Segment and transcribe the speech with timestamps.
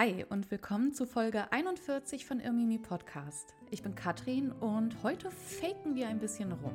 [0.00, 3.56] Hi und willkommen zu Folge 41 von Irmimi Podcast.
[3.68, 6.72] Ich bin Katrin und heute faken wir ein bisschen rum.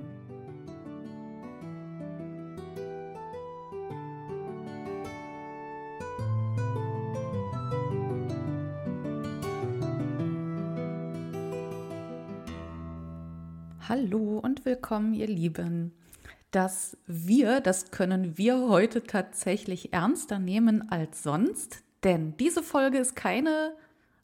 [13.87, 15.93] Hallo und willkommen, ihr Lieben.
[16.51, 23.15] Das Wir, das können wir heute tatsächlich ernster nehmen als sonst, denn diese Folge ist
[23.15, 23.73] keine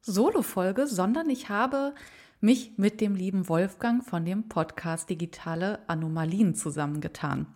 [0.01, 1.93] Solo-Folge, sondern ich habe
[2.41, 7.47] mich mit dem lieben Wolfgang von dem Podcast Digitale Anomalien zusammengetan.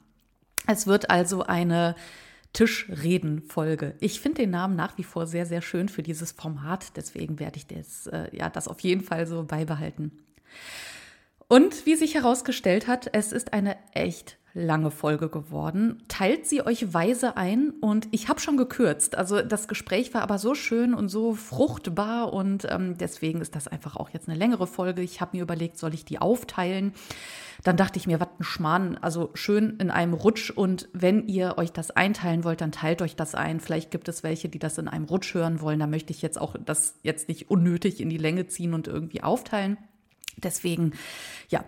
[0.67, 1.95] Es wird also eine
[2.53, 3.95] Tischreden-Folge.
[3.99, 6.95] Ich finde den Namen nach wie vor sehr, sehr schön für dieses Format.
[6.95, 10.11] Deswegen werde ich das, äh, ja, das auf jeden Fall so beibehalten.
[11.47, 16.03] Und wie sich herausgestellt hat, es ist eine echt lange Folge geworden.
[16.07, 19.17] Teilt sie euch weise ein und ich habe schon gekürzt.
[19.17, 23.67] Also das Gespräch war aber so schön und so fruchtbar und ähm, deswegen ist das
[23.67, 25.01] einfach auch jetzt eine längere Folge.
[25.01, 26.93] Ich habe mir überlegt, soll ich die aufteilen?
[27.63, 31.57] Dann dachte ich mir, was ein Schmarrn, also schön in einem Rutsch und wenn ihr
[31.57, 33.59] euch das einteilen wollt, dann teilt euch das ein.
[33.59, 35.79] Vielleicht gibt es welche, die das in einem Rutsch hören wollen.
[35.79, 39.23] Da möchte ich jetzt auch das jetzt nicht unnötig in die Länge ziehen und irgendwie
[39.23, 39.77] aufteilen.
[40.37, 40.93] Deswegen,
[41.49, 41.63] ja,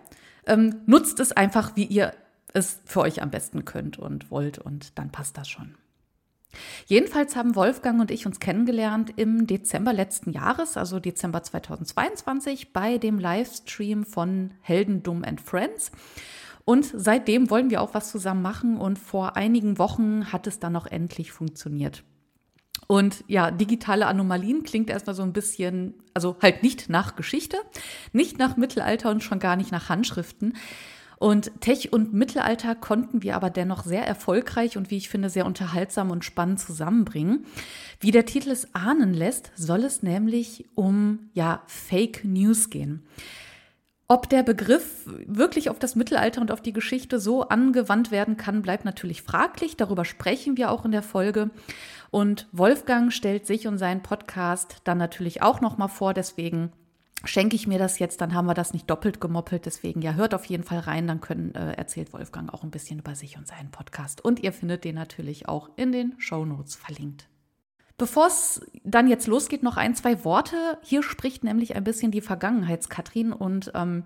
[0.46, 2.12] ähm, nutzt es einfach, wie ihr
[2.52, 5.74] es für euch am besten könnt und wollt und dann passt das schon.
[6.86, 12.98] Jedenfalls haben Wolfgang und ich uns kennengelernt im Dezember letzten Jahres, also Dezember 2022, bei
[12.98, 15.90] dem Livestream von Heldendum and Friends.
[16.64, 20.72] Und seitdem wollen wir auch was zusammen machen und vor einigen Wochen hat es dann
[20.72, 22.04] noch endlich funktioniert.
[22.86, 27.56] Und ja, digitale Anomalien klingt erstmal so ein bisschen, also halt nicht nach Geschichte,
[28.12, 30.54] nicht nach Mittelalter und schon gar nicht nach Handschriften.
[31.18, 35.46] Und Tech und Mittelalter konnten wir aber dennoch sehr erfolgreich und wie ich finde sehr
[35.46, 37.46] unterhaltsam und spannend zusammenbringen.
[38.00, 43.02] Wie der Titel es ahnen lässt, soll es nämlich um ja Fake News gehen.
[44.08, 48.62] Ob der Begriff wirklich auf das Mittelalter und auf die Geschichte so angewandt werden kann,
[48.62, 49.76] bleibt natürlich fraglich.
[49.76, 51.50] Darüber sprechen wir auch in der Folge.
[52.10, 56.14] Und Wolfgang stellt sich und seinen Podcast dann natürlich auch noch mal vor.
[56.14, 56.72] Deswegen
[57.24, 59.66] schenke ich mir das jetzt, dann haben wir das nicht doppelt gemoppelt.
[59.66, 62.98] Deswegen ja, hört auf jeden Fall rein, dann können, äh, erzählt Wolfgang auch ein bisschen
[63.00, 64.24] über sich und seinen Podcast.
[64.24, 67.28] Und ihr findet den natürlich auch in den Show Notes verlinkt.
[67.98, 70.78] Bevor es dann jetzt losgeht, noch ein, zwei Worte.
[70.82, 74.04] Hier spricht nämlich ein bisschen die Vergangenheitskatrin und ähm,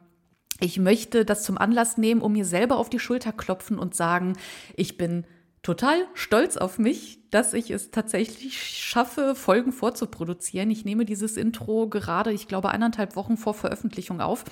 [0.61, 4.37] ich möchte das zum Anlass nehmen, um mir selber auf die Schulter klopfen und sagen,
[4.77, 5.25] ich bin
[5.63, 10.71] total stolz auf mich, dass ich es tatsächlich schaffe, Folgen vorzuproduzieren.
[10.71, 14.45] Ich nehme dieses Intro gerade, ich glaube, eineinhalb Wochen vor Veröffentlichung auf.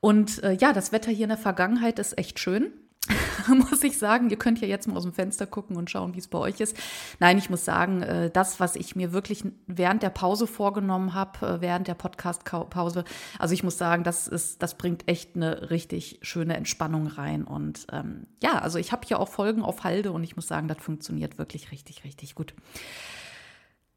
[0.00, 2.72] Und äh, ja, das Wetter hier in der Vergangenheit ist echt schön.
[3.48, 6.18] muss ich sagen, ihr könnt ja jetzt mal aus dem Fenster gucken und schauen, wie
[6.18, 6.76] es bei euch ist.
[7.20, 11.46] Nein, ich muss sagen, äh, das, was ich mir wirklich während der Pause vorgenommen habe,
[11.46, 13.04] äh, während der Podcast-Pause,
[13.38, 17.44] also ich muss sagen, das ist, das bringt echt eine richtig schöne Entspannung rein.
[17.44, 20.68] Und ähm, ja, also ich habe hier auch Folgen auf Halde und ich muss sagen,
[20.68, 22.54] das funktioniert wirklich richtig, richtig gut.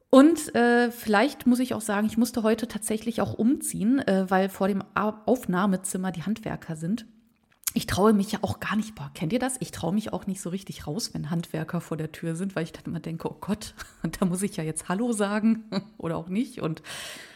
[0.10, 4.48] Und äh, vielleicht muss ich auch sagen, ich musste heute tatsächlich auch umziehen, äh, weil
[4.50, 7.06] vor dem Aufnahmezimmer die Handwerker sind
[7.74, 9.58] ich traue mich ja auch gar nicht, boah, kennt ihr das?
[9.60, 12.64] Ich traue mich auch nicht so richtig raus, wenn Handwerker vor der Tür sind, weil
[12.64, 13.76] ich dann immer denke, oh Gott,
[14.20, 15.66] da muss ich ja jetzt Hallo sagen
[15.98, 16.62] oder auch nicht.
[16.62, 16.82] Und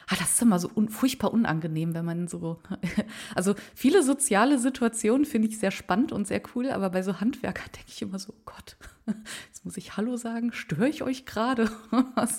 [0.08, 2.60] ah, das ist immer so un furchtbar unangenehm, wenn man so,
[3.36, 7.70] also viele soziale Situationen finde ich sehr spannend und sehr cool, aber bei so Handwerker
[7.76, 8.78] denke ich immer so, oh Gott,
[9.48, 11.70] jetzt muss ich Hallo sagen, störe ich euch gerade?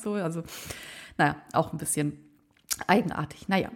[0.03, 0.43] so, also,
[1.19, 2.19] naja, auch ein bisschen
[2.87, 3.49] eigenartig.
[3.49, 3.71] Naja.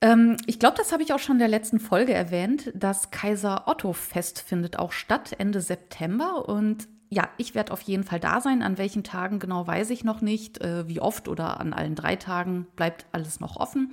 [0.00, 2.72] Ähm, ich glaube, das habe ich auch schon in der letzten Folge erwähnt.
[2.74, 8.04] Das Kaiser Otto Fest findet auch statt Ende September und ja, ich werde auf jeden
[8.04, 8.62] Fall da sein.
[8.62, 10.60] An welchen Tagen genau weiß ich noch nicht.
[10.60, 13.92] Äh, wie oft oder an allen drei Tagen bleibt alles noch offen.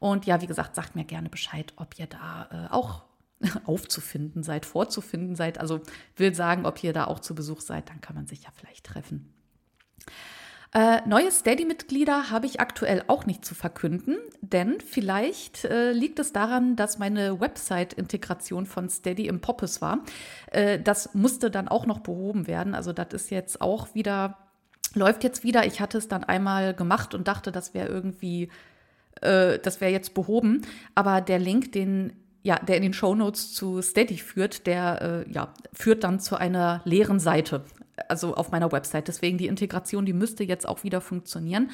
[0.00, 3.04] Und ja, wie gesagt, sagt mir gerne Bescheid, ob ihr da äh, auch
[3.64, 5.58] aufzufinden seid, vorzufinden seid.
[5.58, 5.80] Also
[6.16, 8.86] will sagen, ob ihr da auch zu Besuch seid, dann kann man sich ja vielleicht
[8.86, 9.32] treffen.
[10.74, 16.34] Äh, neue Steady-Mitglieder habe ich aktuell auch nicht zu verkünden, denn vielleicht äh, liegt es
[16.34, 20.04] daran, dass meine Website-Integration von Steady im Poppes war.
[20.50, 22.74] Äh, das musste dann auch noch behoben werden.
[22.74, 24.36] Also das ist jetzt auch wieder,
[24.94, 25.64] läuft jetzt wieder.
[25.64, 28.50] Ich hatte es dann einmal gemacht und dachte, das wäre irgendwie,
[29.22, 30.66] äh, das wäre jetzt behoben.
[30.94, 32.12] Aber der Link, den
[32.42, 36.82] ja, der in den Shownotes zu Steady führt, der äh, ja, führt dann zu einer
[36.84, 37.64] leeren Seite
[38.08, 39.08] also auf meiner Website.
[39.08, 41.70] Deswegen die Integration, die müsste jetzt auch wieder funktionieren.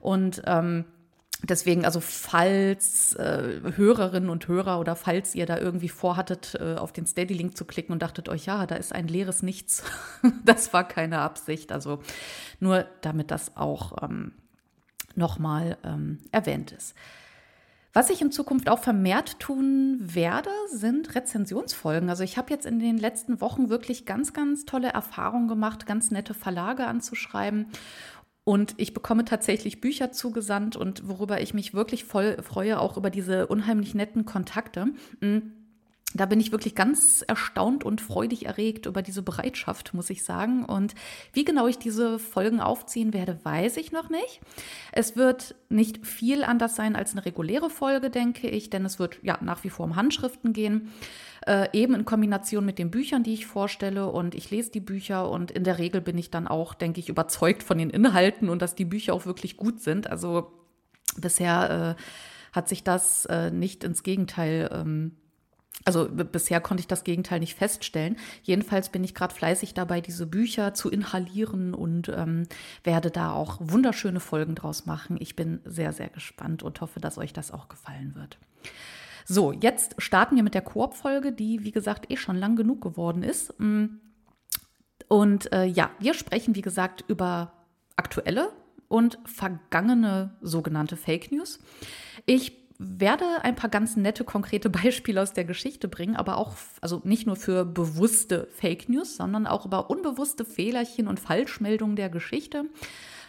[0.00, 0.84] Und ähm,
[1.42, 6.92] Deswegen, also falls äh, Hörerinnen und Hörer oder falls ihr da irgendwie vorhattet, äh, auf
[6.92, 9.84] den Steady-Link zu klicken und dachtet euch, ja, da ist ein leeres Nichts,
[10.44, 11.72] das war keine Absicht.
[11.72, 12.00] Also
[12.58, 14.32] nur damit das auch ähm,
[15.14, 16.94] nochmal ähm, erwähnt ist.
[17.96, 22.10] Was ich in Zukunft auch vermehrt tun werde, sind Rezensionsfolgen.
[22.10, 26.10] Also ich habe jetzt in den letzten Wochen wirklich ganz, ganz tolle Erfahrungen gemacht, ganz
[26.10, 27.68] nette Verlage anzuschreiben.
[28.44, 33.08] Und ich bekomme tatsächlich Bücher zugesandt und worüber ich mich wirklich voll freue, auch über
[33.08, 34.88] diese unheimlich netten Kontakte.
[35.22, 35.55] Mhm
[36.16, 40.64] da bin ich wirklich ganz erstaunt und freudig erregt über diese Bereitschaft, muss ich sagen.
[40.64, 40.94] Und
[41.32, 44.40] wie genau ich diese Folgen aufziehen werde, weiß ich noch nicht.
[44.92, 49.18] Es wird nicht viel anders sein als eine reguläre Folge, denke ich, denn es wird
[49.22, 50.92] ja nach wie vor um Handschriften gehen.
[51.46, 54.08] Äh, eben in Kombination mit den Büchern, die ich vorstelle.
[54.08, 57.08] Und ich lese die Bücher und in der Regel bin ich dann auch, denke ich,
[57.08, 60.10] überzeugt von den Inhalten und dass die Bücher auch wirklich gut sind.
[60.10, 60.52] Also
[61.16, 62.02] bisher äh,
[62.52, 65.12] hat sich das äh, nicht ins Gegenteil ähm,
[65.84, 68.16] also bisher konnte ich das Gegenteil nicht feststellen.
[68.42, 72.44] Jedenfalls bin ich gerade fleißig dabei, diese Bücher zu inhalieren und ähm,
[72.82, 75.16] werde da auch wunderschöne Folgen draus machen.
[75.20, 78.38] Ich bin sehr, sehr gespannt und hoffe, dass euch das auch gefallen wird.
[79.26, 83.22] So, jetzt starten wir mit der Koop-Folge, die, wie gesagt, eh schon lang genug geworden
[83.22, 83.58] ist.
[83.58, 83.86] Mm.
[85.08, 87.52] Und äh, ja, wir sprechen, wie gesagt, über
[87.96, 88.50] aktuelle
[88.88, 91.58] und vergangene sogenannte Fake News.
[92.24, 97.00] Ich werde ein paar ganz nette, konkrete Beispiele aus der Geschichte bringen, aber auch, also
[97.04, 102.64] nicht nur für bewusste Fake News, sondern auch über unbewusste Fehlerchen und Falschmeldungen der Geschichte.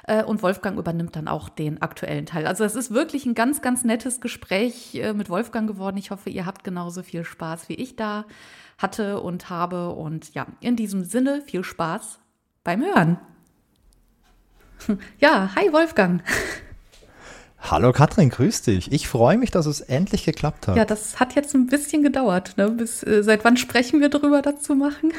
[0.07, 2.47] Äh, und Wolfgang übernimmt dann auch den aktuellen Teil.
[2.47, 5.97] Also es ist wirklich ein ganz, ganz nettes Gespräch äh, mit Wolfgang geworden.
[5.97, 8.25] Ich hoffe, ihr habt genauso viel Spaß wie ich da
[8.77, 9.89] hatte und habe.
[9.89, 12.19] Und ja, in diesem Sinne viel Spaß
[12.63, 13.19] beim Hören.
[15.19, 16.21] Ja, hi Wolfgang.
[17.59, 18.91] Hallo Katrin, grüß dich.
[18.91, 20.77] Ich freue mich, dass es endlich geklappt hat.
[20.77, 22.53] Ja, das hat jetzt ein bisschen gedauert.
[22.57, 22.69] Ne?
[22.71, 25.11] Bis, äh, seit wann sprechen wir darüber, dazu machen?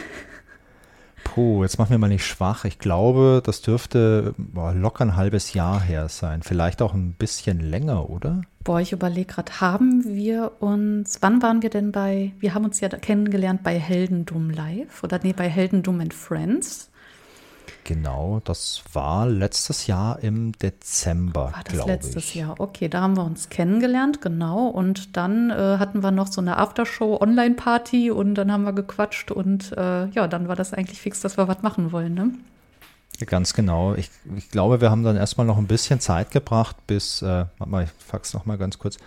[1.24, 2.64] Puh, jetzt machen wir mal nicht schwach.
[2.64, 6.42] Ich glaube, das dürfte boah, locker ein halbes Jahr her sein.
[6.42, 8.42] Vielleicht auch ein bisschen länger, oder?
[8.64, 12.80] Boah, ich überlege gerade, haben wir uns, wann waren wir denn bei, wir haben uns
[12.80, 16.87] ja kennengelernt bei Heldendum Live oder nee, bei Heldendum and Friends.
[17.88, 22.34] Genau, das war letztes Jahr im Dezember, War das letztes ich.
[22.34, 22.60] Jahr?
[22.60, 24.66] Okay, da haben wir uns kennengelernt, genau.
[24.66, 29.72] Und dann äh, hatten wir noch so eine Aftershow-Online-Party und dann haben wir gequatscht und
[29.72, 32.30] äh, ja, dann war das eigentlich fix, dass wir was machen wollen, ne?
[33.24, 33.94] Ganz genau.
[33.94, 37.70] Ich, ich glaube, wir haben dann erstmal noch ein bisschen Zeit gebracht, bis, äh, warte
[37.70, 38.98] mal, ich fax noch mal ganz kurz,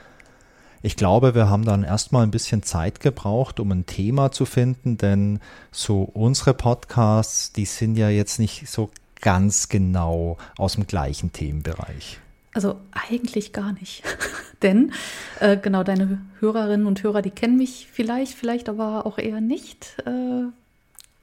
[0.82, 4.98] ich glaube, wir haben dann erstmal ein bisschen Zeit gebraucht, um ein Thema zu finden,
[4.98, 5.40] denn
[5.72, 8.90] so unsere Podcasts, die sind ja jetzt nicht so
[9.22, 12.20] ganz genau aus dem gleichen Themenbereich.
[12.54, 14.04] Also eigentlich gar nicht.
[14.62, 14.92] Denn
[15.40, 19.98] äh, genau deine Hörerinnen und Hörer, die kennen mich vielleicht, vielleicht aber auch eher nicht.
[20.06, 20.52] Äh,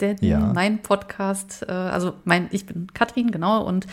[0.00, 0.38] denn ja.
[0.38, 3.86] mein Podcast, äh, also mein, ich bin Katrin, genau, und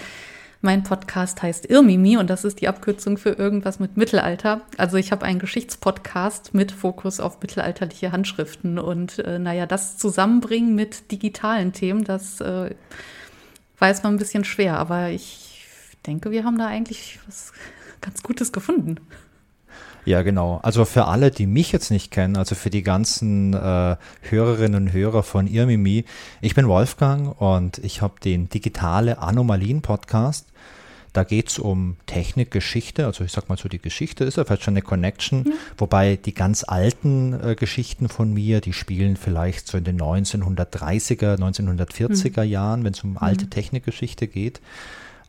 [0.65, 4.61] mein Podcast heißt Irmimi und das ist die Abkürzung für irgendwas mit Mittelalter.
[4.77, 10.75] Also ich habe einen Geschichtspodcast mit Fokus auf mittelalterliche Handschriften und äh, naja, das zusammenbringen
[10.75, 12.75] mit digitalen Themen, das äh,
[13.79, 17.53] jetzt mal ein bisschen schwer, aber ich denke, wir haben da eigentlich was
[18.01, 18.97] ganz Gutes gefunden.
[20.05, 20.59] Ja, genau.
[20.61, 24.93] Also für alle, die mich jetzt nicht kennen, also für die ganzen äh, Hörerinnen und
[24.93, 26.05] Hörer von Irmimi,
[26.41, 30.47] ich bin Wolfgang und ich habe den Digitale Anomalien Podcast.
[31.11, 34.43] Da geht es um Technik, Geschichte, also ich sag mal so, die Geschichte ist ja
[34.43, 35.53] vielleicht schon eine Connection, ja.
[35.77, 41.37] wobei die ganz alten äh, Geschichten von mir, die spielen vielleicht so in den 1930er,
[41.37, 42.51] 1940er mhm.
[42.51, 43.49] Jahren, wenn es um alte mhm.
[43.49, 44.59] Technikgeschichte geht.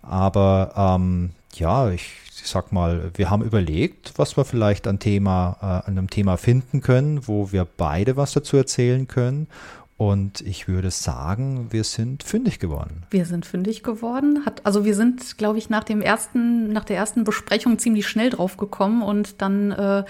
[0.03, 2.11] Aber ähm, ja, ich,
[2.47, 6.81] ich sag mal, wir haben überlegt, was wir vielleicht an Thema, äh, einem Thema finden
[6.81, 9.49] können, wo wir beide was dazu erzählen können.
[9.97, 13.03] Und ich würde sagen, wir sind fündig geworden.
[13.11, 14.47] Wir sind fündig geworden.
[14.47, 18.31] Hat, also wir sind, glaube ich, nach dem ersten, nach der ersten Besprechung ziemlich schnell
[18.31, 20.05] drauf gekommen und dann äh,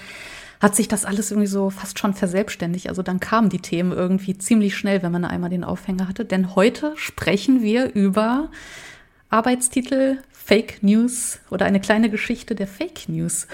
[0.60, 2.90] hat sich das alles irgendwie so fast schon verselbstständigt.
[2.90, 6.26] Also dann kamen die Themen irgendwie ziemlich schnell, wenn man einmal den Aufhänger hatte.
[6.26, 8.50] Denn heute sprechen wir über
[9.30, 13.48] Arbeitstitel Fake News oder eine kleine Geschichte der Fake News.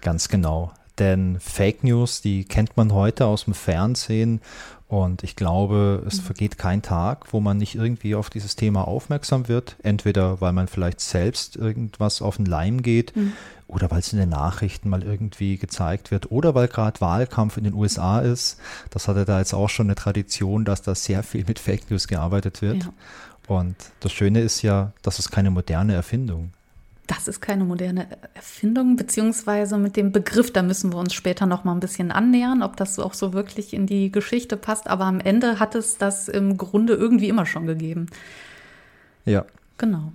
[0.00, 0.72] Ganz genau.
[0.98, 4.40] Denn Fake News, die kennt man heute aus dem Fernsehen
[4.88, 6.24] und ich glaube, es mhm.
[6.24, 9.76] vergeht kein Tag, wo man nicht irgendwie auf dieses Thema aufmerksam wird.
[9.84, 13.32] Entweder weil man vielleicht selbst irgendwas auf den Leim geht mhm.
[13.68, 17.62] oder weil es in den Nachrichten mal irgendwie gezeigt wird oder weil gerade Wahlkampf in
[17.62, 18.58] den USA ist.
[18.90, 22.08] Das hatte da jetzt auch schon eine Tradition, dass da sehr viel mit Fake News
[22.08, 22.82] gearbeitet wird.
[22.82, 22.92] Ja.
[23.58, 26.52] Und das Schöne ist ja, das ist keine moderne Erfindung.
[27.06, 31.64] Das ist keine moderne Erfindung, beziehungsweise mit dem Begriff, da müssen wir uns später noch
[31.64, 34.88] mal ein bisschen annähern, ob das auch so wirklich in die Geschichte passt.
[34.88, 38.06] Aber am Ende hat es das im Grunde irgendwie immer schon gegeben.
[39.24, 39.44] Ja.
[39.78, 40.12] Genau.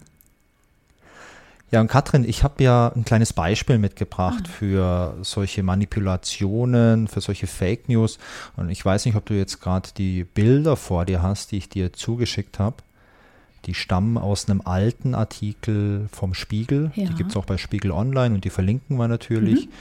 [1.70, 4.50] Ja, und Katrin, ich habe ja ein kleines Beispiel mitgebracht ah.
[4.50, 8.20] für solche Manipulationen, für solche Fake News.
[8.56, 11.68] Und ich weiß nicht, ob du jetzt gerade die Bilder vor dir hast, die ich
[11.68, 12.78] dir zugeschickt habe.
[13.68, 16.92] Die stammen aus einem alten Artikel vom Spiegel.
[16.96, 17.06] Ja.
[17.06, 19.68] Die gibt es auch bei Spiegel Online und die verlinken wir natürlich.
[19.68, 19.72] Mhm.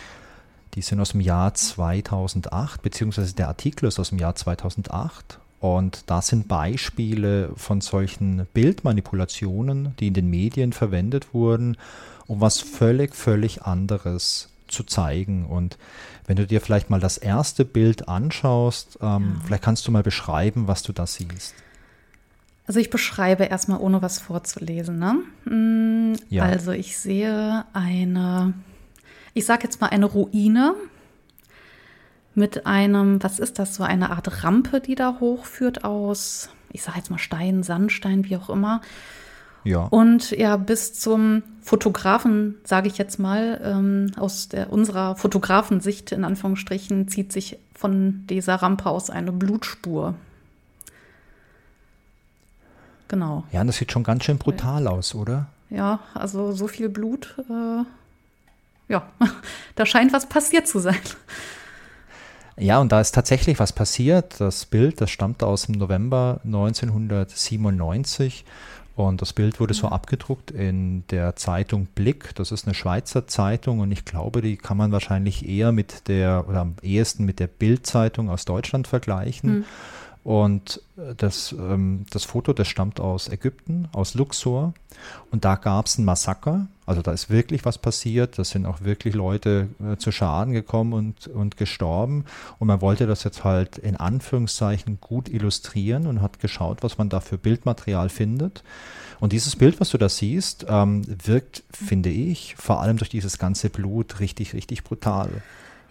[0.75, 5.38] Die sind aus dem Jahr 2008, beziehungsweise der Artikel ist aus dem Jahr 2008.
[5.61, 11.78] Und das sind Beispiele von solchen Bildmanipulationen, die in den Medien verwendet wurden,
[12.26, 15.47] um was völlig, völlig anderes zu zeigen.
[15.47, 15.78] Und
[16.26, 19.47] wenn du dir vielleicht mal das erste Bild anschaust, ähm, ja.
[19.47, 21.55] vielleicht kannst du mal beschreiben, was du da siehst.
[22.66, 24.99] Also ich beschreibe erstmal, ohne was vorzulesen.
[24.99, 25.23] Ne?
[25.44, 26.44] Mm, ja.
[26.44, 28.54] Also ich sehe eine,
[29.35, 30.75] ich sage jetzt mal eine Ruine
[32.35, 36.99] mit einem, was ist das, so eine Art Rampe, die da hochführt aus, ich sage
[36.99, 38.82] jetzt mal Stein, Sandstein, wie auch immer.
[39.64, 39.87] Ja.
[39.87, 46.25] Und ja, bis zum Fotografen, sage ich jetzt mal, ähm, aus der, unserer Fotografensicht in
[46.25, 50.14] Anführungsstrichen, zieht sich von dieser Rampe aus eine Blutspur.
[53.09, 53.45] Genau.
[53.53, 55.47] Ja, das sieht schon ganz schön brutal aus, oder?
[55.71, 57.85] Ja, also so viel Blut, äh,
[58.89, 59.09] ja,
[59.75, 60.99] da scheint was passiert zu sein.
[62.59, 64.41] Ja, und da ist tatsächlich was passiert.
[64.41, 68.45] Das Bild, das stammt aus dem November 1997
[68.97, 69.93] und das Bild wurde so mhm.
[69.93, 72.35] abgedruckt in der Zeitung Blick.
[72.35, 76.49] Das ist eine Schweizer Zeitung und ich glaube, die kann man wahrscheinlich eher mit der
[76.49, 79.59] oder am ehesten mit der Bild-Zeitung aus Deutschland vergleichen.
[79.59, 79.65] Mhm.
[80.26, 84.75] Und äh, das, ähm, das Foto, das stammt aus Ägypten, aus Luxor.
[85.30, 86.66] Und da gab es ein Massaker.
[86.85, 88.37] Also da ist wirklich was passiert.
[88.37, 92.25] Da sind auch wirklich Leute äh, zu Schaden gekommen und, und gestorben.
[92.59, 97.09] Und man wollte das jetzt halt in Anführungszeichen gut illustrieren und hat geschaut, was man
[97.09, 98.64] da für Bildmaterial findet.
[99.21, 103.38] Und dieses Bild, was du da siehst, ähm, wirkt, finde ich, vor allem durch dieses
[103.38, 105.30] ganze Blut richtig, richtig brutal.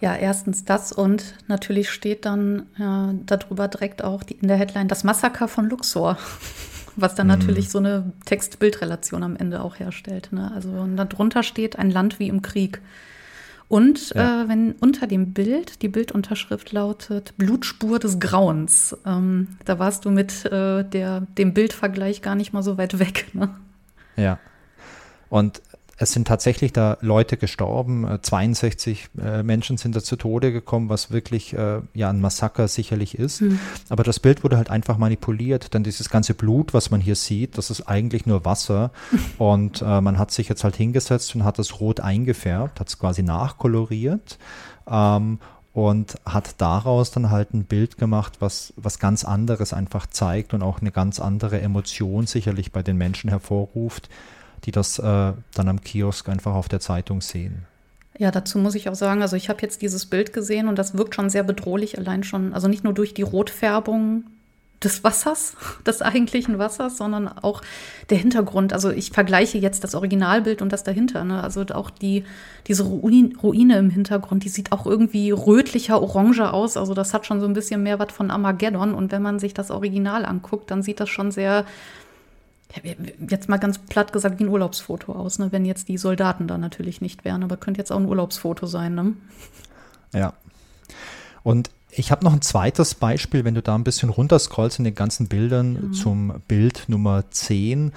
[0.00, 4.88] Ja, erstens das und natürlich steht dann ja, darüber direkt auch die, in der Headline
[4.88, 6.18] das Massaker von Luxor,
[6.96, 7.34] was dann mhm.
[7.34, 10.32] natürlich so eine Text-Bild-Relation am Ende auch herstellt.
[10.32, 10.52] Ne?
[10.54, 12.80] Also und darunter steht ein Land wie im Krieg.
[13.68, 14.42] Und ja.
[14.42, 20.10] äh, wenn unter dem Bild die Bildunterschrift lautet Blutspur des Grauens, ähm, da warst du
[20.10, 23.26] mit äh, der, dem Bildvergleich gar nicht mal so weit weg.
[23.32, 23.48] Ne?
[24.16, 24.38] Ja.
[25.30, 25.62] Und
[25.98, 30.88] es sind tatsächlich da Leute gestorben, 62 äh, äh, Menschen sind da zu Tode gekommen,
[30.88, 33.40] was wirklich äh, ja ein Massaker sicherlich ist.
[33.40, 33.58] Mhm.
[33.88, 37.56] Aber das Bild wurde halt einfach manipuliert, denn dieses ganze Blut, was man hier sieht,
[37.56, 38.90] das ist eigentlich nur Wasser
[39.38, 42.98] und äh, man hat sich jetzt halt hingesetzt und hat das rot eingefärbt, hat es
[42.98, 44.38] quasi nachkoloriert.
[44.88, 45.38] Ähm,
[45.72, 50.62] und hat daraus dann halt ein Bild gemacht, was, was ganz anderes einfach zeigt und
[50.62, 54.08] auch eine ganz andere Emotion sicherlich bei den Menschen hervorruft,
[54.64, 57.66] die das äh, dann am Kiosk einfach auf der Zeitung sehen.
[58.18, 60.96] Ja, dazu muss ich auch sagen, also ich habe jetzt dieses Bild gesehen und das
[60.96, 64.24] wirkt schon sehr bedrohlich, allein schon, also nicht nur durch die Rotfärbung
[64.82, 67.62] des Wassers, des eigentlichen Wassers, sondern auch
[68.10, 68.72] der Hintergrund.
[68.72, 71.24] Also ich vergleiche jetzt das Originalbild und das dahinter.
[71.24, 71.42] Ne?
[71.42, 72.24] Also auch die,
[72.66, 76.76] diese Ruine im Hintergrund, die sieht auch irgendwie rötlicher, oranger aus.
[76.76, 78.94] Also das hat schon so ein bisschen mehr was von Armageddon.
[78.94, 81.64] Und wenn man sich das Original anguckt, dann sieht das schon sehr
[83.28, 85.52] jetzt mal ganz platt gesagt wie ein Urlaubsfoto aus, ne?
[85.52, 88.94] wenn jetzt die Soldaten da natürlich nicht wären, aber könnte jetzt auch ein Urlaubsfoto sein.
[88.94, 89.14] Ne?
[90.12, 90.32] Ja.
[91.42, 94.94] Und ich habe noch ein zweites Beispiel, wenn du da ein bisschen runterscrollst in den
[94.94, 95.92] ganzen Bildern mhm.
[95.92, 97.92] zum Bild Nummer 10.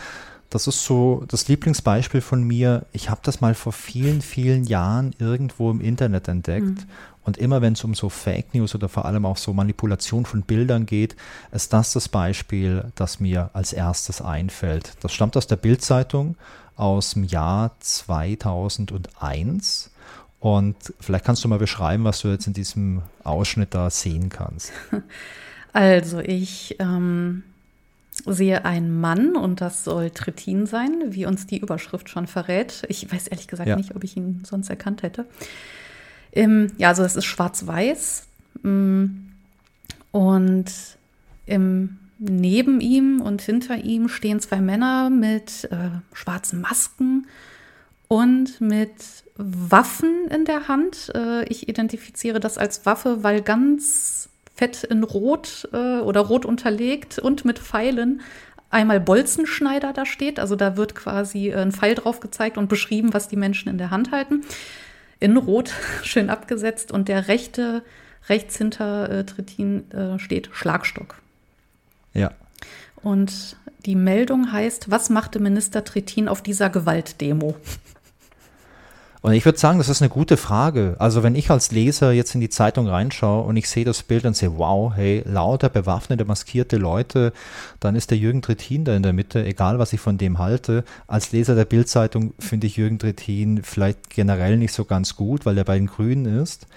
[0.50, 2.86] Das ist so das Lieblingsbeispiel von mir.
[2.92, 6.66] Ich habe das mal vor vielen, vielen Jahren irgendwo im Internet entdeckt.
[6.66, 6.86] Mhm.
[7.24, 10.42] Und immer wenn es um so Fake News oder vor allem auch so Manipulation von
[10.42, 11.16] Bildern geht,
[11.52, 14.94] ist das das Beispiel, das mir als erstes einfällt.
[15.02, 16.36] Das stammt aus der Bildzeitung
[16.76, 19.92] aus dem Jahr 2001.
[20.40, 24.72] Und vielleicht kannst du mal beschreiben, was du jetzt in diesem Ausschnitt da sehen kannst.
[25.72, 27.44] Also ich ähm,
[28.26, 32.84] sehe einen Mann und das soll Trittin sein, wie uns die Überschrift schon verrät.
[32.88, 33.76] Ich weiß ehrlich gesagt ja.
[33.76, 35.26] nicht, ob ich ihn sonst erkannt hätte.
[36.32, 38.28] Im, ja, also es ist schwarz-weiß.
[38.64, 39.06] Mm,
[40.12, 40.72] und
[41.46, 47.28] im, neben ihm und hinter ihm stehen zwei Männer mit äh, schwarzen Masken
[48.08, 48.94] und mit
[49.36, 51.12] Waffen in der Hand.
[51.16, 54.29] Äh, ich identifiziere das als Waffe, weil ganz
[54.60, 58.20] fett in Rot äh, oder rot unterlegt und mit Pfeilen
[58.70, 60.38] einmal Bolzenschneider da steht.
[60.38, 63.90] Also da wird quasi ein Pfeil drauf gezeigt und beschrieben, was die Menschen in der
[63.90, 64.44] Hand halten
[65.22, 65.72] in Rot
[66.04, 67.84] schön abgesetzt und der rechte,
[68.28, 71.16] rechts hinter äh, Trittin äh, steht Schlagstock.
[72.14, 72.32] Ja.
[73.02, 77.56] Und die Meldung heißt, was machte Minister Trittin auf dieser Gewaltdemo?
[79.22, 80.96] Und ich würde sagen, das ist eine gute Frage.
[80.98, 84.24] Also wenn ich als Leser jetzt in die Zeitung reinschaue und ich sehe das Bild
[84.26, 87.34] und sehe, wow, hey, lauter bewaffnete, maskierte Leute,
[87.82, 90.86] dann ist der Jürgen Trittin da in der Mitte, egal was ich von dem halte.
[91.06, 95.58] Als Leser der Bildzeitung finde ich Jürgen Trittin vielleicht generell nicht so ganz gut, weil
[95.58, 96.68] er bei den Grünen ist.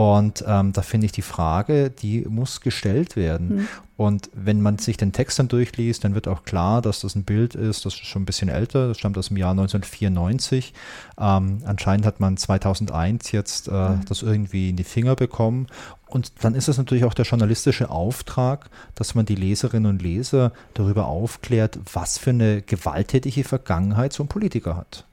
[0.00, 3.48] Und ähm, da finde ich die Frage, die muss gestellt werden.
[3.48, 3.68] Mhm.
[3.98, 7.24] Und wenn man sich den Text dann durchliest, dann wird auch klar, dass das ein
[7.24, 10.72] Bild ist, das ist schon ein bisschen älter, das stammt aus dem Jahr 1994.
[11.20, 14.04] Ähm, anscheinend hat man 2001 jetzt äh, mhm.
[14.08, 15.66] das irgendwie in die Finger bekommen.
[16.06, 20.52] Und dann ist es natürlich auch der journalistische Auftrag, dass man die Leserinnen und Leser
[20.72, 25.04] darüber aufklärt, was für eine gewalttätige Vergangenheit so ein Politiker hat.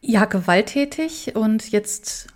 [0.00, 2.26] Ja, gewalttätig und jetzt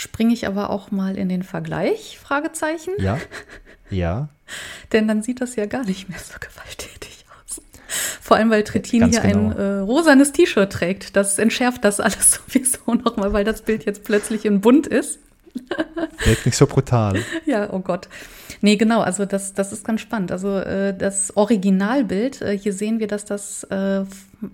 [0.00, 2.18] springe ich aber auch mal in den Vergleich?
[2.18, 2.94] Fragezeichen.
[2.98, 3.18] Ja.
[3.90, 4.30] Ja.
[4.92, 7.60] Denn dann sieht das ja gar nicht mehr so gewalttätig aus.
[8.22, 9.50] Vor allem, weil Trittin hier genau.
[9.50, 11.16] ein äh, rosanes T-Shirt trägt.
[11.16, 15.18] Das entschärft das alles sowieso nochmal, weil das Bild jetzt plötzlich in bunt ist.
[16.24, 17.22] Wirkt nicht so brutal.
[17.44, 18.08] Ja, oh Gott.
[18.62, 20.32] Nee, genau, also das, das ist ganz spannend.
[20.32, 24.04] Also äh, das Originalbild, äh, hier sehen wir, dass das äh,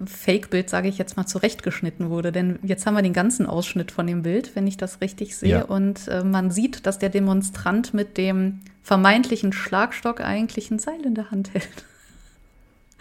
[0.04, 2.32] Fake-Bild, sage ich jetzt mal, zurechtgeschnitten wurde.
[2.32, 5.50] Denn jetzt haben wir den ganzen Ausschnitt von dem Bild, wenn ich das richtig sehe.
[5.50, 5.64] Ja.
[5.64, 11.14] Und äh, man sieht, dass der Demonstrant mit dem vermeintlichen Schlagstock eigentlich ein Seil in
[11.14, 11.84] der Hand hält.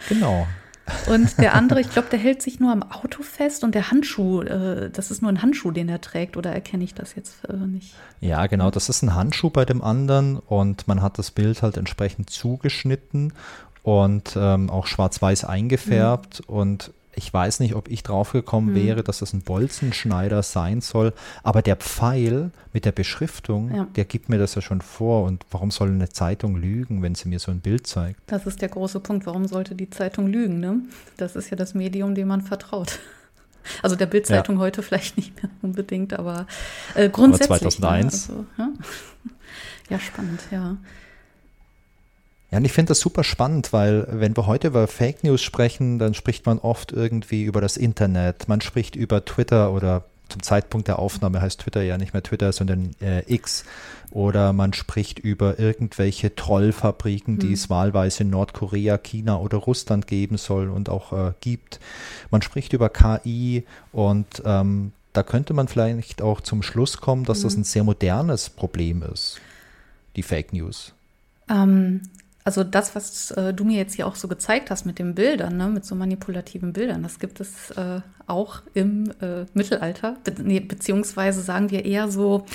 [0.08, 0.46] Genau.
[1.08, 4.42] Und der andere, ich glaube, der hält sich nur am Auto fest und der Handschuh,
[4.42, 7.56] äh, das ist nur ein Handschuh, den er trägt, oder erkenne ich das jetzt äh,
[7.56, 7.94] nicht?
[8.20, 11.76] Ja, genau, das ist ein Handschuh bei dem anderen und man hat das Bild halt
[11.76, 13.32] entsprechend zugeschnitten
[13.86, 16.56] und ähm, auch schwarz-weiß eingefärbt mhm.
[16.56, 18.82] und ich weiß nicht, ob ich draufgekommen hm.
[18.84, 23.86] wäre, dass das ein Bolzenschneider sein soll, aber der Pfeil mit der Beschriftung, ja.
[23.96, 25.24] der gibt mir das ja schon vor.
[25.24, 28.20] Und warum soll eine Zeitung lügen, wenn sie mir so ein Bild zeigt?
[28.26, 29.24] Das ist der große Punkt.
[29.24, 30.60] Warum sollte die Zeitung lügen?
[30.60, 30.80] Ne?
[31.16, 32.98] Das ist ja das Medium, dem man vertraut.
[33.82, 34.60] Also der Bildzeitung ja.
[34.60, 36.46] heute vielleicht nicht mehr unbedingt, aber
[36.94, 37.62] äh, grundsätzlich.
[37.62, 38.28] Aber 2001.
[38.28, 38.34] Ne?
[38.34, 38.68] Also, ja?
[39.90, 40.76] ja, spannend, ja.
[42.56, 45.98] Ja, und ich finde das super spannend, weil wenn wir heute über Fake News sprechen,
[45.98, 50.88] dann spricht man oft irgendwie über das Internet, man spricht über Twitter oder zum Zeitpunkt
[50.88, 53.66] der Aufnahme heißt Twitter ja nicht mehr Twitter, sondern äh, X.
[54.10, 57.52] Oder man spricht über irgendwelche Trollfabriken, die mhm.
[57.52, 61.78] es wahlweise in Nordkorea, China oder Russland geben soll und auch äh, gibt.
[62.30, 67.40] Man spricht über KI und ähm, da könnte man vielleicht auch zum Schluss kommen, dass
[67.40, 67.42] mhm.
[67.42, 69.42] das ein sehr modernes Problem ist,
[70.16, 70.94] die Fake News.
[71.50, 72.00] Ähm,
[72.46, 75.56] also das, was äh, du mir jetzt hier auch so gezeigt hast mit den Bildern,
[75.56, 80.60] ne, mit so manipulativen Bildern, das gibt es äh, auch im äh, Mittelalter, be nee,
[80.60, 82.46] beziehungsweise sagen wir eher so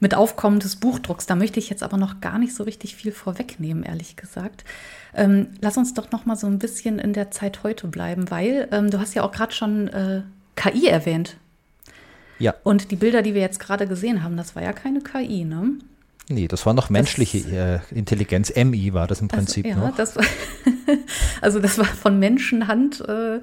[0.00, 1.26] mit Aufkommen des Buchdrucks.
[1.26, 4.64] Da möchte ich jetzt aber noch gar nicht so richtig viel vorwegnehmen, ehrlich gesagt.
[5.14, 8.66] Ähm, lass uns doch noch mal so ein bisschen in der Zeit heute bleiben, weil
[8.72, 10.22] ähm, du hast ja auch gerade schon äh,
[10.56, 11.36] KI erwähnt.
[12.40, 12.54] Ja.
[12.64, 15.74] Und die Bilder, die wir jetzt gerade gesehen haben, das war ja keine KI, ne?
[16.28, 18.52] Nee, das war noch menschliche das, äh, Intelligenz.
[18.54, 19.96] MI war das im Prinzip also, ja, noch.
[19.96, 20.24] Das war,
[21.40, 23.00] also das war von Menschenhand.
[23.08, 23.40] Äh,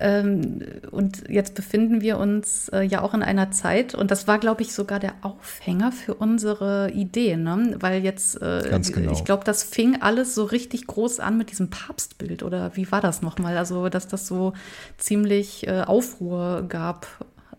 [0.00, 4.38] ähm, und jetzt befinden wir uns äh, ja auch in einer Zeit, und das war,
[4.38, 7.76] glaube ich, sogar der Aufhänger für unsere Idee, ne?
[7.80, 9.10] weil jetzt, äh, Ganz genau.
[9.12, 13.00] ich glaube, das fing alles so richtig groß an mit diesem Papstbild, oder wie war
[13.00, 13.58] das nochmal?
[13.58, 14.52] Also, dass das so
[14.98, 17.08] ziemlich äh, Aufruhr gab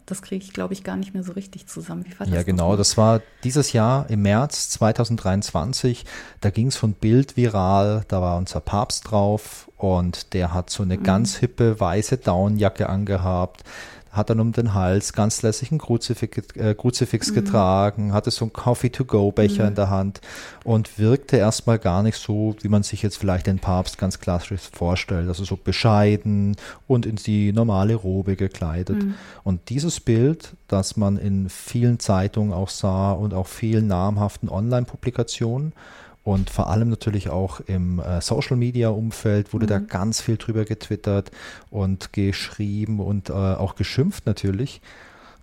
[0.10, 2.06] das kriege ich, glaube ich, gar nicht mehr so richtig zusammen.
[2.06, 2.76] Wie war das ja, genau.
[2.76, 6.06] Das war dieses Jahr im März 2023.
[6.42, 8.04] Da ging es von Bild viral.
[8.08, 11.04] Da war unser Papst drauf und der hat so eine mhm.
[11.04, 13.64] ganz hippe weiße Downjacke angehabt
[14.12, 17.36] hat dann um den Hals ganz lässig ein Kruzifix, äh, Kruzifix mhm.
[17.36, 19.70] getragen, hatte so einen Coffee-to-go-Becher mhm.
[19.70, 20.22] in der Hand
[20.64, 24.62] und wirkte erstmal gar nicht so, wie man sich jetzt vielleicht den Papst ganz klassisch
[24.72, 25.28] vorstellt.
[25.28, 26.56] Also so bescheiden
[26.88, 29.04] und in die normale Robe gekleidet.
[29.04, 29.14] Mhm.
[29.44, 35.74] Und dieses Bild, das man in vielen Zeitungen auch sah und auch vielen namhaften Online-Publikationen,
[36.24, 39.70] und vor allem natürlich auch im äh, Social Media Umfeld wurde mhm.
[39.70, 41.32] da ganz viel drüber getwittert
[41.70, 44.82] und geschrieben und äh, auch geschimpft natürlich.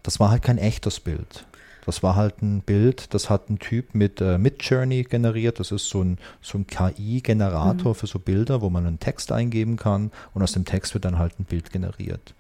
[0.03, 1.47] Das war halt kein echtes Bild.
[1.87, 5.61] Das war halt ein Bild, das hat ein Typ mit äh, Midjourney generiert.
[5.61, 7.95] Das ist so ein, so ein KI-Generator mhm.
[7.95, 11.19] für so Bilder, wo man einen Text eingeben kann und aus dem Text wird dann
[11.19, 12.35] halt ein Bild generiert.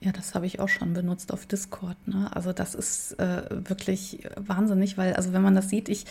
[0.00, 1.96] Ja, das habe ich auch schon benutzt auf Discord.
[2.06, 2.30] Ne?
[2.34, 6.06] Also das ist äh, wirklich wahnsinnig, weil, also wenn man das sieht, ich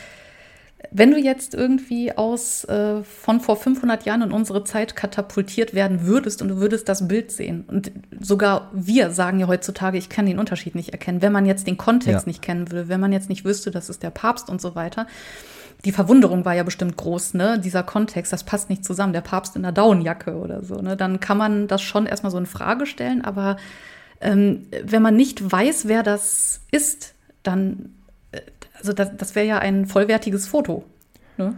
[0.92, 6.06] wenn du jetzt irgendwie aus äh, von vor 500 Jahren in unsere Zeit katapultiert werden
[6.06, 10.26] würdest und du würdest das Bild sehen und sogar wir sagen ja heutzutage, ich kann
[10.26, 12.30] den Unterschied nicht erkennen, wenn man jetzt den Kontext ja.
[12.30, 15.06] nicht kennen würde, wenn man jetzt nicht wüsste, das ist der Papst und so weiter,
[15.86, 17.60] die Verwunderung war ja bestimmt groß, ne?
[17.60, 20.98] Dieser Kontext, das passt nicht zusammen, der Papst in der Daunenjacke oder so, ne?
[20.98, 23.58] Dann kann man das schon erstmal so in Frage stellen, aber
[24.20, 27.13] ähm, wenn man nicht weiß, wer das ist,
[27.44, 27.94] dann,
[28.80, 30.84] also das, das wäre ja ein vollwertiges Foto.
[31.38, 31.56] Ne?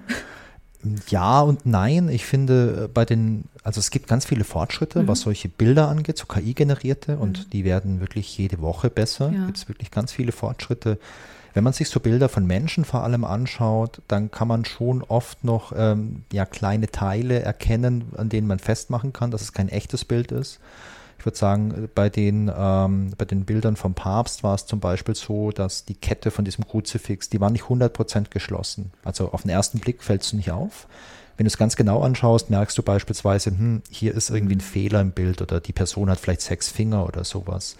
[1.09, 2.09] Ja und nein.
[2.09, 5.07] Ich finde, äh, bei den, also es gibt ganz viele Fortschritte, mhm.
[5.07, 7.21] was solche Bilder angeht, so KI-generierte, mhm.
[7.21, 9.31] und die werden wirklich jede Woche besser.
[9.31, 9.45] Ja.
[9.45, 10.97] Gibt es wirklich ganz viele Fortschritte.
[11.53, 15.43] Wenn man sich so Bilder von Menschen vor allem anschaut, dann kann man schon oft
[15.43, 20.05] noch ähm, ja, kleine Teile erkennen, an denen man festmachen kann, dass es kein echtes
[20.05, 20.59] Bild ist.
[21.21, 25.13] Ich würde sagen, bei den, ähm, bei den Bildern vom Papst war es zum Beispiel
[25.13, 28.91] so, dass die Kette von diesem Kruzifix, die war nicht 100% geschlossen.
[29.03, 30.87] Also auf den ersten Blick fällt es nicht auf.
[31.37, 34.99] Wenn du es ganz genau anschaust, merkst du beispielsweise, hm, hier ist irgendwie ein Fehler
[34.99, 37.75] im Bild oder die Person hat vielleicht sechs Finger oder sowas.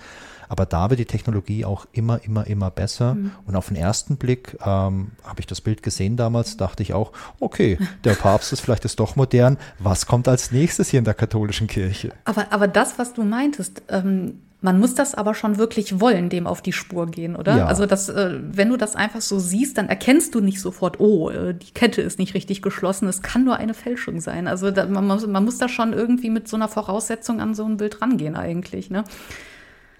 [0.51, 3.15] Aber da wird die Technologie auch immer, immer, immer besser.
[3.15, 3.31] Mhm.
[3.45, 7.13] Und auf den ersten Blick ähm, habe ich das Bild gesehen damals, dachte ich auch,
[7.39, 9.57] okay, der Papst ist vielleicht ist doch modern.
[9.79, 12.11] Was kommt als nächstes hier in der katholischen Kirche?
[12.25, 16.47] Aber, aber das, was du meintest, ähm, man muss das aber schon wirklich wollen, dem
[16.47, 17.59] auf die Spur gehen, oder?
[17.59, 17.65] Ja.
[17.67, 21.29] Also, das, äh, wenn du das einfach so siehst, dann erkennst du nicht sofort, oh,
[21.29, 24.49] äh, die Kette ist nicht richtig geschlossen, es kann nur eine Fälschung sein.
[24.49, 28.01] Also, man, man, muss da schon irgendwie mit so einer Voraussetzung an so ein Bild
[28.01, 29.05] rangehen, eigentlich, ne?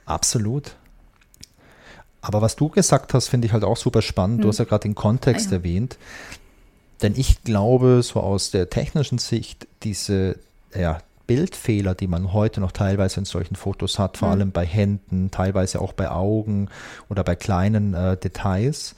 [0.05, 0.75] Absolut.
[2.21, 4.37] Aber was du gesagt hast, finde ich halt auch super spannend.
[4.37, 4.41] Hm.
[4.43, 5.57] Du hast ja gerade den Kontext ah, ja.
[5.57, 5.97] erwähnt.
[7.01, 10.37] Denn ich glaube, so aus der technischen Sicht, diese
[10.75, 14.33] ja, Bildfehler, die man heute noch teilweise in solchen Fotos hat, vor hm.
[14.33, 16.69] allem bei Händen, teilweise auch bei Augen
[17.09, 18.95] oder bei kleinen äh, Details,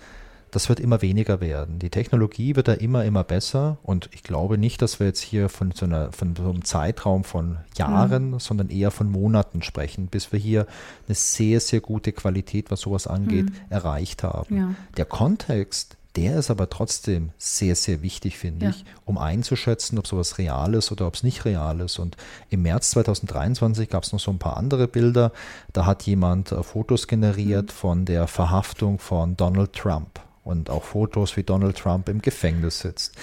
[0.54, 1.80] das wird immer weniger werden.
[1.80, 5.50] Die Technologie wird da immer, immer besser und ich glaube nicht, dass wir jetzt hier
[5.50, 8.40] von so, einer, von so einem Zeitraum von Jahren, mhm.
[8.40, 10.68] sondern eher von Monaten sprechen, bis wir hier
[11.08, 13.56] eine sehr, sehr gute Qualität, was sowas angeht, mhm.
[13.72, 14.56] erreicht haben.
[14.56, 14.76] Ja.
[14.96, 18.72] Der Kontext, der ist aber trotzdem sehr, sehr wichtig, finde ja.
[18.72, 21.98] ich, um einzuschätzen, ob sowas real ist oder ob es nicht real ist.
[21.98, 22.16] Und
[22.52, 25.32] im März 2023 gab es noch so ein paar andere Bilder.
[25.74, 27.76] Da hat jemand äh, Fotos generiert mhm.
[27.76, 33.16] von der Verhaftung von Donald Trump und auch Fotos, wie Donald Trump im Gefängnis sitzt.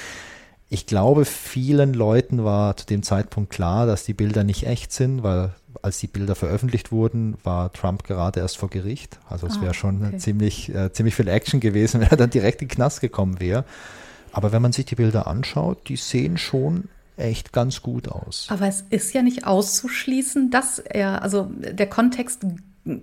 [0.68, 5.22] Ich glaube, vielen Leuten war zu dem Zeitpunkt klar, dass die Bilder nicht echt sind,
[5.24, 5.52] weil
[5.82, 9.18] als die Bilder veröffentlicht wurden, war Trump gerade erst vor Gericht.
[9.28, 10.18] Also es ah, wäre schon okay.
[10.18, 13.64] ziemlich, äh, ziemlich viel Action gewesen, wenn er dann direkt in den Knast gekommen wäre.
[14.32, 18.46] Aber wenn man sich die Bilder anschaut, die sehen schon echt ganz gut aus.
[18.48, 22.44] Aber es ist ja nicht auszuschließen, dass er, also der Kontext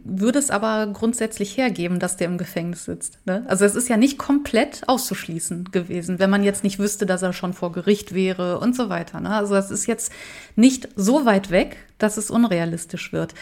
[0.04, 3.20] würde es aber grundsätzlich hergeben, dass der im Gefängnis sitzt.
[3.26, 3.46] Ne?
[3.48, 7.34] Also es ist ja nicht komplett auszuschließen gewesen, wenn man jetzt nicht wüsste, dass er
[7.34, 9.20] schon vor Gericht wäre und so weiter.
[9.20, 9.30] Ne?
[9.30, 10.12] Also es ist jetzt
[10.56, 13.34] nicht so weit weg, dass es unrealistisch wird.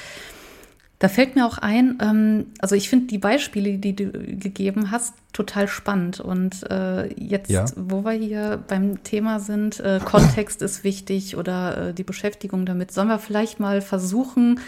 [0.99, 5.13] Da fällt mir auch ein, ähm, also ich finde die Beispiele, die du gegeben hast,
[5.33, 6.21] total spannend.
[6.21, 7.65] Und äh, jetzt, ja.
[7.75, 12.91] wo wir hier beim Thema sind, äh, Kontext ist wichtig oder äh, die Beschäftigung damit,
[12.91, 14.61] sollen wir vielleicht mal versuchen,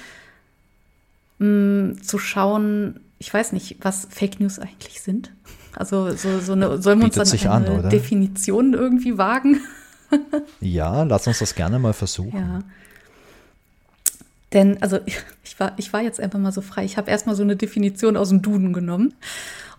[1.40, 5.32] mh, mm, zu schauen, ich weiß nicht, was Fake News eigentlich sind.
[5.74, 9.62] Also so, so eine, sollen wir uns dann eine an, Definition irgendwie wagen?
[10.62, 12.38] ja, lass uns das gerne mal versuchen.
[12.38, 12.60] Ja.
[14.54, 15.00] Denn, also
[15.44, 16.86] ich war, ich war jetzt einfach mal so frei.
[16.86, 19.14] Ich habe erstmal so eine Definition aus dem Duden genommen.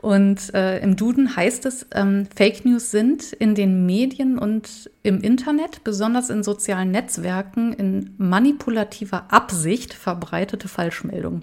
[0.01, 5.21] Und äh, im Duden heißt es, ähm, Fake News sind in den Medien und im
[5.21, 11.43] Internet, besonders in sozialen Netzwerken, in manipulativer Absicht verbreitete Falschmeldungen.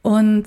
[0.00, 0.46] Und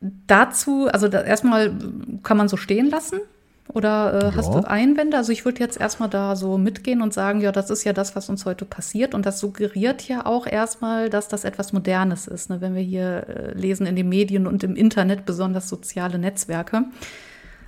[0.00, 1.74] dazu, also da, erstmal
[2.22, 3.20] kann man so stehen lassen.
[3.68, 4.36] Oder äh, ja.
[4.36, 5.16] hast du Einwände?
[5.16, 8.14] Also ich würde jetzt erstmal da so mitgehen und sagen, ja, das ist ja das,
[8.14, 9.14] was uns heute passiert.
[9.14, 12.60] Und das suggeriert ja auch erstmal, dass das etwas Modernes ist, ne?
[12.60, 16.84] wenn wir hier äh, lesen in den Medien und im Internet, besonders soziale Netzwerke.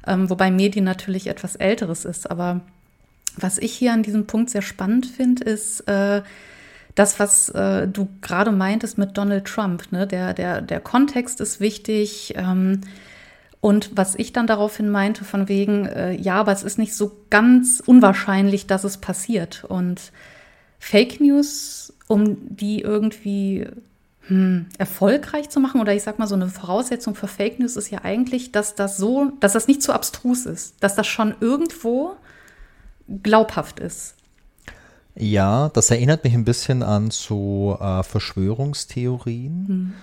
[0.07, 2.31] Ähm, wobei Medien natürlich etwas Älteres ist.
[2.31, 2.61] Aber
[3.37, 6.23] was ich hier an diesem Punkt sehr spannend finde, ist äh,
[6.95, 9.91] das, was äh, du gerade meintest mit Donald Trump.
[9.91, 10.07] Ne?
[10.07, 12.35] Der, der, der Kontext ist wichtig.
[12.37, 12.81] Ähm,
[13.61, 17.25] und was ich dann daraufhin meinte, von wegen, äh, ja, aber es ist nicht so
[17.29, 19.65] ganz unwahrscheinlich, dass es passiert.
[19.65, 20.13] Und
[20.79, 23.67] Fake News, um die irgendwie
[24.29, 27.91] hm, erfolgreich zu machen, oder ich sag mal, so eine Voraussetzung für Fake News ist
[27.91, 32.15] ja eigentlich, dass das so, dass das nicht zu abstrus ist, dass das schon irgendwo
[33.25, 34.15] glaubhaft ist.
[35.17, 39.65] Ja, das erinnert mich ein bisschen an so äh, Verschwörungstheorien.
[39.67, 39.95] Hm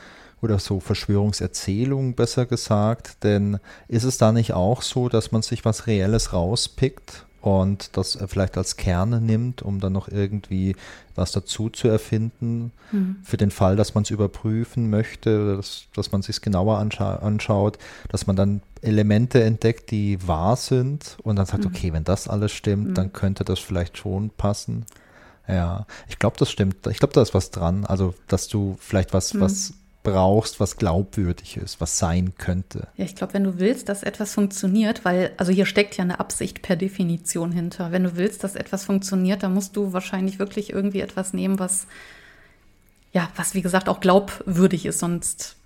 [0.41, 5.65] oder so Verschwörungserzählungen besser gesagt, denn ist es da nicht auch so, dass man sich
[5.65, 10.75] was Reelles rauspickt und das vielleicht als Kern nimmt, um dann noch irgendwie
[11.13, 13.17] was dazu zu erfinden, mhm.
[13.23, 17.77] für den Fall, dass man es überprüfen möchte, dass, dass man sich genauer anscha anschaut,
[18.09, 21.69] dass man dann Elemente entdeckt, die wahr sind und dann sagt, mhm.
[21.69, 22.93] okay, wenn das alles stimmt, mhm.
[22.95, 24.87] dann könnte das vielleicht schon passen.
[25.47, 26.87] Ja, ich glaube, das stimmt.
[26.87, 27.85] Ich glaube, da ist was dran.
[27.85, 32.87] Also, dass du vielleicht was, was brauchst, was glaubwürdig ist, was sein könnte.
[32.95, 36.19] Ja, ich glaube, wenn du willst, dass etwas funktioniert, weil, also hier steckt ja eine
[36.21, 37.91] Absicht per Definition hinter.
[37.91, 41.87] Wenn du willst, dass etwas funktioniert, dann musst du wahrscheinlich wirklich irgendwie etwas nehmen, was,
[43.11, 45.57] ja, was wie gesagt auch glaubwürdig ist, sonst,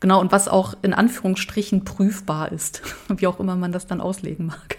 [0.00, 4.46] genau, und was auch in Anführungsstrichen prüfbar ist, wie auch immer man das dann auslegen
[4.46, 4.76] mag.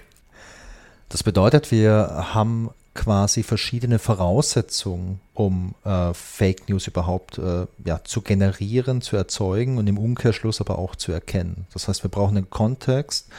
[1.09, 8.21] Das bedeutet, wir haben quasi verschiedene Voraussetzungen, um äh, Fake News überhaupt äh, ja, zu
[8.21, 11.67] generieren, zu erzeugen und im Umkehrschluss aber auch zu erkennen.
[11.73, 13.29] Das heißt, wir brauchen einen Kontext,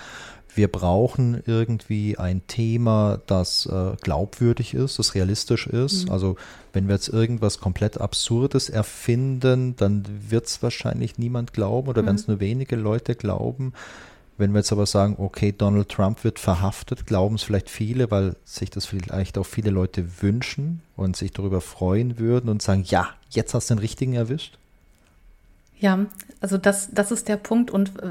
[0.55, 6.07] wir brauchen irgendwie ein Thema, das äh, glaubwürdig ist, das realistisch ist.
[6.07, 6.13] Mhm.
[6.13, 6.37] Also
[6.73, 12.07] wenn wir jetzt irgendwas komplett Absurdes erfinden, dann wird es wahrscheinlich niemand glauben oder mhm.
[12.07, 13.73] werden es nur wenige Leute glauben.
[14.39, 18.37] Wenn wir jetzt aber sagen, okay, Donald Trump wird verhaftet, glauben es vielleicht viele, weil
[18.45, 23.09] sich das vielleicht auch viele Leute wünschen und sich darüber freuen würden und sagen, ja,
[23.31, 24.57] jetzt hast du den richtigen erwischt?
[25.81, 26.07] Ja,
[26.41, 28.09] also das, das ist der Punkt und äh,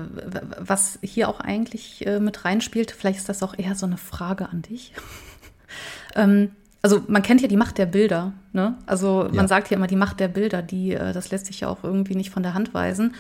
[0.60, 4.50] was hier auch eigentlich äh, mit reinspielt, vielleicht ist das auch eher so eine Frage
[4.50, 4.94] an dich.
[6.16, 8.76] ähm, also man kennt ja die Macht der Bilder, ne?
[8.86, 9.48] Also man ja.
[9.48, 12.16] sagt ja immer die Macht der Bilder, die, äh, das lässt sich ja auch irgendwie
[12.16, 13.16] nicht von der Hand weisen.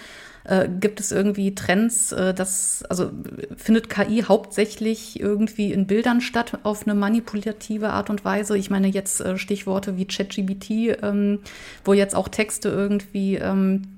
[0.48, 3.12] Äh, gibt es irgendwie Trends, äh, dass, also
[3.58, 8.58] findet KI hauptsächlich irgendwie in Bildern statt auf eine manipulative Art und Weise?
[8.58, 11.40] Ich meine jetzt äh, Stichworte wie ChatGBT, ähm,
[11.84, 13.90] wo jetzt auch Texte irgendwie ähm,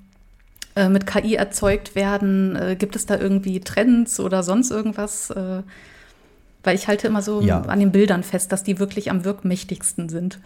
[0.76, 2.78] äh, mit KI erzeugt werden.
[2.80, 5.32] Gibt es da irgendwie Trends oder sonst irgendwas?
[5.32, 7.62] Weil ich halte immer so ja.
[7.62, 10.40] an den Bildern fest, dass die wirklich am wirkmächtigsten sind.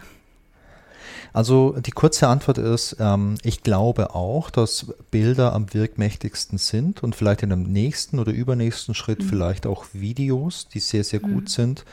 [1.34, 7.16] Also die kurze Antwort ist, ähm, ich glaube auch, dass Bilder am wirkmächtigsten sind und
[7.16, 9.28] vielleicht in einem nächsten oder übernächsten Schritt mhm.
[9.28, 11.48] vielleicht auch Videos, die sehr, sehr gut mhm.
[11.48, 11.84] sind.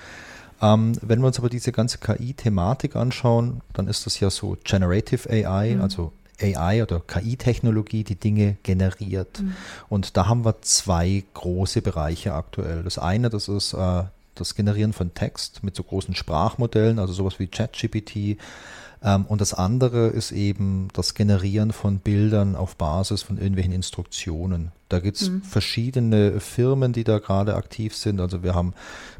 [0.62, 5.28] Ähm, wenn wir uns aber diese ganze KI-Thematik anschauen, dann ist das ja so Generative
[5.28, 5.82] AI, mhm.
[5.82, 9.42] also AI oder KI-Technologie, die Dinge generiert.
[9.42, 9.56] Mhm.
[9.90, 12.84] Und da haben wir zwei große Bereiche aktuell.
[12.84, 14.04] Das eine, das ist äh,
[14.36, 18.38] das Generieren von Text mit so großen Sprachmodellen, also sowas wie ChatGPT,
[19.02, 24.72] und das andere ist eben das Generieren von Bildern auf Basis von irgendwelchen Instruktionen.
[24.90, 25.42] Da gibt es mhm.
[25.42, 28.22] verschiedene Firmen, die da gerade aktiv sind.
[28.22, 28.74] Also wir haben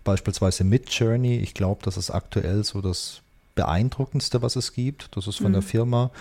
[0.04, 1.38] beispielsweise Midjourney.
[1.38, 3.22] Ich glaube, das ist aktuell so das
[3.56, 5.16] beeindruckendste, was es gibt.
[5.18, 5.54] Das ist von mhm.
[5.54, 6.12] der Firma,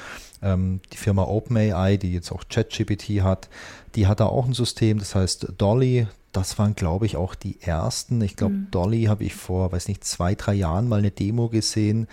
[0.40, 3.50] ähm, die Firma OpenAI, die jetzt auch ChatGPT hat.
[3.94, 6.06] Die hat da auch ein System, das heißt Dolly.
[6.32, 8.22] Das waren, glaube ich, auch die ersten.
[8.22, 8.70] Ich glaube, mhm.
[8.70, 12.06] Dolly habe ich vor, weiß nicht, zwei, drei Jahren mal eine Demo gesehen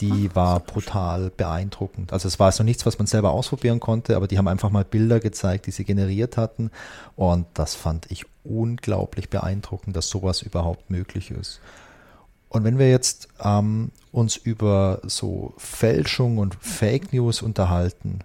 [0.00, 2.12] die war brutal beeindruckend.
[2.12, 4.84] Also es war so nichts, was man selber ausprobieren konnte, aber die haben einfach mal
[4.84, 6.70] Bilder gezeigt, die sie generiert hatten.
[7.16, 11.60] Und das fand ich unglaublich beeindruckend, dass sowas überhaupt möglich ist.
[12.48, 18.20] Und wenn wir jetzt ähm, uns über so Fälschung und Fake News unterhalten,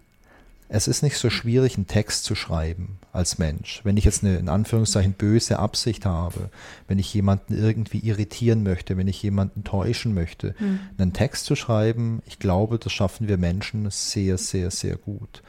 [0.74, 3.82] es ist nicht so schwierig, einen Text zu schreiben als Mensch.
[3.84, 6.50] Wenn ich jetzt eine in Anführungszeichen böse Absicht habe,
[6.88, 10.80] wenn ich jemanden irgendwie irritieren möchte, wenn ich jemanden täuschen möchte, mhm.
[10.98, 15.44] einen Text zu schreiben, ich glaube, das schaffen wir Menschen sehr, sehr, sehr gut.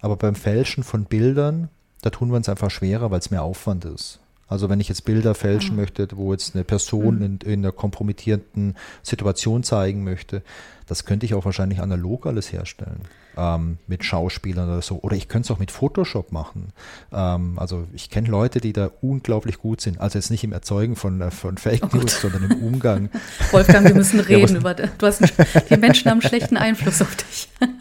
[0.00, 1.68] Aber beim Fälschen von Bildern,
[2.02, 4.18] da tun wir uns einfach schwerer, weil es mehr Aufwand ist.
[4.48, 5.82] Also wenn ich jetzt Bilder fälschen mhm.
[5.82, 7.22] möchte, wo jetzt eine Person mhm.
[7.22, 10.42] in, in einer kompromittierenden Situation zeigen möchte,
[10.88, 13.02] das könnte ich auch wahrscheinlich analog alles herstellen.
[13.38, 14.98] Ähm, mit Schauspielern oder so.
[15.00, 16.72] Oder ich könnte es auch mit Photoshop machen.
[17.12, 20.00] Ähm, also ich kenne Leute, die da unglaublich gut sind.
[20.00, 23.10] Also jetzt nicht im Erzeugen von, äh, von Fake oh News, sondern im Umgang.
[23.52, 24.74] Wolfgang, wir müssen reden über.
[24.74, 25.22] Du hast,
[25.70, 27.48] die Menschen haben schlechten Einfluss auf dich.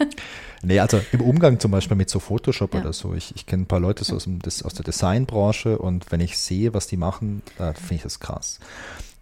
[0.64, 2.82] Nee, also im Umgang zum Beispiel mit so Photoshop ja.
[2.82, 3.14] oder so.
[3.14, 6.38] Ich, ich kenne ein paar Leute so aus, dem, aus der Designbranche und wenn ich
[6.38, 8.60] sehe, was die machen, äh, finde ich das krass.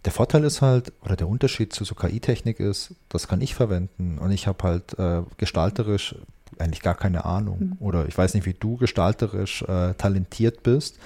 [0.06, 4.20] Der Vorteil ist halt, oder der Unterschied zu so KI-Technik ist, das kann ich verwenden
[4.20, 6.16] und ich habe halt äh, gestalterisch
[6.60, 7.60] eigentlich gar keine Ahnung.
[7.60, 7.78] Mhm.
[7.80, 11.00] Oder ich weiß nicht, wie du gestalterisch äh, talentiert bist,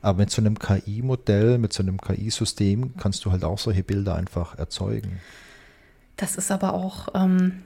[0.00, 4.14] aber mit so einem KI-Modell, mit so einem KI-System kannst du halt auch solche Bilder
[4.14, 5.20] einfach erzeugen.
[6.16, 7.62] Das ist aber auch, ähm,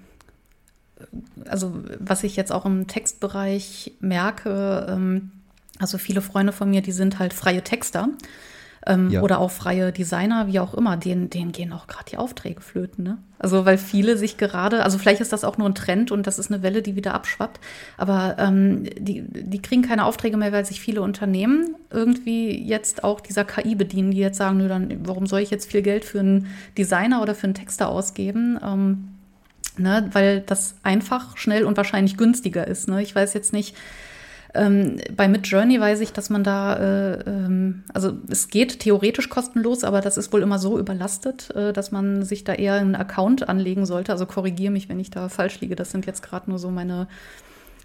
[1.47, 5.31] also was ich jetzt auch im Textbereich merke, ähm,
[5.79, 8.09] also viele Freunde von mir, die sind halt freie Texter.
[8.87, 9.23] Ähm, ja.
[9.23, 13.05] oder auch freie Designer, wie auch immer, denen, denen gehen auch gerade die Aufträge flöten.
[13.05, 13.19] Ne?
[13.39, 16.39] Also weil viele sich gerade, also vielleicht ist das auch nur ein Trend und das
[16.39, 17.61] ist eine Welle, die wieder abschwappt,
[17.97, 23.21] aber ähm, die, die kriegen keine Aufträge mehr, weil sich viele Unternehmen irgendwie jetzt auch
[23.21, 26.21] dieser KI bedienen, die jetzt sagen, nö, dann warum soll ich jetzt viel Geld für
[26.21, 28.59] einen Designer oder für einen Texter ausgeben?
[28.65, 29.09] Ähm,
[29.77, 30.09] ne?
[30.13, 32.89] Weil das einfach, schnell und wahrscheinlich günstiger ist.
[32.89, 33.03] Ne?
[33.03, 33.77] Ich weiß jetzt nicht,
[34.55, 39.83] ähm, bei Midjourney weiß ich, dass man da, äh, ähm, also es geht theoretisch kostenlos,
[39.83, 43.49] aber das ist wohl immer so überlastet, äh, dass man sich da eher einen Account
[43.49, 44.13] anlegen sollte.
[44.13, 45.75] Also korrigiere mich, wenn ich da falsch liege.
[45.75, 47.09] Das sind jetzt gerade nur so meine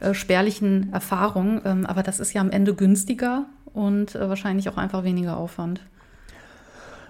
[0.01, 1.61] äh, spärlichen Erfahrungen.
[1.63, 5.81] Ähm, aber das ist ja am Ende günstiger und äh, wahrscheinlich auch einfach weniger Aufwand.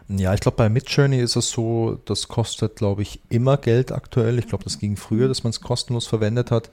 [0.10, 4.40] Ja, ich glaube, bei Midjourney ist es so, das kostet, glaube ich, immer Geld aktuell.
[4.40, 6.70] Ich glaube, das ging früher, dass man es kostenlos verwendet hat.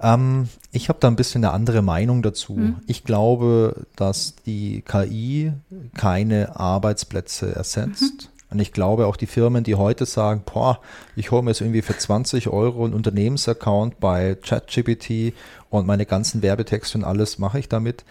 [0.00, 2.52] Ähm, ich habe da ein bisschen eine andere Meinung dazu.
[2.52, 2.76] Mhm.
[2.86, 5.52] Ich glaube, dass die KI
[5.94, 8.02] keine Arbeitsplätze ersetzt.
[8.02, 8.36] Mhm.
[8.48, 10.78] Und ich glaube auch die Firmen, die heute sagen, boah,
[11.16, 15.34] ich hole mir jetzt irgendwie für 20 Euro einen Unternehmensaccount bei ChatGPT
[15.68, 18.04] und meine ganzen Werbetexte und alles mache ich damit,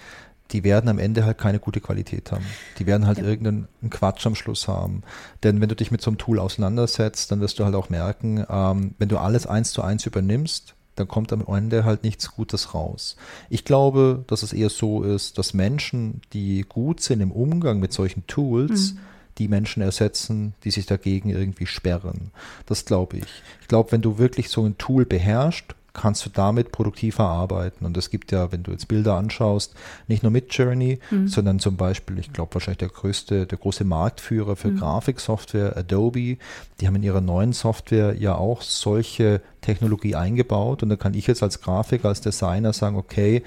[0.51, 2.45] die werden am Ende halt keine gute Qualität haben.
[2.77, 3.23] Die werden halt ja.
[3.23, 5.01] irgendeinen Quatsch am Schluss haben.
[5.43, 8.45] Denn wenn du dich mit so einem Tool auseinandersetzt, dann wirst du halt auch merken,
[8.49, 12.73] ähm, wenn du alles eins zu eins übernimmst, dann kommt am Ende halt nichts Gutes
[12.73, 13.17] raus.
[13.49, 17.91] Ich glaube, dass es eher so ist, dass Menschen, die gut sind im Umgang mit
[17.91, 18.99] solchen Tools, mhm.
[19.37, 22.31] die Menschen ersetzen, die sich dagegen irgendwie sperren.
[22.65, 23.43] Das glaube ich.
[23.61, 27.85] Ich glaube, wenn du wirklich so ein Tool beherrschst, kannst du damit produktiver arbeiten.
[27.85, 29.73] Und es gibt ja, wenn du jetzt Bilder anschaust,
[30.07, 31.27] nicht nur mit Journey, mhm.
[31.27, 34.77] sondern zum Beispiel, ich glaube wahrscheinlich der größte, der große Marktführer für mhm.
[34.77, 36.37] Grafiksoftware, Adobe,
[36.79, 40.83] die haben in ihrer neuen Software ja auch solche Technologie eingebaut.
[40.83, 43.41] Und da kann ich jetzt als Grafiker, als Designer sagen, okay,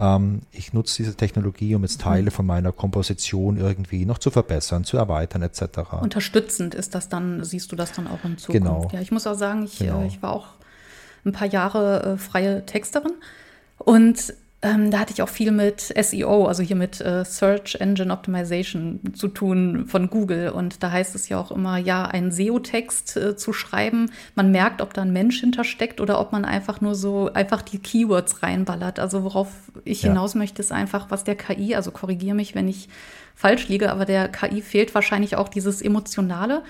[0.00, 2.30] ähm, ich nutze diese Technologie, um jetzt Teile mhm.
[2.30, 5.62] von meiner Komposition irgendwie noch zu verbessern, zu erweitern etc.
[6.00, 8.64] Unterstützend ist das dann, siehst du das dann auch in Zukunft?
[8.64, 8.88] Genau.
[8.92, 10.02] Ja, ich muss auch sagen, ich, genau.
[10.02, 10.46] äh, ich war auch
[11.28, 13.12] ein paar Jahre äh, freie Texterin.
[13.78, 18.12] Und ähm, da hatte ich auch viel mit SEO, also hier mit äh, Search Engine
[18.12, 20.50] Optimization zu tun von Google.
[20.50, 24.10] Und da heißt es ja auch immer, ja, einen SEO-Text äh, zu schreiben.
[24.34, 27.78] Man merkt, ob da ein Mensch hintersteckt oder ob man einfach nur so einfach die
[27.78, 28.98] Keywords reinballert.
[28.98, 29.48] Also worauf
[29.84, 30.08] ich ja.
[30.08, 32.88] hinaus möchte, ist einfach, was der KI, also korrigiere mich, wenn ich
[33.36, 36.64] falsch liege, aber der KI fehlt wahrscheinlich auch dieses Emotionale.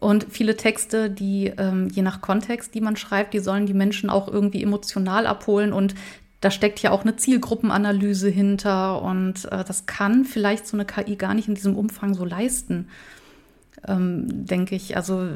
[0.00, 4.08] Und viele Texte, die ähm, je nach Kontext, die man schreibt, die sollen die Menschen
[4.08, 5.74] auch irgendwie emotional abholen.
[5.74, 5.94] Und
[6.40, 9.02] da steckt ja auch eine Zielgruppenanalyse hinter.
[9.02, 12.88] Und äh, das kann vielleicht so eine KI gar nicht in diesem Umfang so leisten.
[13.86, 14.96] Ähm, denke ich.
[14.96, 15.28] Also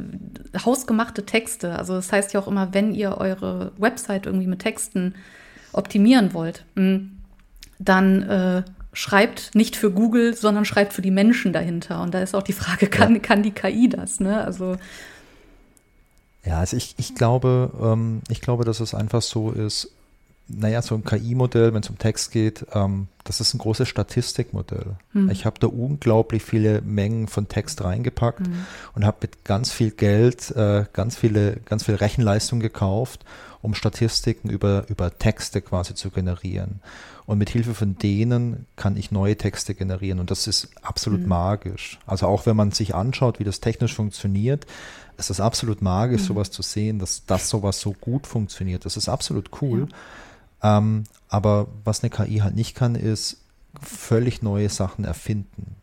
[0.64, 1.78] hausgemachte Texte.
[1.78, 5.14] Also das heißt ja auch immer, wenn ihr eure Website irgendwie mit Texten
[5.72, 7.18] optimieren wollt, hm,
[7.78, 8.62] dann äh,
[8.94, 12.00] schreibt nicht für Google, sondern schreibt für die Menschen dahinter.
[12.00, 13.20] Und da ist auch die Frage, kann, ja.
[13.20, 14.20] kann die KI das?
[14.20, 14.42] Ne?
[14.42, 14.76] Also
[16.46, 19.90] ja, also ich, ich glaube, ähm, ich glaube, dass es einfach so ist,
[20.46, 24.96] naja, so ein KI-Modell, wenn es um Text geht, ähm, das ist ein großes Statistikmodell.
[25.12, 25.30] Hm.
[25.30, 28.66] Ich habe da unglaublich viele Mengen von Text reingepackt hm.
[28.94, 33.24] und habe mit ganz viel Geld äh, ganz viele, ganz viel Rechenleistung gekauft,
[33.62, 36.80] um Statistiken über, über Texte quasi zu generieren.
[37.26, 40.20] Und mit Hilfe von denen kann ich neue Texte generieren.
[40.20, 41.28] Und das ist absolut mhm.
[41.28, 41.98] magisch.
[42.06, 44.66] Also auch wenn man sich anschaut, wie das technisch funktioniert,
[45.16, 46.26] ist das absolut magisch, mhm.
[46.26, 48.84] sowas zu sehen, dass das sowas so gut funktioniert.
[48.84, 49.88] Das ist absolut cool.
[50.62, 50.78] Ja.
[50.78, 53.38] Ähm, aber was eine KI halt nicht kann, ist
[53.80, 55.76] völlig neue Sachen erfinden.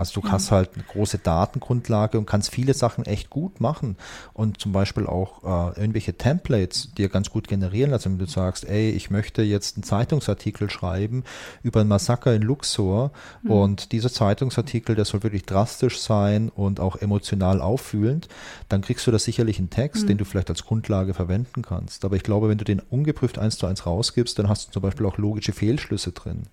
[0.00, 0.32] Also du ja.
[0.32, 3.96] hast halt eine große Datengrundlage und kannst viele Sachen echt gut machen
[4.32, 8.66] und zum Beispiel auch äh, irgendwelche Templates dir ganz gut generieren lassen, wenn du sagst,
[8.66, 11.22] ey, ich möchte jetzt einen Zeitungsartikel schreiben
[11.62, 13.50] über ein Massaker in Luxor mhm.
[13.50, 18.28] und dieser Zeitungsartikel, der soll wirklich drastisch sein und auch emotional auffühlend,
[18.70, 20.08] dann kriegst du da sicherlich einen Text, mhm.
[20.08, 22.06] den du vielleicht als Grundlage verwenden kannst.
[22.06, 24.82] Aber ich glaube, wenn du den ungeprüft eins zu eins rausgibst, dann hast du zum
[24.82, 26.46] Beispiel auch logische Fehlschlüsse drin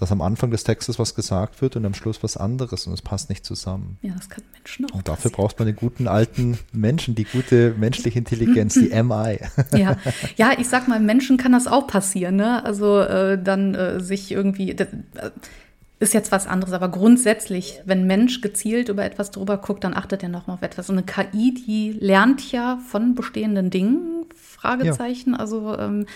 [0.00, 3.02] dass am Anfang des Textes was gesagt wird und am Schluss was anderes und es
[3.02, 3.98] passt nicht zusammen.
[4.02, 4.94] Ja, das kann Menschen auch.
[4.96, 5.32] Und dafür passieren.
[5.32, 9.38] braucht man den guten alten Menschen, die gute menschliche Intelligenz, die MI.
[9.76, 9.96] Ja.
[10.36, 12.36] ja, ich sag mal, Menschen kann das auch passieren.
[12.36, 12.64] Ne?
[12.64, 14.74] Also äh, dann äh, sich irgendwie.
[14.74, 15.30] Das, äh,
[16.02, 19.92] ist jetzt was anderes, aber grundsätzlich, wenn ein Mensch gezielt über etwas drüber guckt, dann
[19.92, 20.88] achtet er nochmal auf etwas.
[20.88, 25.32] Und eine KI, die lernt ja von bestehenden Dingen, Fragezeichen.
[25.32, 25.38] Ja.
[25.38, 26.06] Also ähm,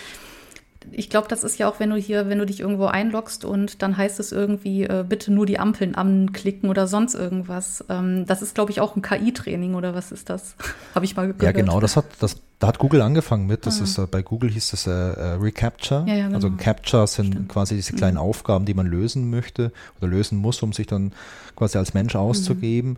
[0.91, 3.81] ich glaube, das ist ja auch, wenn du hier, wenn du dich irgendwo einloggst und
[3.81, 7.83] dann heißt es irgendwie, äh, bitte nur die Ampeln anklicken oder sonst irgendwas.
[7.89, 10.55] Ähm, das ist, glaube ich, auch ein KI-Training oder was ist das?
[10.95, 11.43] Habe ich mal gehört.
[11.43, 13.65] Ja, genau, das hat, das, da hat Google angefangen mit.
[13.65, 13.83] Das ah.
[13.83, 16.05] ist, äh, bei Google hieß das äh, äh Recapture.
[16.07, 16.55] Ja, ja, also genau.
[16.55, 17.49] Also Capture sind Stimmt.
[17.49, 18.21] quasi diese kleinen mhm.
[18.21, 21.11] Aufgaben, die man lösen möchte oder lösen muss, um sich dann
[21.55, 22.91] quasi als Mensch auszugeben.
[22.91, 22.97] Mhm.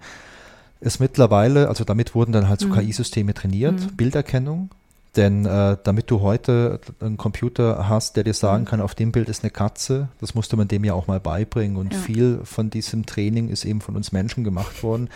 [0.79, 2.73] Ist mittlerweile, also damit wurden dann halt so mhm.
[2.73, 3.95] KI-Systeme trainiert, mhm.
[3.95, 4.69] Bilderkennung
[5.17, 8.67] denn äh, damit du heute einen Computer hast, der dir sagen mhm.
[8.67, 11.77] kann, auf dem Bild ist eine Katze, das musste man dem ja auch mal beibringen.
[11.77, 11.99] Und ja.
[11.99, 15.09] viel von diesem Training ist eben von uns Menschen gemacht worden,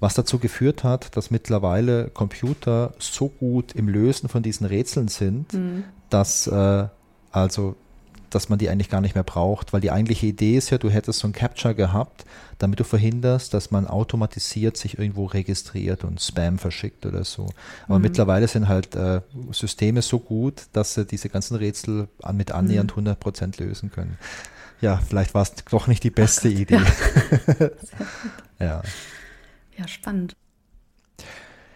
[0.00, 5.54] was dazu geführt hat, dass mittlerweile Computer so gut im Lösen von diesen Rätseln sind,
[5.54, 5.84] mhm.
[6.10, 6.86] dass äh,
[7.32, 7.74] also
[8.30, 10.90] dass man die eigentlich gar nicht mehr braucht, weil die eigentliche Idee ist ja, du
[10.90, 12.24] hättest so ein Capture gehabt,
[12.58, 17.48] damit du verhinderst, dass man automatisiert sich irgendwo registriert und Spam verschickt oder so.
[17.86, 18.02] Aber mhm.
[18.02, 19.20] mittlerweile sind halt äh,
[19.52, 23.20] Systeme so gut, dass sie diese ganzen Rätsel an, mit annähernd 100 mhm.
[23.20, 24.18] Prozent lösen können.
[24.80, 26.80] Ja, vielleicht war es doch nicht die beste Idee.
[27.58, 27.70] Ja.
[28.64, 28.82] ja.
[29.76, 30.36] ja, spannend.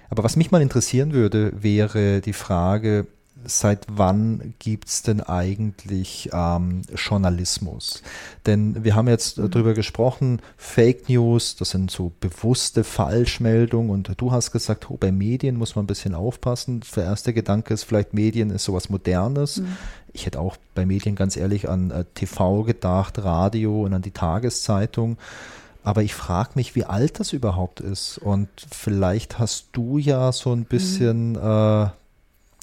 [0.09, 3.07] Aber was mich mal interessieren würde, wäre die Frage,
[3.45, 8.03] seit wann gibt es denn eigentlich ähm, Journalismus?
[8.47, 9.51] Denn wir haben jetzt mhm.
[9.51, 15.12] darüber gesprochen, Fake News, das sind so bewusste Falschmeldungen und du hast gesagt, oh, bei
[15.12, 16.82] Medien muss man ein bisschen aufpassen.
[16.97, 19.59] Der erste Gedanke ist vielleicht, Medien ist sowas Modernes.
[19.59, 19.76] Mhm.
[20.12, 24.11] Ich hätte auch bei Medien ganz ehrlich an äh, TV gedacht, Radio und an die
[24.11, 25.16] Tageszeitung.
[25.84, 28.18] Aber ich frage mich, wie alt das überhaupt ist.
[28.18, 30.64] Und vielleicht hast du ja so ein mhm.
[30.64, 31.38] bisschen mhm.
[31.38, 31.86] äh,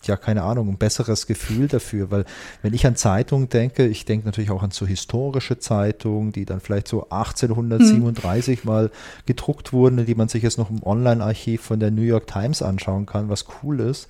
[0.08, 2.26] ja, keine Ahnung, ein besseres Gefühl dafür, weil
[2.62, 6.60] wenn ich an Zeitungen denke, ich denke natürlich auch an so historische Zeitungen, die dann
[6.60, 8.70] vielleicht so 1837 hm.
[8.70, 8.92] mal
[9.26, 13.06] gedruckt wurden, die man sich jetzt noch im Online-Archiv von der New York Times anschauen
[13.06, 14.08] kann, was cool ist.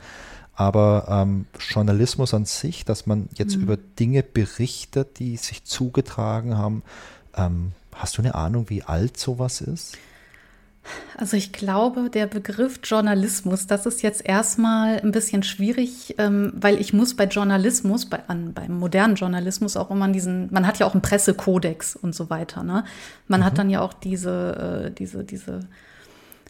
[0.54, 3.64] Aber ähm, Journalismus an sich, dass man jetzt hm.
[3.64, 6.84] über Dinge berichtet, die sich zugetragen haben,
[7.36, 9.98] ähm, hast du eine Ahnung, wie alt sowas ist?
[11.18, 16.80] Also ich glaube, der Begriff Journalismus, das ist jetzt erstmal ein bisschen schwierig, ähm, weil
[16.80, 20.80] ich muss bei Journalismus, bei, an, beim modernen Journalismus auch immer an diesen, man hat
[20.80, 22.64] ja auch einen Pressekodex und so weiter.
[22.64, 22.86] Ne?
[23.28, 23.46] Man mhm.
[23.46, 25.62] hat dann ja auch diese, äh, diese, diese,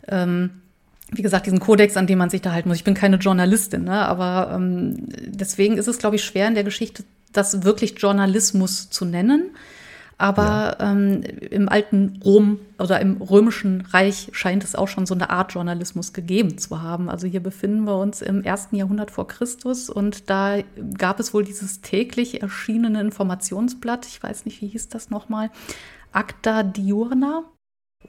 [0.07, 0.61] ähm,
[1.11, 2.77] wie gesagt, diesen Kodex, an dem man sich da halten muss.
[2.77, 4.05] Ich bin keine Journalistin, ne?
[4.05, 9.05] aber ähm, deswegen ist es, glaube ich, schwer in der Geschichte, das wirklich Journalismus zu
[9.05, 9.51] nennen.
[10.19, 10.91] Aber ja.
[10.91, 15.53] ähm, im alten Rom oder im römischen Reich scheint es auch schon so eine Art
[15.53, 17.09] Journalismus gegeben zu haben.
[17.09, 20.57] Also hier befinden wir uns im ersten Jahrhundert vor Christus und da
[20.97, 24.05] gab es wohl dieses täglich erschienene Informationsblatt.
[24.07, 25.51] Ich weiß nicht, wie hieß das nochmal?
[26.11, 27.43] Acta Diurna.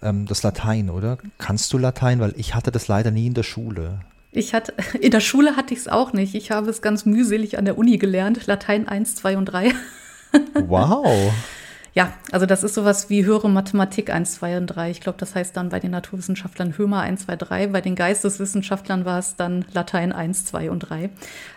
[0.03, 1.19] Ähm, das Latein, oder?
[1.39, 2.19] Kannst du Latein?
[2.19, 4.01] Weil ich hatte das leider nie in der Schule.
[4.33, 6.35] Ich hatte, in der Schule hatte ich es auch nicht.
[6.35, 8.49] Ich habe es ganz mühselig an der Uni gelernt.
[8.49, 9.73] Latein 1, 2 und 3.
[10.55, 11.33] Wow.
[11.93, 14.91] Ja, also das ist sowas wie höhere Mathematik 1, 2 und 3.
[14.91, 17.67] Ich glaube, das heißt dann bei den Naturwissenschaftlern Hömer 1, 2, 3.
[17.69, 21.11] Bei den Geisteswissenschaftlern war es dann Latein 1, 2 und 3.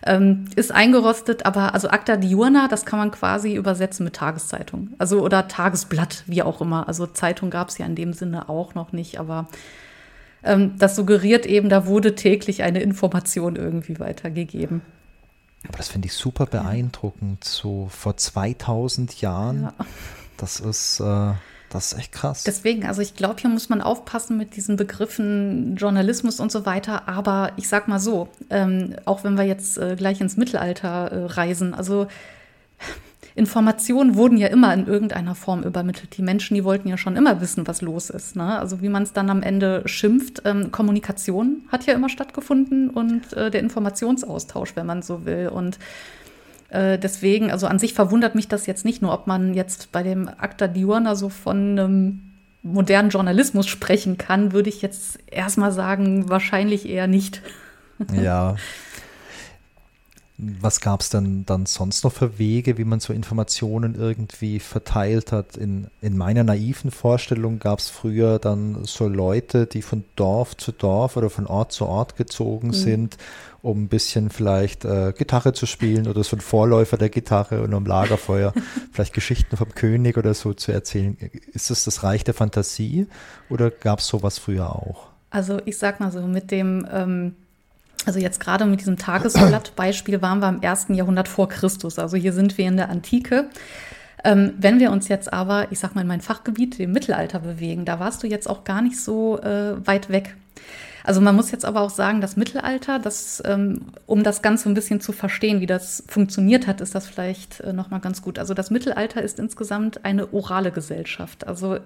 [0.06, 4.90] Ähm, ist eingerostet, aber also Acta Diurna, das kann man quasi übersetzen mit Tageszeitung.
[4.98, 6.88] Also oder Tagesblatt, wie auch immer.
[6.88, 9.48] Also Zeitung gab es ja in dem Sinne auch noch nicht, aber
[10.44, 14.82] ähm, das suggeriert eben, da wurde täglich eine Information irgendwie weitergegeben.
[15.68, 17.44] Aber das finde ich super beeindruckend.
[17.44, 19.62] So vor 2000 Jahren.
[19.62, 19.74] Ja.
[20.44, 21.32] Das ist, äh,
[21.70, 22.44] das ist echt krass.
[22.44, 27.08] Deswegen, also ich glaube, hier muss man aufpassen mit diesen Begriffen Journalismus und so weiter.
[27.08, 31.26] Aber ich sag mal so, ähm, auch wenn wir jetzt äh, gleich ins Mittelalter äh,
[31.28, 32.08] reisen, also
[33.36, 36.18] Informationen wurden ja immer in irgendeiner Form übermittelt.
[36.18, 38.36] Die Menschen, die wollten ja schon immer wissen, was los ist.
[38.36, 38.60] Ne?
[38.60, 43.32] Also wie man es dann am Ende schimpft, ähm, Kommunikation hat ja immer stattgefunden und
[43.32, 45.48] äh, der Informationsaustausch, wenn man so will.
[45.48, 45.80] Und
[46.74, 50.02] äh, deswegen, also an sich verwundert mich das jetzt nicht nur, ob man jetzt bei
[50.02, 52.22] dem Acta Diurna so von einem
[52.64, 57.44] modernen Journalismus sprechen kann, würde ich jetzt erstmal sagen, wahrscheinlich eher nicht.
[58.20, 58.56] Ja,
[60.62, 65.32] was gab es denn dann sonst noch für Wege, wie man so Informationen irgendwie verteilt
[65.32, 65.58] hat?
[65.58, 70.72] In, in meiner naiven Vorstellung gab es früher dann so Leute, die von Dorf zu
[70.72, 72.74] Dorf oder von Ort zu Ort gezogen mhm.
[72.74, 73.18] sind,
[73.62, 77.74] um ein bisschen vielleicht äh, Gitarre zu spielen oder so ein Vorläufer der Gitarre und
[77.74, 78.54] um Lagerfeuer
[78.92, 81.18] vielleicht Geschichten vom König oder so zu erzählen.
[81.54, 83.08] Ist das das Reich der Fantasie
[83.50, 85.10] oder gab es sowas früher auch?
[85.30, 87.36] Also ich sag mal so, mit dem ähm
[88.06, 92.00] also jetzt gerade mit diesem Tagesblattbeispiel waren wir im ersten Jahrhundert vor Christus.
[92.00, 93.50] Also hier sind wir in der Antike.
[94.24, 97.86] Ähm, wenn wir uns jetzt aber, ich sag mal, in mein Fachgebiet, dem Mittelalter bewegen,
[97.86, 100.36] da warst du jetzt auch gar nicht so äh, weit weg.
[101.04, 104.74] Also man muss jetzt aber auch sagen, das Mittelalter, das, ähm, um das Ganze ein
[104.74, 108.40] bisschen zu verstehen, wie das funktioniert hat, ist das vielleicht äh, nochmal ganz gut.
[108.40, 111.46] Also das Mittelalter ist insgesamt eine orale Gesellschaft.
[111.46, 111.80] Also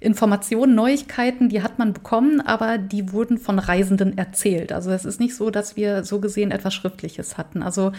[0.00, 4.72] Informationen, Neuigkeiten, die hat man bekommen, aber die wurden von Reisenden erzählt.
[4.72, 7.62] Also es ist nicht so, dass wir so gesehen etwas Schriftliches hatten.
[7.62, 7.92] Also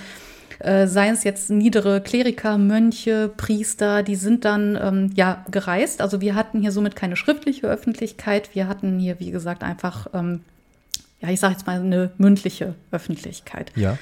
[0.59, 6.01] äh, seien es jetzt niedere Kleriker, Mönche, Priester, die sind dann ähm, ja gereist.
[6.01, 8.53] Also wir hatten hier somit keine schriftliche Öffentlichkeit.
[8.53, 10.41] Wir hatten hier, wie gesagt, einfach, ähm,
[11.19, 13.71] ja, ich sage jetzt mal eine mündliche Öffentlichkeit.
[13.75, 13.97] Ja.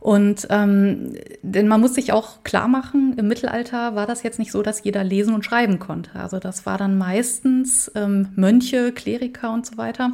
[0.00, 4.50] Und ähm, denn man muss sich auch klar machen, im Mittelalter war das jetzt nicht
[4.50, 6.18] so, dass jeder lesen und schreiben konnte.
[6.18, 10.12] Also das war dann meistens ähm, Mönche, Kleriker und so weiter,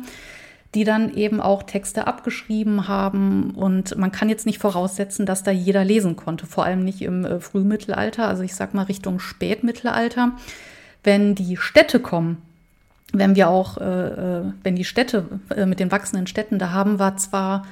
[0.75, 3.53] die dann eben auch Texte abgeschrieben haben.
[3.53, 7.25] Und man kann jetzt nicht voraussetzen, dass da jeder lesen konnte, vor allem nicht im
[7.25, 10.33] äh, Frühmittelalter, also ich sag mal Richtung Spätmittelalter.
[11.05, 12.43] Wenn die Städte kommen,
[13.13, 16.99] wenn wir auch, äh, äh wenn die Städte äh, mit den wachsenden Städten da haben,
[16.99, 17.65] war zwar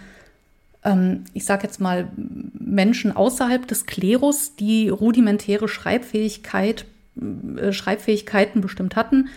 [1.33, 2.09] ich sage jetzt mal,
[2.53, 6.85] Menschen außerhalb des Klerus, die rudimentäre Schreibfähigkeit,
[7.57, 9.29] äh, Schreibfähigkeiten bestimmt hatten.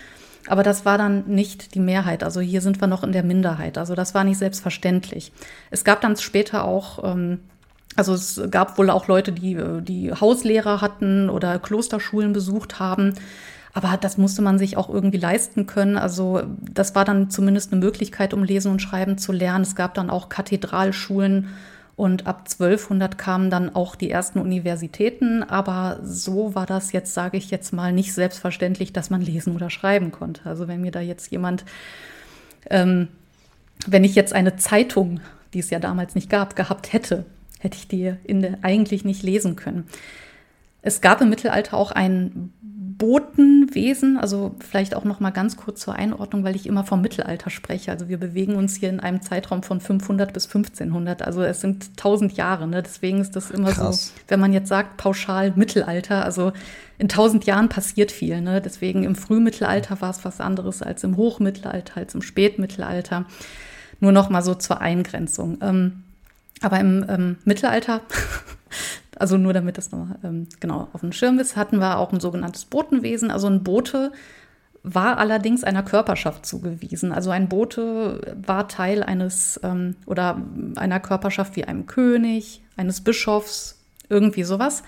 [0.47, 2.23] Aber das war dann nicht die Mehrheit.
[2.23, 3.77] Also hier sind wir noch in der Minderheit.
[3.77, 5.31] Also das war nicht selbstverständlich.
[5.71, 7.39] Es gab dann später auch, ähm,
[7.95, 13.13] also es gab wohl auch Leute, die, äh, die Hauslehrer hatten oder Klosterschulen besucht haben.
[13.77, 15.97] Aber das musste man sich auch irgendwie leisten können.
[15.97, 19.61] Also das war dann zumindest eine Möglichkeit, um Lesen und Schreiben zu lernen.
[19.61, 21.49] Es gab dann auch Kathedralschulen
[21.95, 25.43] und ab 1200 kamen dann auch die ersten Universitäten.
[25.43, 29.69] Aber so war das jetzt, sage ich jetzt mal, nicht selbstverständlich, dass man lesen oder
[29.69, 30.49] schreiben konnte.
[30.49, 31.63] Also wenn mir da jetzt jemand,
[32.71, 33.09] ähm,
[33.85, 35.19] wenn ich jetzt eine Zeitung,
[35.53, 37.25] die es ja damals nicht gab, gehabt hätte,
[37.59, 39.85] hätte ich die der, eigentlich nicht lesen können.
[40.81, 42.53] Es gab im Mittelalter auch ein
[42.97, 47.49] Botenwesen, also vielleicht auch noch mal ganz kurz zur Einordnung, weil ich immer vom Mittelalter
[47.49, 47.91] spreche.
[47.91, 51.89] Also wir bewegen uns hier in einem Zeitraum von 500 bis 1500, also es sind
[51.91, 52.67] 1000 Jahre.
[52.67, 52.81] Ne?
[52.81, 54.07] Deswegen ist das immer Krass.
[54.07, 56.53] so, wenn man jetzt sagt pauschal Mittelalter, also
[56.97, 58.41] in 1000 Jahren passiert viel.
[58.41, 58.61] Ne?
[58.61, 63.25] Deswegen im Frühmittelalter war es was anderes als im Hochmittelalter, als im Spätmittelalter.
[63.99, 65.59] Nur noch mal so zur Eingrenzung.
[65.61, 66.03] Ähm,
[66.61, 68.01] aber im ähm, Mittelalter
[69.19, 72.19] Also nur damit das nochmal ähm, genau auf dem Schirm ist, hatten wir auch ein
[72.19, 73.31] sogenanntes Botenwesen.
[73.31, 74.11] Also ein Bote
[74.83, 77.11] war allerdings einer Körperschaft zugewiesen.
[77.11, 80.41] Also ein Bote war Teil eines ähm, oder
[80.75, 84.83] einer Körperschaft wie einem König, eines Bischofs, irgendwie sowas.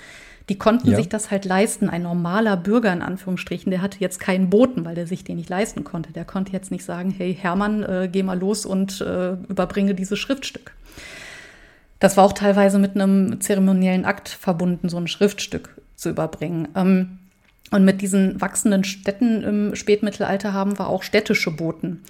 [0.48, 0.96] Die konnten ja.
[0.96, 1.90] sich das halt leisten.
[1.90, 5.50] Ein normaler Bürger in Anführungsstrichen, der hatte jetzt keinen Boten, weil der sich den nicht
[5.50, 6.12] leisten konnte.
[6.12, 10.18] Der konnte jetzt nicht sagen, hey Hermann, äh, geh mal los und äh, überbringe dieses
[10.18, 10.72] Schriftstück.
[12.00, 16.70] Das war auch teilweise mit einem zeremoniellen Akt verbunden, so ein Schriftstück zu überbringen.
[16.76, 17.20] Ähm,
[17.72, 22.02] und mit diesen wachsenden Städten im Spätmittelalter haben wir auch städtische Boten.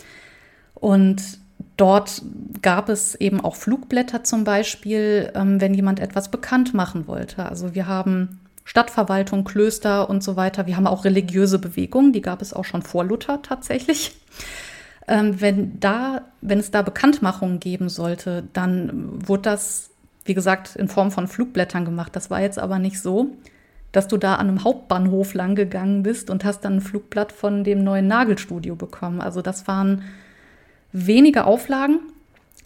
[0.73, 1.21] Und
[1.75, 2.21] dort
[2.61, 7.45] gab es eben auch Flugblätter zum Beispiel, ähm, wenn jemand etwas bekannt machen wollte.
[7.45, 10.67] Also wir haben Stadtverwaltung, Klöster und so weiter.
[10.67, 14.15] Wir haben auch religiöse Bewegungen, die gab es auch schon vor Luther tatsächlich.
[15.09, 19.89] Ähm, wenn da, wenn es da Bekanntmachungen geben sollte, dann wurde das,
[20.23, 22.15] wie gesagt, in Form von Flugblättern gemacht.
[22.15, 23.35] Das war jetzt aber nicht so,
[23.91, 27.63] dass du da an einem Hauptbahnhof lang gegangen bist und hast dann ein Flugblatt von
[27.63, 29.19] dem neuen Nagelstudio bekommen.
[29.19, 30.03] Also das waren
[30.91, 31.99] wenige Auflagen,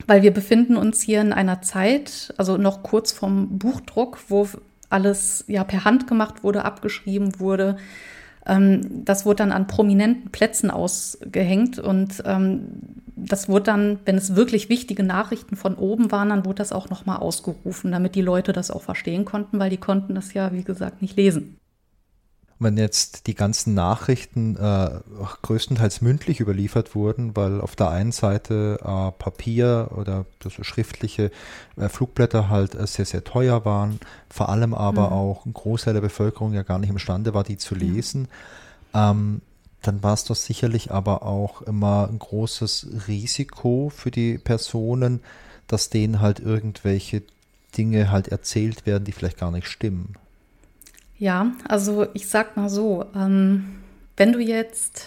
[0.06, 4.50] weil wir befinden uns hier in einer Zeit, also noch kurz vom Buchdruck, wo
[4.90, 7.78] alles ja per Hand gemacht wurde, abgeschrieben wurde.
[8.46, 12.68] Ähm, das wurde dann an prominenten Plätzen ausgehängt und ähm,
[13.16, 16.90] das wurde dann, wenn es wirklich wichtige Nachrichten von oben waren, dann wurde das auch
[16.90, 20.64] nochmal ausgerufen, damit die Leute das auch verstehen konnten, weil die konnten das ja, wie
[20.64, 21.58] gesagt, nicht lesen
[22.60, 25.00] wenn jetzt die ganzen Nachrichten äh,
[25.42, 31.32] größtenteils mündlich überliefert wurden, weil auf der einen Seite äh, Papier oder das schriftliche
[31.76, 34.00] äh, Flugblätter halt äh, sehr, sehr teuer waren,
[34.30, 35.14] vor allem aber mhm.
[35.14, 38.28] auch ein Großteil der Bevölkerung ja gar nicht imstande war, die zu lesen,
[38.94, 39.42] ähm,
[39.82, 45.22] dann war es doch sicherlich aber auch immer ein großes Risiko für die Personen,
[45.68, 47.24] dass denen halt irgendwelche
[47.78, 50.16] Dinge halt erzählt werden, die vielleicht gar nicht stimmen.
[51.24, 53.78] Ja, also ich sag mal so, ähm,
[54.18, 55.06] wenn du jetzt,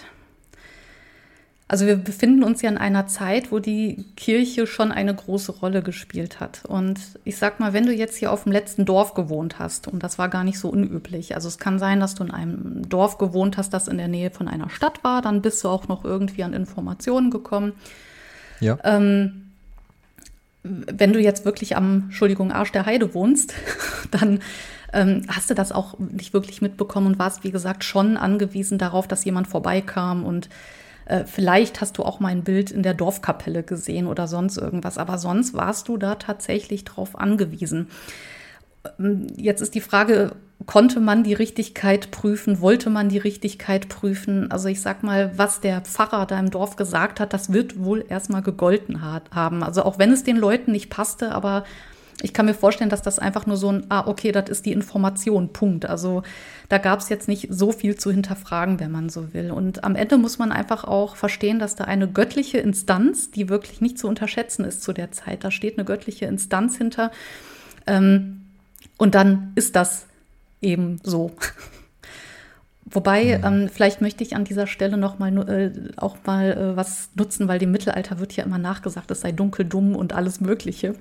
[1.69, 5.83] also wir befinden uns ja in einer Zeit, wo die Kirche schon eine große Rolle
[5.83, 6.65] gespielt hat.
[6.65, 10.03] Und ich sag mal, wenn du jetzt hier auf dem letzten Dorf gewohnt hast, und
[10.03, 13.19] das war gar nicht so unüblich, also es kann sein, dass du in einem Dorf
[13.19, 16.03] gewohnt hast, das in der Nähe von einer Stadt war, dann bist du auch noch
[16.03, 17.75] irgendwie an Informationen gekommen.
[18.61, 18.79] Ja.
[18.85, 19.51] Ähm,
[20.63, 23.53] wenn du jetzt wirklich am, Entschuldigung, Arsch der Heide wohnst,
[24.11, 24.41] dann
[24.97, 29.07] ähm, hast du das auch nicht wirklich mitbekommen und warst, wie gesagt, schon angewiesen darauf,
[29.07, 30.49] dass jemand vorbeikam und
[31.09, 34.99] Äh, vielleicht hast du auch mal ein Bild in der Dorfkapelle gesehen oder sonst irgendwas,
[34.99, 37.87] aber sonst warst du da tatsächlich drauf angewiesen.
[38.99, 40.33] Ähm, jetzt ist die Frage,
[40.67, 42.61] konnte man die Richtigkeit prüfen?
[42.61, 44.51] Wollte man die Richtigkeit prüfen?
[44.51, 48.05] Also ich sag mal, was der Pfarrer da im Dorf gesagt hat, das wird wohl
[48.09, 49.63] erstmal gegolten haben.
[49.63, 51.63] Also auch wenn es den Leuten nicht passte, aber
[52.23, 54.73] ich kann mir vorstellen, dass das einfach nur so ein, ah, okay, das ist die
[54.73, 55.85] Information, Punkt.
[55.85, 56.23] Also
[56.69, 59.51] da gab es jetzt nicht so viel zu hinterfragen, wenn man so will.
[59.51, 63.83] Und am Ende muss man einfach auch verstehen, dass da eine göttliche Instanz, die wirklich
[63.83, 67.11] nicht zu unterschätzen ist zu der Zeit, da steht eine göttliche Instanz hinter.
[67.87, 68.47] Ähm,
[68.97, 70.07] und dann ist das
[70.63, 71.33] eben so.
[72.87, 73.45] Wobei, mhm.
[73.45, 77.47] ähm, vielleicht möchte ich an dieser Stelle noch mal äh, auch mal äh, was nutzen,
[77.47, 80.95] weil dem Mittelalter wird ja immer nachgesagt, es sei dunkel, dumm und alles Mögliche.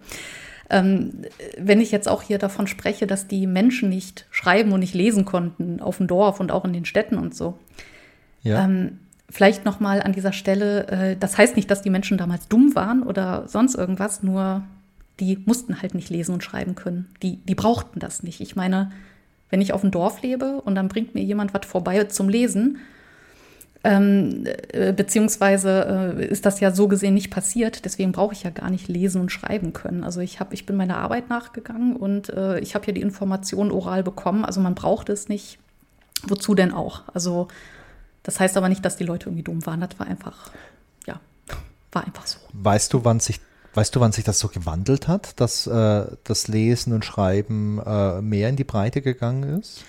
[0.69, 1.25] Ähm,
[1.57, 5.25] wenn ich jetzt auch hier davon spreche, dass die Menschen nicht schreiben und nicht lesen
[5.25, 7.59] konnten auf dem Dorf und auch in den Städten und so.
[8.41, 8.63] Ja.
[8.63, 8.99] Ähm,
[9.29, 12.75] vielleicht noch mal an dieser Stelle, äh, das heißt nicht, dass die Menschen damals dumm
[12.75, 14.63] waren oder sonst irgendwas, nur
[15.19, 17.09] die mussten halt nicht lesen und schreiben können.
[17.21, 18.41] Die, die brauchten das nicht.
[18.41, 18.91] Ich meine,
[19.49, 22.79] wenn ich auf dem Dorf lebe und dann bringt mir jemand was vorbei zum Lesen,
[23.85, 28.49] ähm, äh, beziehungsweise äh, ist das ja so gesehen nicht passiert, deswegen brauche ich ja
[28.49, 30.03] gar nicht lesen und schreiben können.
[30.03, 33.71] Also ich, hab, ich bin meiner Arbeit nachgegangen und äh, ich habe ja die Informationen
[33.71, 35.59] oral bekommen, also man braucht es nicht.
[36.27, 37.03] Wozu denn auch?
[37.13, 37.47] Also
[38.23, 40.49] das heißt aber nicht, dass die Leute irgendwie dumm waren, das war einfach,
[41.05, 41.19] ja,
[41.91, 42.39] war einfach so.
[42.53, 43.39] Weißt du, wann sich
[43.75, 48.21] Weißt du, wann sich das so gewandelt hat, dass äh, das Lesen und Schreiben äh,
[48.21, 49.83] mehr in die Breite gegangen ist?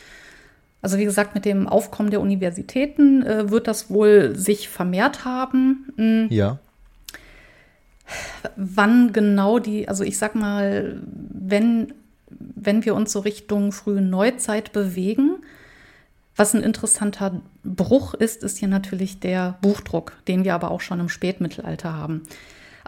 [0.83, 5.93] Also wie gesagt, mit dem Aufkommen der Universitäten äh, wird das wohl sich vermehrt haben.
[5.97, 6.27] Mhm.
[6.31, 6.59] Ja.
[8.57, 11.93] Wann genau die, also ich sag mal, wenn,
[12.29, 15.39] wenn wir uns so Richtung frühe Neuzeit bewegen,
[16.37, 21.01] was ein interessanter Bruch ist, ist hier natürlich der Buchdruck, den wir aber auch schon
[21.01, 22.23] im Spätmittelalter haben.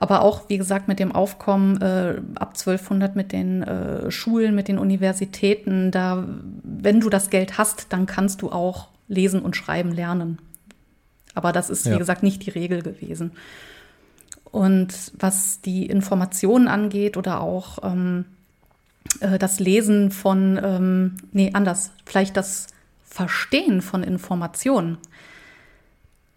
[0.00, 4.68] Aber auch, wie gesagt, mit dem Aufkommen äh, ab 1200 mit den äh, Schulen, mit
[4.68, 6.24] den Universitäten, da,
[6.62, 10.38] wenn du das Geld hast, dann kannst du auch lesen und schreiben lernen.
[11.34, 11.94] Aber das ist, ja.
[11.94, 13.32] wie gesagt, nicht die Regel gewesen.
[14.44, 18.24] Und was die Informationen angeht oder auch ähm,
[19.18, 22.68] äh, das Lesen von, ähm, nee, anders, vielleicht das
[23.04, 24.98] Verstehen von Informationen.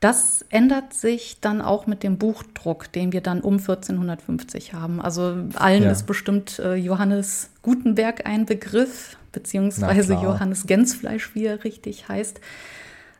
[0.02, 4.99] Das ändert sich dann auch mit dem Buchdruck, den wir dann um 1450 haben.
[4.99, 5.91] Also allen ja.
[5.91, 12.41] ist bestimmt äh, Johannes Gutenberg ein Begriff, beziehungsweise Johannes Gänzfleisch, wie er richtig heißt.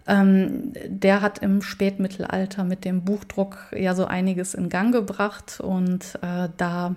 [0.08, 6.18] Ähm, der hat im Spätmittelalter mit dem Buchdruck ja so einiges in Gang gebracht und
[6.24, 6.96] äh, da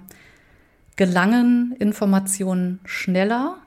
[0.96, 3.58] gelangen Informationen schneller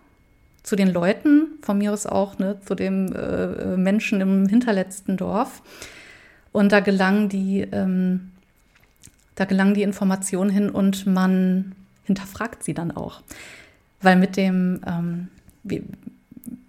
[0.64, 5.62] zu den Leuten, von mir aus auch ne, zu dem äh, Menschen im hinterletzten Dorf.
[6.58, 8.32] Und da gelang die, ähm,
[9.36, 11.74] da gelang die Information hin und man
[12.06, 13.22] hinterfragt sie dann auch.
[14.02, 15.28] Weil mit dem, ähm,
[15.62, 15.84] wie,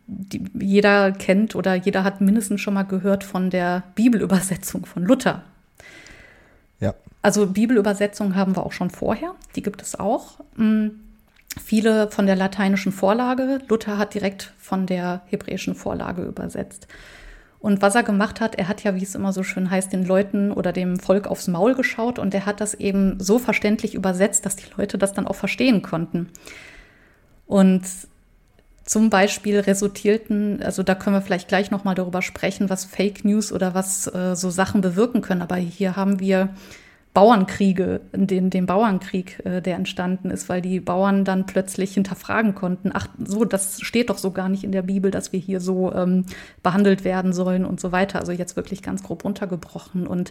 [0.06, 5.42] die, jeder kennt oder jeder hat mindestens schon mal gehört von der Bibelübersetzung von Luther.
[6.80, 6.92] Ja.
[7.22, 10.40] Also Bibelübersetzungen haben wir auch schon vorher, die gibt es auch.
[10.56, 11.00] Mhm.
[11.64, 13.62] Viele von der lateinischen Vorlage.
[13.68, 16.88] Luther hat direkt von der hebräischen Vorlage übersetzt.
[17.60, 20.04] Und was er gemacht hat, er hat ja, wie es immer so schön heißt, den
[20.04, 24.46] Leuten oder dem Volk aufs Maul geschaut und er hat das eben so verständlich übersetzt,
[24.46, 26.28] dass die Leute das dann auch verstehen konnten.
[27.46, 27.82] Und
[28.84, 33.52] zum Beispiel resultierten, also da können wir vielleicht gleich nochmal darüber sprechen, was Fake News
[33.52, 35.42] oder was äh, so Sachen bewirken können.
[35.42, 36.50] Aber hier haben wir
[37.18, 42.92] Bauernkriege, den, den Bauernkrieg, äh, der entstanden ist, weil die Bauern dann plötzlich hinterfragen konnten,
[42.94, 45.92] ach so, das steht doch so gar nicht in der Bibel, dass wir hier so
[45.92, 46.26] ähm,
[46.62, 48.20] behandelt werden sollen und so weiter.
[48.20, 50.06] Also jetzt wirklich ganz grob runtergebrochen.
[50.06, 50.30] Und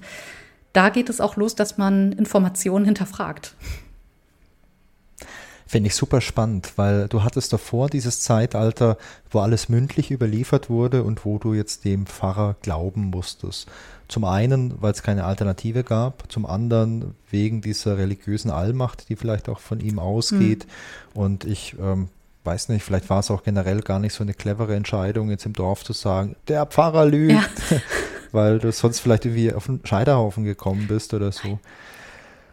[0.71, 3.53] da geht es auch los, dass man Informationen hinterfragt.
[5.65, 8.97] Finde ich super spannend, weil du hattest davor dieses Zeitalter,
[9.29, 13.67] wo alles mündlich überliefert wurde und wo du jetzt dem Pfarrer glauben musstest.
[14.07, 19.49] Zum einen, weil es keine Alternative gab, zum anderen wegen dieser religiösen Allmacht, die vielleicht
[19.49, 20.65] auch von ihm ausgeht.
[21.13, 21.21] Mhm.
[21.21, 22.07] Und ich ähm,
[22.47, 25.53] weiß nicht, vielleicht war es auch generell gar nicht so eine clevere Entscheidung, jetzt im
[25.53, 27.77] Dorf zu sagen, der Pfarrer lügt, ja.
[28.31, 31.59] weil du sonst vielleicht irgendwie auf den Scheiterhaufen gekommen bist oder so.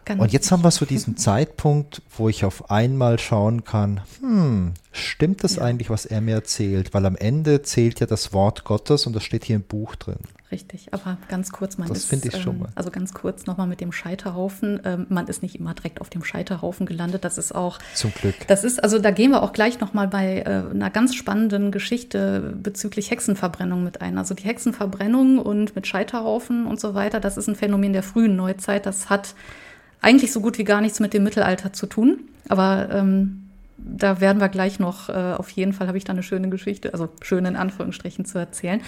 [0.03, 4.73] Ganz und jetzt haben wir so diesen Zeitpunkt, wo ich auf einmal schauen kann, hm,
[4.91, 5.63] stimmt das ja.
[5.63, 6.93] eigentlich, was er mir erzählt?
[6.93, 10.19] Weil am Ende zählt ja das Wort Gottes und das steht hier im Buch drin.
[10.51, 12.69] Richtig, aber ganz kurz, man das ist, finde ich schon ähm, mal.
[12.75, 14.79] also ganz kurz nochmal mit dem Scheiterhaufen.
[14.85, 17.25] Ähm, man ist nicht immer direkt auf dem Scheiterhaufen gelandet.
[17.25, 18.35] Das ist auch Zum Glück.
[18.47, 22.53] Das ist, also da gehen wir auch gleich nochmal bei äh, einer ganz spannenden Geschichte
[22.61, 24.19] bezüglich Hexenverbrennung mit ein.
[24.19, 28.35] Also die Hexenverbrennung und mit Scheiterhaufen und so weiter, das ist ein Phänomen der frühen
[28.35, 28.85] Neuzeit.
[28.85, 29.33] Das hat
[29.99, 32.19] eigentlich so gut wie gar nichts mit dem Mittelalter zu tun.
[32.49, 33.44] Aber ähm,
[33.77, 36.93] da werden wir gleich noch, äh, auf jeden Fall habe ich da eine schöne Geschichte,
[36.93, 38.81] also schön in Anführungsstrichen zu erzählen.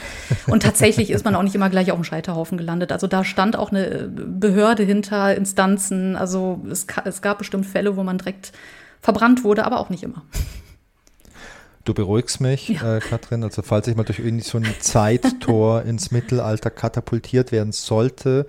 [0.47, 2.91] Und tatsächlich ist man auch nicht immer gleich auf dem Scheiterhaufen gelandet.
[2.91, 6.15] Also da stand auch eine Behörde hinter, Instanzen.
[6.15, 8.53] Also es, es gab bestimmt Fälle, wo man direkt
[9.01, 10.23] verbrannt wurde, aber auch nicht immer.
[11.83, 12.97] Du beruhigst mich, ja.
[12.97, 13.43] äh, Katrin.
[13.43, 18.45] Also falls ich mal durch irgendwie so ein Zeittor ins Mittelalter katapultiert werden sollte,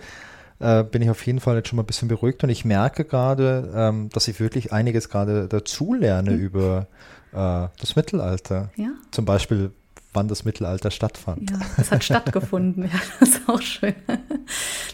[0.60, 3.04] äh, bin ich auf jeden Fall jetzt schon mal ein bisschen beruhigt und ich merke
[3.04, 6.38] gerade, ähm, dass ich wirklich einiges gerade dazulerne mhm.
[6.38, 6.86] über
[7.32, 8.70] äh, das Mittelalter.
[8.76, 8.90] Ja.
[9.10, 9.70] Zum Beispiel,
[10.14, 11.50] wann das Mittelalter stattfand.
[11.50, 13.94] Ja, es hat stattgefunden, ja, das ist auch schön.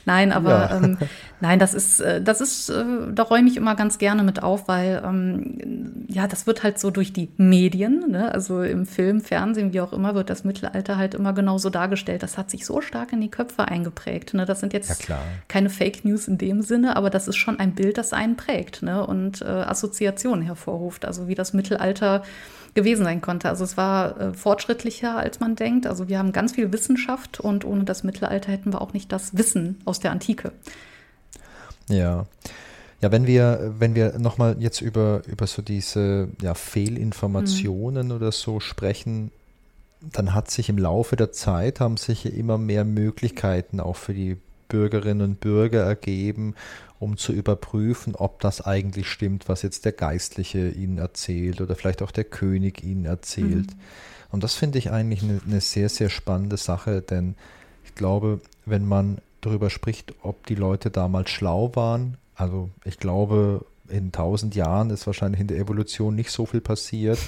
[0.05, 0.77] nein, aber ja.
[0.77, 0.99] ähm,
[1.41, 4.67] nein, das ist, äh, das ist, äh, da räume ich immer ganz gerne mit auf,
[4.67, 8.33] weil ähm, ja, das wird halt so durch die Medien, ne?
[8.33, 12.23] also im Film, Fernsehen, wie auch immer, wird das Mittelalter halt immer genauso dargestellt.
[12.23, 14.35] Das hat sich so stark in die Köpfe eingeprägt.
[14.35, 14.47] Ne?
[14.47, 17.75] Das sind jetzt ja, keine Fake News in dem Sinne, aber das ist schon ein
[17.75, 19.07] Bild, das einen prägt ne?
[19.07, 21.05] und äh, Assoziationen hervorruft.
[21.05, 22.23] Also wie das Mittelalter
[22.75, 23.49] gewesen sein konnte.
[23.49, 25.87] Also es war äh, fortschrittlicher, als man denkt.
[25.87, 29.37] Also wir haben ganz viel Wissenschaft und ohne das Mittelalter hätten wir auch nicht das
[29.37, 30.53] Wissen aus der Antike.
[31.89, 32.27] Ja.
[33.01, 38.13] Ja, wenn wir, wenn wir nochmal jetzt über, über so diese ja, Fehlinformationen mhm.
[38.13, 39.31] oder so sprechen,
[40.01, 44.39] dann hat sich im Laufe der Zeit haben sich immer mehr Möglichkeiten auch für die
[44.69, 46.55] Bürgerinnen und Bürger ergeben,
[46.99, 52.03] um zu überprüfen, ob das eigentlich stimmt, was jetzt der Geistliche ihnen erzählt oder vielleicht
[52.03, 53.71] auch der König ihnen erzählt.
[53.71, 53.81] Mhm.
[54.31, 57.37] Und das finde ich eigentlich eine, eine sehr, sehr spannende Sache, denn
[57.85, 63.65] ich glaube, wenn man darüber spricht, ob die Leute damals schlau waren, also ich glaube,
[63.89, 67.19] in tausend Jahren ist wahrscheinlich in der Evolution nicht so viel passiert,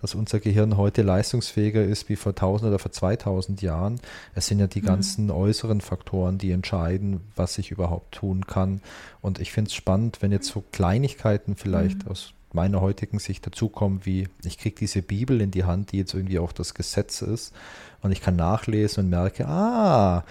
[0.00, 4.00] dass unser Gehirn heute leistungsfähiger ist wie vor 1000 oder vor 2000 Jahren.
[4.34, 4.86] Es sind ja die mhm.
[4.86, 8.82] ganzen äußeren Faktoren, die entscheiden, was ich überhaupt tun kann.
[9.20, 12.10] Und ich finde es spannend, wenn jetzt so Kleinigkeiten vielleicht mhm.
[12.10, 16.14] aus meiner heutigen Sicht dazukommen, wie ich kriege diese Bibel in die Hand, die jetzt
[16.14, 17.52] irgendwie auch das Gesetz ist
[18.02, 20.24] und ich kann nachlesen und merke, ah,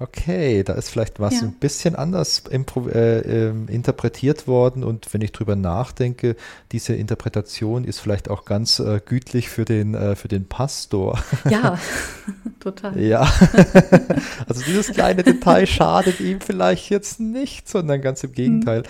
[0.00, 1.42] Okay, da ist vielleicht was ja.
[1.42, 6.34] ein bisschen anders äh, äh, interpretiert worden und wenn ich drüber nachdenke,
[6.72, 11.22] diese Interpretation ist vielleicht auch ganz äh, gütlich für den, äh, für den Pastor.
[11.48, 11.78] Ja,
[12.60, 12.98] total.
[13.00, 13.20] Ja,
[14.48, 18.80] also dieses kleine Detail schadet ihm vielleicht jetzt nicht, sondern ganz im Gegenteil.
[18.80, 18.86] Mhm.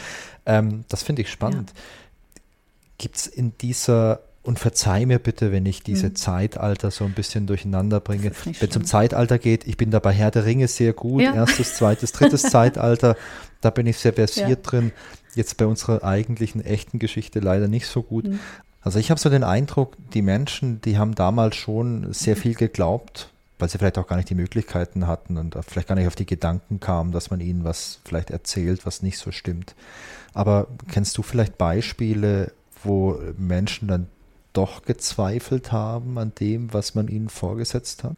[0.47, 1.75] Ähm, das finde ich spannend.
[1.75, 1.83] Ja.
[2.97, 6.17] Gibt es in dieser und verzeih mir bitte, wenn ich diese hm.
[6.17, 8.31] Zeitalter so ein bisschen durcheinander bringe.
[8.45, 11.23] Wenn es um Zeitalter geht, ich bin da bei Herr der Ringe sehr gut.
[11.23, 11.35] Ja.
[11.35, 13.17] Erstes, zweites, drittes Zeitalter,
[13.63, 14.57] da bin ich sehr versiert ja.
[14.57, 14.93] drin.
[15.35, 18.27] Jetzt bei unserer eigentlichen echten Geschichte leider nicht so gut.
[18.27, 18.39] Hm.
[18.83, 23.31] Also ich habe so den Eindruck, die Menschen, die haben damals schon sehr viel geglaubt,
[23.59, 26.27] weil sie vielleicht auch gar nicht die Möglichkeiten hatten und vielleicht gar nicht auf die
[26.27, 29.75] Gedanken kamen, dass man ihnen was vielleicht erzählt, was nicht so stimmt.
[30.35, 34.09] Aber kennst du vielleicht Beispiele, wo Menschen dann
[34.55, 38.17] doch gezweifelt haben an dem, was man ihnen vorgesetzt hat?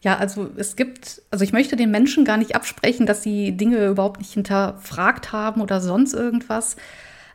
[0.00, 3.86] Ja, also es gibt, also ich möchte den Menschen gar nicht absprechen, dass sie Dinge
[3.86, 6.76] überhaupt nicht hinterfragt haben oder sonst irgendwas.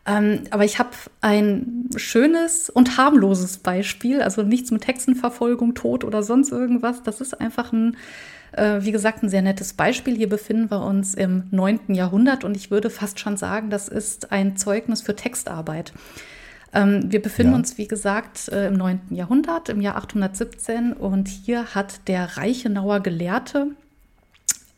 [0.05, 0.91] Ähm, aber ich habe
[1.21, 7.03] ein schönes und harmloses Beispiel, also nichts mit Hexenverfolgung, Tod oder sonst irgendwas.
[7.03, 7.97] Das ist einfach ein,
[8.53, 10.15] äh, wie gesagt, ein sehr nettes Beispiel.
[10.15, 11.93] Hier befinden wir uns im 9.
[11.93, 15.93] Jahrhundert und ich würde fast schon sagen, das ist ein Zeugnis für Textarbeit.
[16.73, 17.57] Ähm, wir befinden ja.
[17.57, 19.01] uns, wie gesagt, äh, im 9.
[19.09, 20.93] Jahrhundert, im Jahr 817.
[20.93, 23.67] Und hier hat der Reichenauer Gelehrte,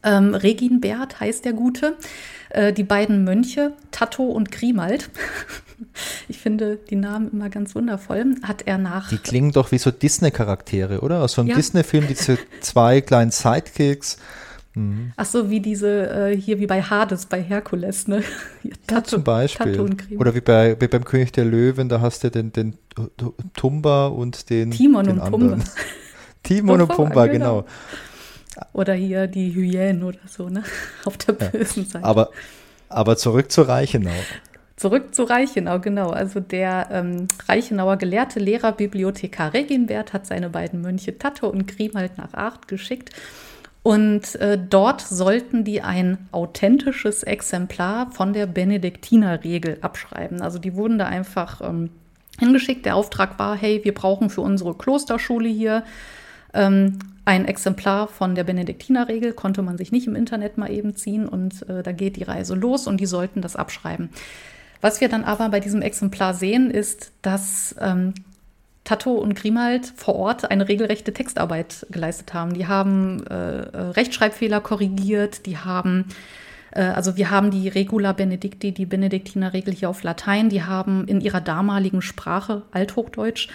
[0.03, 1.97] ähm, Reginbert heißt der Gute,
[2.49, 5.09] äh, die beiden Mönche, Tatto und Grimald.
[6.27, 8.35] ich finde die Namen immer ganz wundervoll.
[8.43, 9.09] Hat er nach.
[9.09, 11.21] Die klingen doch wie so Disney-Charaktere, oder?
[11.21, 11.55] Aus so einem ja.
[11.55, 14.17] Disney-Film, diese zwei kleinen Sidekicks.
[14.75, 15.13] Mhm.
[15.15, 18.23] Ach so, wie diese, äh, hier wie bei Hades, bei Herkules, ne?
[18.89, 19.79] Ja, zum Beispiel.
[20.17, 22.77] Oder wie, bei, wie beim König der Löwen, da hast du den, den
[23.55, 25.57] Tumba und den Timon den und Pumba.
[26.43, 27.61] Timon und Pumba, genau.
[27.61, 28.65] genau.
[28.73, 30.63] Oder hier die Hyänen oder so, ne?
[31.05, 31.89] Auf der bösen ja.
[31.89, 32.05] Seite.
[32.05, 32.29] Aber,
[32.89, 34.11] aber zurück zu Reichenau.
[34.75, 36.09] Zurück zu Reichenau, genau.
[36.09, 42.17] Also der ähm, Reichenauer gelehrte Lehrer, Bibliothekar Reginbert hat seine beiden Mönche Tatto und Grimald
[42.17, 43.11] nach Acht geschickt
[43.83, 50.41] und äh, dort sollten die ein authentisches Exemplar von der Benediktinerregel abschreiben.
[50.41, 51.89] Also die wurden da einfach ähm,
[52.39, 52.85] hingeschickt.
[52.85, 55.83] Der Auftrag war, hey, wir brauchen für unsere Klosterschule hier
[56.55, 61.27] Ähm, ein Exemplar von der Benediktinerregel konnte man sich nicht im Internet mal eben ziehen
[61.27, 64.09] und äh, da geht die Reise los und die sollten das abschreiben.
[64.81, 68.13] Was wir dann aber bei diesem Exemplar sehen, ist, dass ähm,
[68.83, 72.53] Tato und Grimald vor Ort eine regelrechte Textarbeit geleistet haben.
[72.53, 76.05] Die haben äh, äh Rechtschreibfehler korrigiert, die haben
[76.71, 81.21] äh, also wir haben die Regula Benedicti, die Benediktinerregel hier auf Latein, die haben in
[81.21, 83.47] ihrer damaligen Sprache, Althochdeutsch,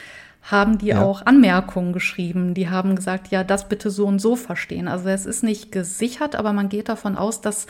[0.43, 1.03] haben die ja.
[1.03, 2.55] auch Anmerkungen geschrieben.
[2.55, 4.89] Die haben gesagt, ja, das bitte so und so verstehen.
[4.89, 7.67] Also es ist nicht gesichert, aber man geht davon aus, dass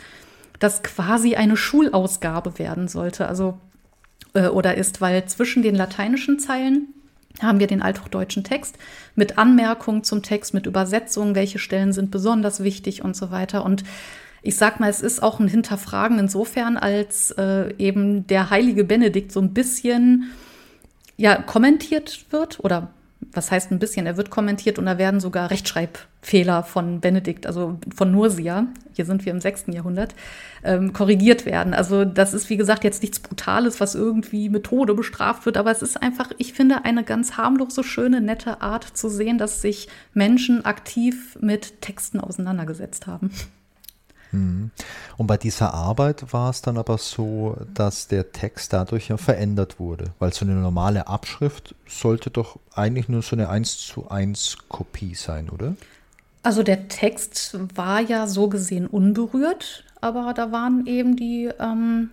[0.59, 3.27] das quasi eine Schulausgabe werden sollte.
[3.27, 3.59] Also
[4.35, 6.89] äh, oder ist, weil zwischen den lateinischen Zeilen
[7.43, 8.78] haben wir den althochdeutschen Text
[9.14, 13.64] mit Anmerkungen zum Text, mit Übersetzungen, welche Stellen sind besonders wichtig und so weiter.
[13.64, 13.84] Und
[14.43, 19.32] ich sag mal, es ist auch ein Hinterfragen insofern, als äh, eben der heilige Benedikt
[19.32, 20.30] so ein bisschen
[21.16, 22.91] ja kommentiert wird oder
[23.21, 27.79] was heißt ein bisschen, er wird kommentiert und da werden sogar Rechtschreibfehler von Benedikt, also
[27.95, 29.66] von Nursia, hier sind wir im 6.
[29.69, 30.14] Jahrhundert,
[30.64, 31.75] ähm, korrigiert werden.
[31.75, 35.71] Also das ist, wie gesagt, jetzt nichts Brutales, was irgendwie mit Tode bestraft wird, aber
[35.71, 39.89] es ist einfach, ich finde, eine ganz harmlose, schöne, nette Art zu sehen, dass sich
[40.14, 43.31] Menschen aktiv mit Texten auseinandergesetzt haben.
[44.33, 44.70] Mhm.
[45.16, 49.79] Und bei dieser Arbeit war es dann aber so, dass der Text dadurch ja verändert
[49.79, 54.59] wurde, weil so eine normale Abschrift sollte doch eigentlich nur so eine 1 zu 1
[54.68, 55.76] Kopie sein, oder?
[56.43, 62.11] Also der Text war ja so gesehen unberührt, aber da waren eben die, ähm,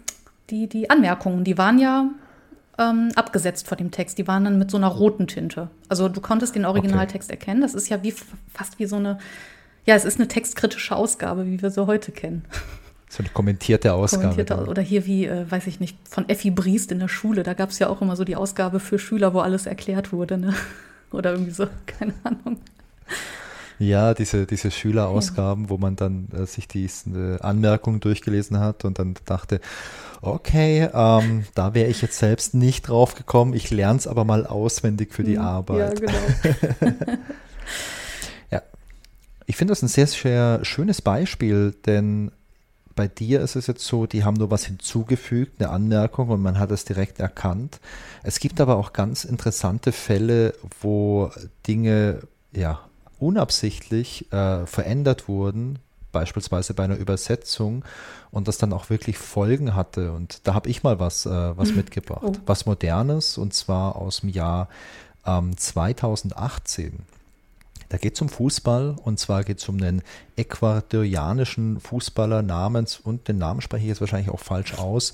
[0.50, 2.10] die, die Anmerkungen, die waren ja
[2.78, 4.18] ähm, abgesetzt vor dem Text.
[4.18, 5.70] Die waren dann mit so einer roten Tinte.
[5.90, 7.40] Also du konntest den Originaltext okay.
[7.40, 7.62] erkennen.
[7.62, 8.14] Das ist ja wie
[8.54, 9.20] fast wie so eine
[9.86, 12.44] ja, es ist eine textkritische Ausgabe, wie wir sie heute kennen.
[13.08, 14.24] So eine kommentierte Ausgabe.
[14.24, 17.44] Kommentierte, oder hier wie, äh, weiß ich nicht, von Effi Briest in der Schule.
[17.44, 20.38] Da gab es ja auch immer so die Ausgabe für Schüler, wo alles erklärt wurde.
[20.38, 20.54] Ne?
[21.12, 22.58] Oder irgendwie so, keine Ahnung.
[23.78, 25.70] Ja, diese, diese Schülerausgaben, ja.
[25.70, 29.60] wo man dann äh, sich diese äh, Anmerkungen durchgelesen hat und dann dachte,
[30.22, 33.54] okay, ähm, da wäre ich jetzt selbst nicht drauf gekommen.
[33.54, 36.00] Ich lerne es aber mal auswendig für die hm, Arbeit.
[36.02, 36.98] Ja, genau.
[39.46, 42.32] Ich finde das ein sehr, sehr schönes Beispiel, denn
[42.96, 46.58] bei dir ist es jetzt so, die haben nur was hinzugefügt, eine Anmerkung und man
[46.58, 47.80] hat es direkt erkannt.
[48.24, 51.30] Es gibt aber auch ganz interessante Fälle, wo
[51.68, 52.22] Dinge
[52.54, 52.80] ja
[53.20, 55.80] unabsichtlich äh, verändert wurden,
[56.12, 57.84] beispielsweise bei einer Übersetzung
[58.32, 60.14] und das dann auch wirklich Folgen hatte.
[60.14, 61.76] Und da habe ich mal was, äh, was mhm.
[61.78, 62.34] mitgebracht, oh.
[62.46, 64.70] was Modernes und zwar aus dem Jahr
[65.26, 67.00] ähm, 2018.
[67.90, 70.02] Da geht es um Fußball und zwar geht es um einen
[70.36, 75.14] ecuadorianischen Fußballer namens, und den Namen spreche ich jetzt wahrscheinlich auch falsch aus,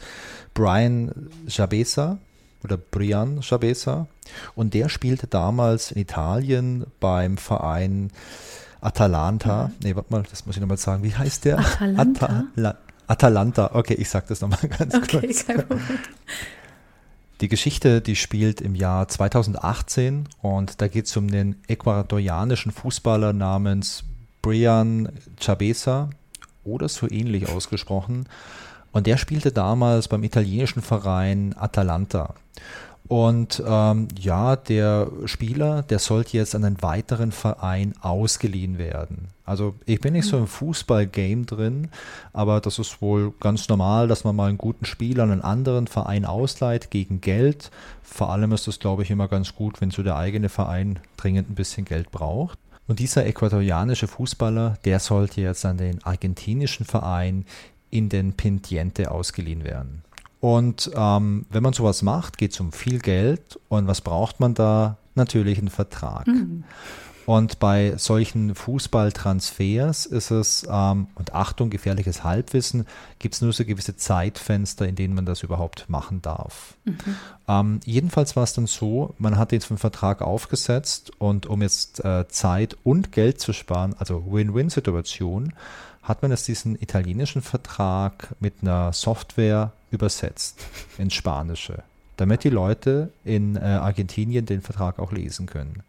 [0.53, 2.17] Brian Jabesa
[2.63, 4.07] oder Brian Jabesa.
[4.55, 8.11] Und der spielte damals in Italien beim Verein
[8.81, 9.67] Atalanta.
[9.67, 9.73] Mhm.
[9.83, 11.03] Nee, warte mal, das muss ich nochmal sagen.
[11.03, 11.59] Wie heißt der?
[11.59, 12.25] Atalanta.
[12.25, 13.71] Atala Atalanta.
[13.73, 15.45] Okay, ich sage das nochmal ganz okay, kurz.
[15.45, 15.99] Kein Problem.
[17.41, 23.33] Die Geschichte, die spielt im Jahr 2018 und da geht es um den ecuadorianischen Fußballer
[23.33, 24.03] namens
[24.43, 26.11] Brian Chabesa
[26.63, 28.27] oder so ähnlich ausgesprochen.
[28.91, 32.35] Und der spielte damals beim italienischen Verein Atalanta.
[33.11, 39.27] Und ähm, ja, der Spieler, der sollte jetzt an einen weiteren Verein ausgeliehen werden.
[39.43, 41.89] Also ich bin nicht so im Fußball-Game drin,
[42.31, 45.87] aber das ist wohl ganz normal, dass man mal einen guten Spieler an einen anderen
[45.87, 47.69] Verein ausleiht gegen Geld.
[48.01, 51.49] Vor allem ist das, glaube ich, immer ganz gut, wenn so der eigene Verein dringend
[51.49, 52.57] ein bisschen Geld braucht.
[52.87, 57.45] Und dieser ecuadorianische Fußballer, der sollte jetzt an den argentinischen Verein
[57.89, 60.01] in den Pintiente ausgeliehen werden.
[60.41, 63.59] Und ähm, wenn man sowas macht, geht es um viel Geld.
[63.69, 64.97] Und was braucht man da?
[65.13, 66.27] Natürlich einen Vertrag.
[66.27, 66.63] Mhm.
[67.27, 72.87] Und bei solchen Fußballtransfers ist es, ähm, und Achtung, gefährliches Halbwissen,
[73.19, 76.75] gibt es nur so gewisse Zeitfenster, in denen man das überhaupt machen darf.
[76.85, 76.97] Mhm.
[77.47, 82.03] Ähm, jedenfalls war es dann so, man hat jetzt einen Vertrag aufgesetzt und um jetzt
[82.03, 85.53] äh, Zeit und Geld zu sparen, also Win-Win-Situation,
[86.11, 90.59] hat man jetzt diesen italienischen Vertrag mit einer Software übersetzt
[90.97, 91.83] ins Spanische,
[92.17, 95.83] damit die Leute in äh, Argentinien den Vertrag auch lesen können.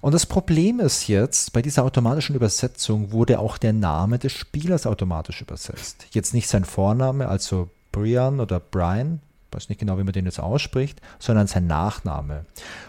[0.00, 4.84] Und das Problem ist jetzt, bei dieser automatischen Übersetzung wurde auch der Name des Spielers
[4.84, 6.06] automatisch übersetzt.
[6.10, 9.20] Jetzt nicht sein Vorname, also Brian oder Brian,
[9.52, 12.46] weiß nicht genau, wie man den jetzt ausspricht, sondern sein Nachname.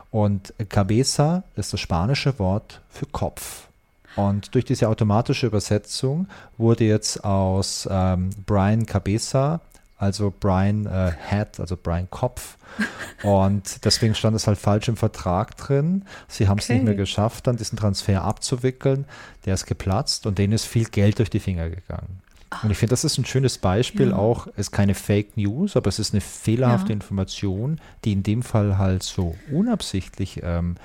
[0.09, 3.66] Und Cabeza ist das spanische Wort für Kopf.
[4.17, 9.61] Und durch diese automatische Übersetzung wurde jetzt aus ähm, Brian Cabeza
[9.97, 12.57] also Brian äh, Head, also Brian Kopf.
[13.23, 16.05] Und deswegen stand es halt falsch im Vertrag drin.
[16.27, 16.75] Sie haben es okay.
[16.75, 19.05] nicht mehr geschafft, dann diesen Transfer abzuwickeln.
[19.45, 22.21] Der ist geplatzt und denen ist viel Geld durch die Finger gegangen.
[22.63, 24.15] Und ich finde, das ist ein schönes Beispiel ja.
[24.15, 26.93] auch, es ist keine Fake News, aber es ist eine fehlerhafte ja.
[26.93, 30.75] Information, die in dem Fall halt so unabsichtlich ähm,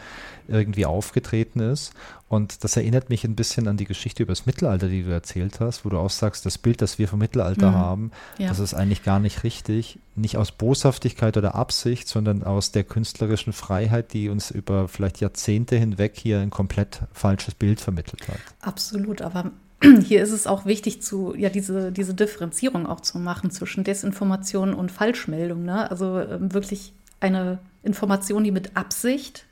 [0.48, 1.92] irgendwie aufgetreten ist.
[2.28, 5.60] Und das erinnert mich ein bisschen an die Geschichte über das Mittelalter, die du erzählt
[5.60, 7.74] hast, wo du auch sagst, das Bild, das wir vom Mittelalter mhm.
[7.74, 8.48] haben, ja.
[8.48, 9.98] das ist eigentlich gar nicht richtig.
[10.16, 15.76] Nicht aus Boshaftigkeit oder Absicht, sondern aus der künstlerischen Freiheit, die uns über vielleicht Jahrzehnte
[15.76, 18.40] hinweg hier ein komplett falsches Bild vermittelt hat.
[18.62, 19.52] Absolut, aber
[20.04, 24.74] hier ist es auch wichtig, zu, ja, diese, diese Differenzierung auch zu machen zwischen Desinformation
[24.74, 25.64] und Falschmeldung.
[25.64, 25.90] Ne?
[25.90, 29.44] Also ähm, wirklich eine Information, die mit Absicht,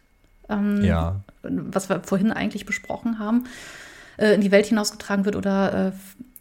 [0.48, 1.20] ähm, ja.
[1.42, 3.44] was wir vorhin eigentlich besprochen haben,
[4.16, 5.36] äh, in die Welt hinausgetragen wird.
[5.36, 5.92] Oder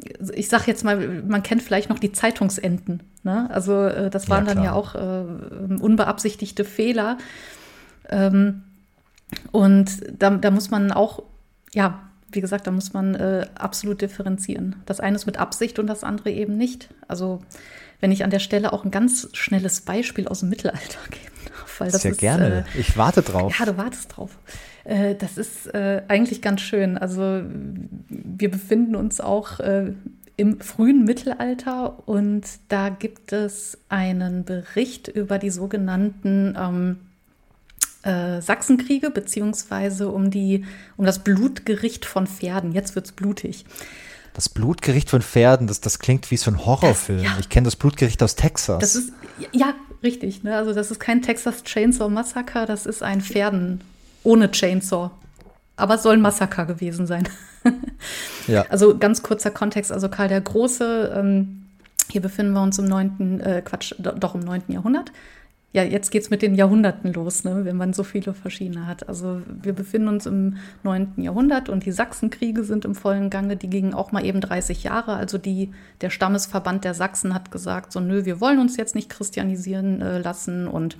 [0.01, 3.01] äh, ich sage jetzt mal, man kennt vielleicht noch die Zeitungsenten.
[3.23, 3.49] Ne?
[3.51, 7.17] Also äh, das waren ja, dann ja auch äh, unbeabsichtigte Fehler.
[8.09, 8.63] Ähm,
[9.51, 11.23] und da, da muss man auch,
[11.73, 14.75] ja, wie gesagt, da muss man äh, absolut differenzieren.
[14.86, 16.89] Das eine ist mit Absicht und das andere eben nicht.
[17.07, 17.41] Also
[17.99, 21.80] wenn ich an der Stelle auch ein ganz schnelles Beispiel aus dem Mittelalter geben darf.
[21.80, 22.65] Weil das Sehr ist, gerne.
[22.75, 23.57] Äh, ich warte drauf.
[23.59, 24.38] Ja, du wartest drauf.
[24.84, 26.97] Äh, das ist äh, eigentlich ganz schön.
[26.97, 27.43] Also
[28.09, 29.93] wir befinden uns auch äh,
[30.38, 36.97] im frühen Mittelalter und da gibt es einen Bericht über die sogenannten ähm,
[38.04, 40.66] äh, Sachsenkriege, beziehungsweise um, die,
[40.97, 42.72] um das Blutgericht von Pferden.
[42.72, 43.66] Jetzt wird es blutig.
[44.34, 47.24] Das Blutgericht von Pferden, das, das klingt wie so ein Horrorfilm.
[47.24, 47.38] Das, ja.
[47.39, 48.80] Ich kenne das Blutgericht aus Texas.
[48.80, 49.12] Das ist,
[49.52, 50.43] ja, richtig.
[50.43, 50.56] Ne?
[50.56, 53.82] Also das ist kein Texas Chainsaw Massaker, das ist ein Pferden
[54.24, 55.12] ohne Chainsaw.
[55.76, 57.28] Aber es soll ein Massaker gewesen sein.
[58.47, 58.66] ja.
[58.70, 61.66] Also ganz kurzer Kontext, also Karl der Große, ähm,
[62.12, 64.64] hier befinden wir uns im 9., äh, Quatsch, doch im 9.
[64.70, 65.12] Jahrhundert
[65.72, 69.07] ja, jetzt geht es mit den Jahrhunderten los, ne, wenn man so viele verschiedene hat.
[69.07, 71.13] Also wir befinden uns im 9.
[71.17, 73.55] Jahrhundert und die Sachsenkriege sind im vollen Gange.
[73.55, 75.13] Die gingen auch mal eben 30 Jahre.
[75.13, 79.11] Also die, der Stammesverband der Sachsen hat gesagt, so nö, wir wollen uns jetzt nicht
[79.11, 80.67] christianisieren äh, lassen.
[80.67, 80.97] Und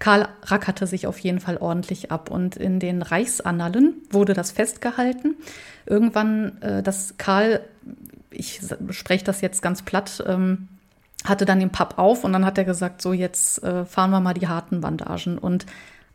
[0.00, 2.32] Karl rackerte sich auf jeden Fall ordentlich ab.
[2.32, 5.36] Und in den Reichsannalen wurde das festgehalten.
[5.86, 7.60] Irgendwann, äh, dass Karl,
[8.32, 10.66] ich spreche das jetzt ganz platt, ähm,
[11.24, 14.20] hatte dann den Pub auf und dann hat er gesagt, so jetzt äh, fahren wir
[14.20, 15.38] mal die harten Bandagen.
[15.38, 15.66] Und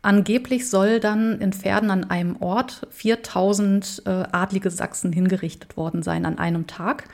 [0.02, 6.26] angeblich soll dann in Pferden an einem Ort 4000 äh, adlige Sachsen hingerichtet worden sein
[6.26, 7.04] an einem Tag.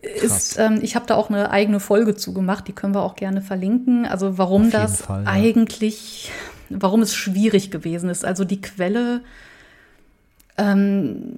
[0.00, 3.40] Ist, ähm, ich habe da auch eine eigene Folge zugemacht, die können wir auch gerne
[3.40, 4.06] verlinken.
[4.06, 5.30] Also warum das Fall, ja.
[5.30, 6.32] eigentlich,
[6.70, 8.24] warum es schwierig gewesen ist.
[8.24, 9.20] Also die Quelle,
[10.58, 11.36] ähm,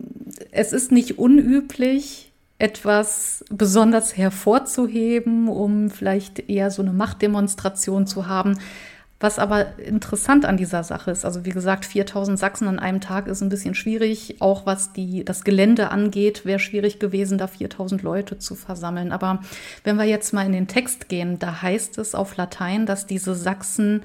[0.51, 2.33] es ist nicht unüblich,
[2.65, 8.59] etwas besonders hervorzuheben, um vielleicht eher so eine Machtdemonstration zu haben.
[9.21, 13.27] Was aber interessant an dieser Sache ist, also wie gesagt, 4000 Sachsen an einem Tag
[13.27, 14.37] ist ein bisschen schwierig.
[14.41, 19.13] Auch was die, das Gelände angeht, wäre schwierig gewesen, da 4000 Leute zu versammeln.
[19.13, 19.43] Aber
[19.85, 23.35] wenn wir jetzt mal in den Text gehen, da heißt es auf Latein, dass diese
[23.35, 24.05] Sachsen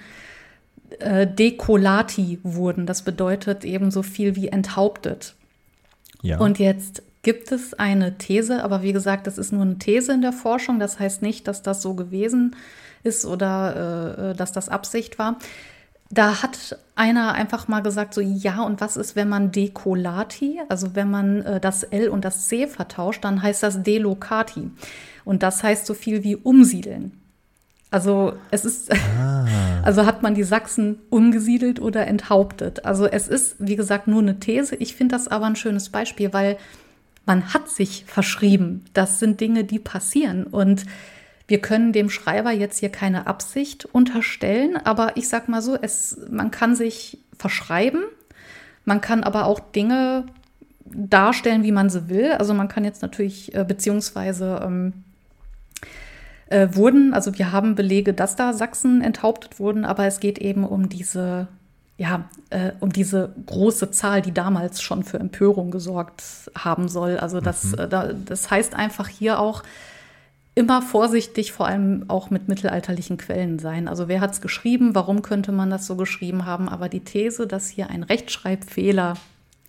[0.99, 2.85] äh, decolati wurden.
[2.85, 5.35] Das bedeutet eben so viel wie enthauptet.
[6.21, 6.39] Ja.
[6.39, 10.21] Und jetzt gibt es eine These, aber wie gesagt, das ist nur eine These in
[10.21, 10.79] der Forschung.
[10.79, 12.55] Das heißt nicht, dass das so gewesen
[13.03, 15.37] ist oder äh, äh, dass das Absicht war.
[16.11, 20.95] Da hat einer einfach mal gesagt, so ja, und was ist, wenn man decolati, also
[20.95, 24.71] wenn man äh, das L und das C vertauscht, dann heißt das delocati.
[25.23, 27.11] Und das heißt so viel wie umsiedeln.
[27.91, 29.45] Also es ist, ah.
[29.83, 32.85] also hat man die Sachsen umgesiedelt oder enthauptet.
[32.85, 34.75] Also es ist, wie gesagt, nur eine These.
[34.75, 36.57] Ich finde das aber ein schönes Beispiel, weil
[37.29, 38.85] man hat sich verschrieben.
[38.93, 40.45] Das sind Dinge, die passieren.
[40.45, 40.87] Und
[41.45, 46.17] wir können dem Schreiber jetzt hier keine Absicht unterstellen, aber ich sag mal so, es,
[46.31, 48.01] man kann sich verschreiben,
[48.83, 50.25] man kann aber auch Dinge
[50.85, 52.31] darstellen, wie man sie will.
[52.31, 54.93] Also man kann jetzt natürlich, äh, beziehungsweise ähm,
[56.47, 60.63] äh, wurden, also wir haben Belege, dass da Sachsen enthauptet wurden, aber es geht eben
[60.63, 61.47] um diese
[61.99, 66.23] ja, äh, um diese große Zahl, die damals schon für Empörung gesorgt
[66.57, 67.17] haben soll.
[67.17, 67.79] Also das, mhm.
[67.79, 69.63] äh, das heißt einfach hier auch
[70.55, 73.89] immer vorsichtig, vor allem auch mit mittelalterlichen Quellen sein.
[73.89, 76.69] Also wer hat es geschrieben, warum könnte man das so geschrieben haben?
[76.69, 79.15] Aber die These, dass hier ein Rechtschreibfehler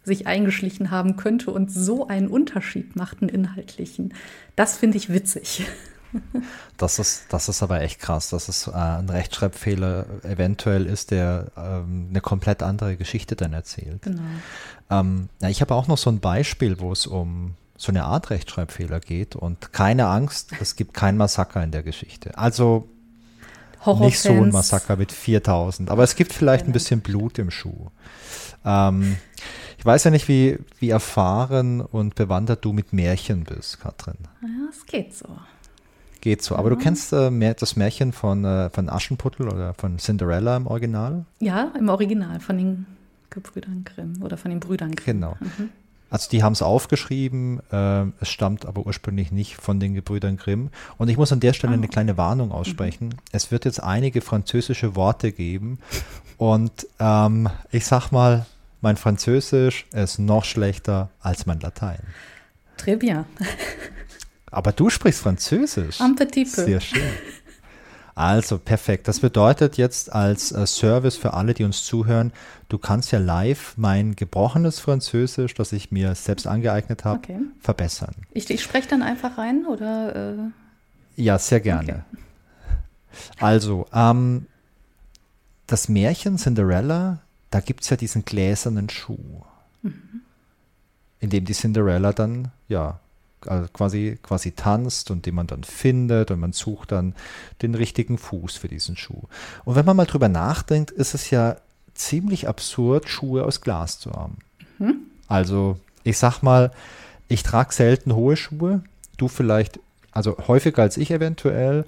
[0.05, 4.15] sich eingeschlichen haben könnte und so einen Unterschied macht, einen inhaltlichen,
[4.55, 5.67] das finde ich witzig.
[6.77, 11.53] Das ist, das ist aber echt krass, dass es äh, ein Rechtschreibfehler eventuell ist, der
[11.57, 14.03] ähm, eine komplett andere Geschichte dann erzählt.
[14.03, 14.23] Genau.
[14.91, 18.31] Ähm, ja, ich habe auch noch so ein Beispiel, wo es um so eine Art
[18.31, 19.37] Rechtschreibfehler geht.
[19.37, 22.37] Und keine Angst, es gibt kein Massaker in der Geschichte.
[22.37, 22.89] Also
[24.01, 27.89] nicht so ein Massaker mit 4000, aber es gibt vielleicht ein bisschen Blut im Schuh.
[28.65, 29.17] Ähm,
[29.79, 34.19] ich weiß ja nicht, wie, wie erfahren und bewandert du mit Märchen bist, Katrin.
[34.43, 35.29] Ja, es geht so.
[36.21, 36.57] Geht so.
[36.57, 36.77] Aber ja.
[36.77, 41.25] du kennst äh, das Märchen von, äh, von Aschenputtel oder von Cinderella im Original?
[41.39, 42.87] Ja, im Original von den
[43.31, 45.21] Gebrüdern Grimm oder von den Brüdern Grimm.
[45.21, 45.37] Genau.
[45.41, 45.71] Mhm.
[46.11, 50.71] Also die haben es aufgeschrieben, äh, es stammt aber ursprünglich nicht von den Gebrüdern Grimm.
[50.99, 51.77] Und ich muss an der Stelle oh.
[51.77, 53.09] eine kleine Warnung aussprechen.
[53.09, 53.19] Mhm.
[53.31, 55.79] Es wird jetzt einige französische Worte geben.
[56.37, 58.47] Und ähm, ich sag mal,
[58.81, 62.01] mein Französisch ist noch schlechter als mein Latein.
[62.77, 63.25] Très bien.
[64.51, 66.01] Aber du sprichst Französisch.
[66.01, 66.65] Un petit peu.
[66.65, 67.03] Sehr schön.
[68.15, 69.09] Also perfekt.
[69.09, 72.33] Das bedeutet jetzt als äh, Service für alle, die uns zuhören,
[72.69, 77.39] du kannst ja live mein gebrochenes Französisch, das ich mir selbst angeeignet habe, okay.
[77.61, 78.15] verbessern.
[78.33, 80.35] Ich, ich spreche dann einfach rein oder?
[80.35, 81.23] Äh?
[81.23, 82.05] Ja, sehr gerne.
[82.13, 82.23] Okay.
[83.41, 84.47] Also, ähm,
[85.67, 87.21] das Märchen Cinderella,
[87.51, 89.43] da gibt es ja diesen gläsernen Schuh,
[89.83, 90.21] mhm.
[91.21, 93.01] in dem die Cinderella dann, ja,
[93.47, 97.15] also quasi, quasi tanzt und den man dann findet und man sucht dann
[97.63, 99.23] den richtigen Fuß für diesen Schuh.
[99.65, 101.57] Und wenn man mal drüber nachdenkt, ist es ja
[101.95, 104.39] ziemlich absurd, Schuhe aus Glas zu haben.
[104.79, 104.97] Mhm.
[105.29, 106.73] Also, ich sag mal,
[107.29, 108.83] ich trage selten hohe Schuhe,
[109.17, 109.79] du vielleicht,
[110.13, 111.85] also häufiger als ich eventuell,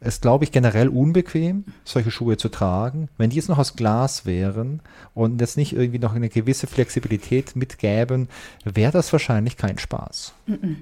[0.00, 3.08] ist, glaube ich, generell unbequem, solche Schuhe zu tragen.
[3.16, 4.80] Wenn die jetzt noch aus Glas wären
[5.14, 8.28] und jetzt nicht irgendwie noch eine gewisse Flexibilität mitgäben,
[8.64, 10.34] wäre das wahrscheinlich kein Spaß.
[10.46, 10.74] Mm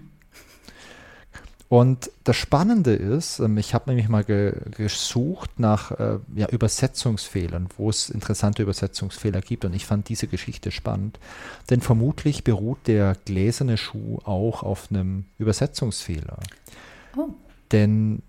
[1.69, 7.69] Und das Spannende ist, ähm, ich habe nämlich mal ge gesucht nach äh, ja, Übersetzungsfehlern,
[7.77, 11.19] wo es interessante Übersetzungsfehler gibt und ich fand diese Geschichte spannend,
[11.69, 16.39] denn vermutlich beruht der gläserne Schuh auch auf einem Übersetzungsfehler.
[17.17, 17.31] Oh.
[17.73, 18.23] Denn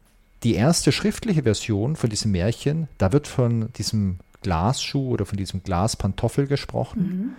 [0.43, 5.63] die erste schriftliche Version von diesem Märchen, da wird von diesem Glasschuh oder von diesem
[5.63, 7.01] Glaspantoffel gesprochen.
[7.01, 7.29] Mhm.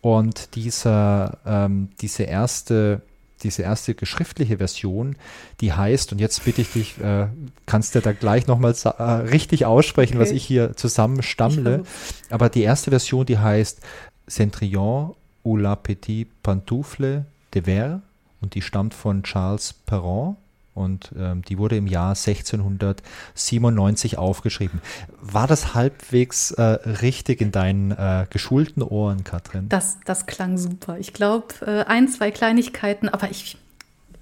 [0.00, 3.02] Und dieser, ähm, diese erste
[3.44, 5.16] diese erste geschriftliche Version,
[5.60, 7.28] die heißt, und jetzt bitte ich dich, äh,
[7.66, 10.22] kannst du da gleich nochmal äh, richtig aussprechen, okay.
[10.22, 11.84] was ich hier zusammenstammle.
[12.30, 13.80] Aber die erste Version, die heißt
[14.26, 18.00] Centrillon ou la petite pantoufle de verre
[18.40, 20.36] und die stammt von Charles Perron
[20.74, 24.82] und ähm, die wurde im Jahr 1697 aufgeschrieben.
[25.20, 29.68] War das halbwegs äh, richtig in deinen äh, geschulten Ohren, Katrin?
[29.68, 30.98] Das, das klang super.
[30.98, 33.56] Ich glaube, äh, ein, zwei Kleinigkeiten, aber ich,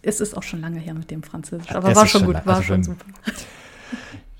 [0.02, 1.72] es ist auch schon lange her mit dem Französisch.
[1.72, 3.06] Aber es war schon gut, war also schon super.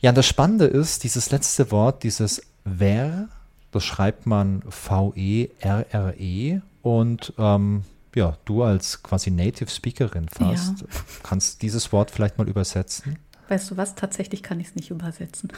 [0.00, 3.28] Ja, und das Spannende ist, dieses letzte Wort, dieses ver,
[3.70, 7.84] das schreibt man V-E-R-R-E -E und ähm,
[8.14, 10.86] ja, du als quasi Native Speakerin fast, ja.
[11.22, 13.18] kannst dieses Wort vielleicht mal übersetzen?
[13.48, 13.94] Weißt du was?
[13.94, 15.52] Tatsächlich kann ich es nicht übersetzen.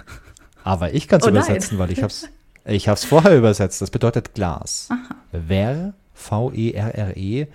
[0.65, 1.89] Aber ich kann es oh, übersetzen, nein.
[1.89, 2.29] weil ich habe es
[2.67, 3.83] ich hab's vorher übersetzt.
[3.83, 4.89] Das bedeutet Glas.
[4.91, 5.15] Aha.
[5.47, 7.49] Ver, V-E-R-R-E, -E,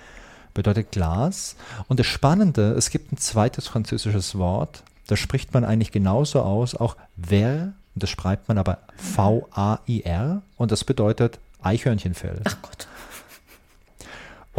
[0.53, 1.55] bedeutet Glas.
[1.87, 6.75] Und das Spannende, es gibt ein zweites französisches Wort, das spricht man eigentlich genauso aus,
[6.75, 12.41] auch Ver, und das schreibt man aber V-A-I-R, und das bedeutet Eichhörnchenfell.
[12.43, 12.87] Ach Gott.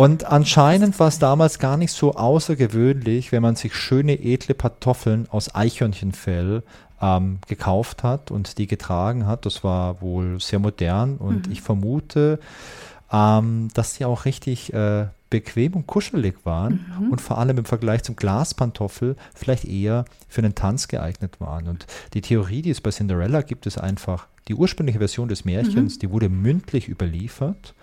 [0.01, 5.28] Und anscheinend war es damals gar nicht so außergewöhnlich, wenn man sich schöne, edle Kartoffeln
[5.28, 6.62] aus Eichhörnchenfell
[7.03, 9.44] ähm, gekauft hat und die getragen hat.
[9.44, 11.53] Das war wohl sehr modern und mhm.
[11.53, 12.40] ich vermute,
[13.12, 17.11] ähm, dass die auch richtig äh, bequem und kuschelig waren mhm.
[17.11, 21.68] und vor allem im Vergleich zum Glaspantoffel vielleicht eher für einen Tanz geeignet waren.
[21.68, 25.96] Und die Theorie, die es bei Cinderella gibt, ist einfach, die ursprüngliche Version des Märchens,
[25.96, 25.98] mhm.
[25.98, 27.74] die wurde mündlich überliefert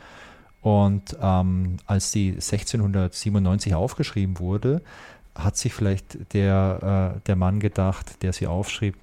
[0.67, 4.81] und ähm, als die 1697 aufgeschrieben wurde,
[5.33, 8.97] hat sich vielleicht der, äh, der Mann gedacht, der sie aufschrieb,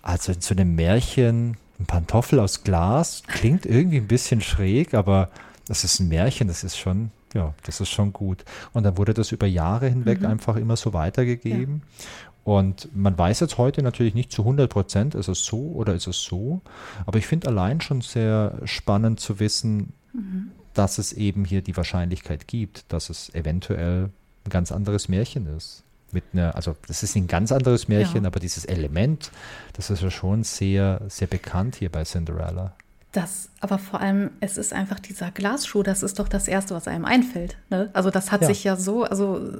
[0.00, 5.30] also in so einem Märchen, ein Pantoffel aus Glas, klingt irgendwie ein bisschen schräg, aber
[5.66, 8.44] das ist ein Märchen, das ist schon, ja, das ist schon gut.
[8.72, 10.26] Und dann wurde das über Jahre hinweg mhm.
[10.26, 11.82] einfach immer so weitergegeben.
[11.98, 12.04] Ja.
[12.44, 16.06] Und man weiß jetzt heute natürlich nicht zu 100 Prozent, ist es so oder ist
[16.06, 16.60] es so.
[17.06, 21.76] Aber ich finde allein schon sehr spannend zu wissen, mhm dass es eben hier die
[21.76, 24.10] Wahrscheinlichkeit gibt, dass es eventuell
[24.44, 25.84] ein ganz anderes Märchen ist.
[26.10, 28.26] Mit einer, also das ist ein ganz anderes Märchen, ja.
[28.26, 29.30] aber dieses Element,
[29.72, 32.74] das ist ja schon sehr, sehr bekannt hier bei Cinderella.
[33.12, 36.88] Das, aber vor allem, es ist einfach dieser Glasschuh, das ist doch das Erste, was
[36.88, 37.58] einem einfällt.
[37.68, 37.90] Ne?
[37.92, 38.46] Also das hat ja.
[38.46, 39.58] sich ja so, also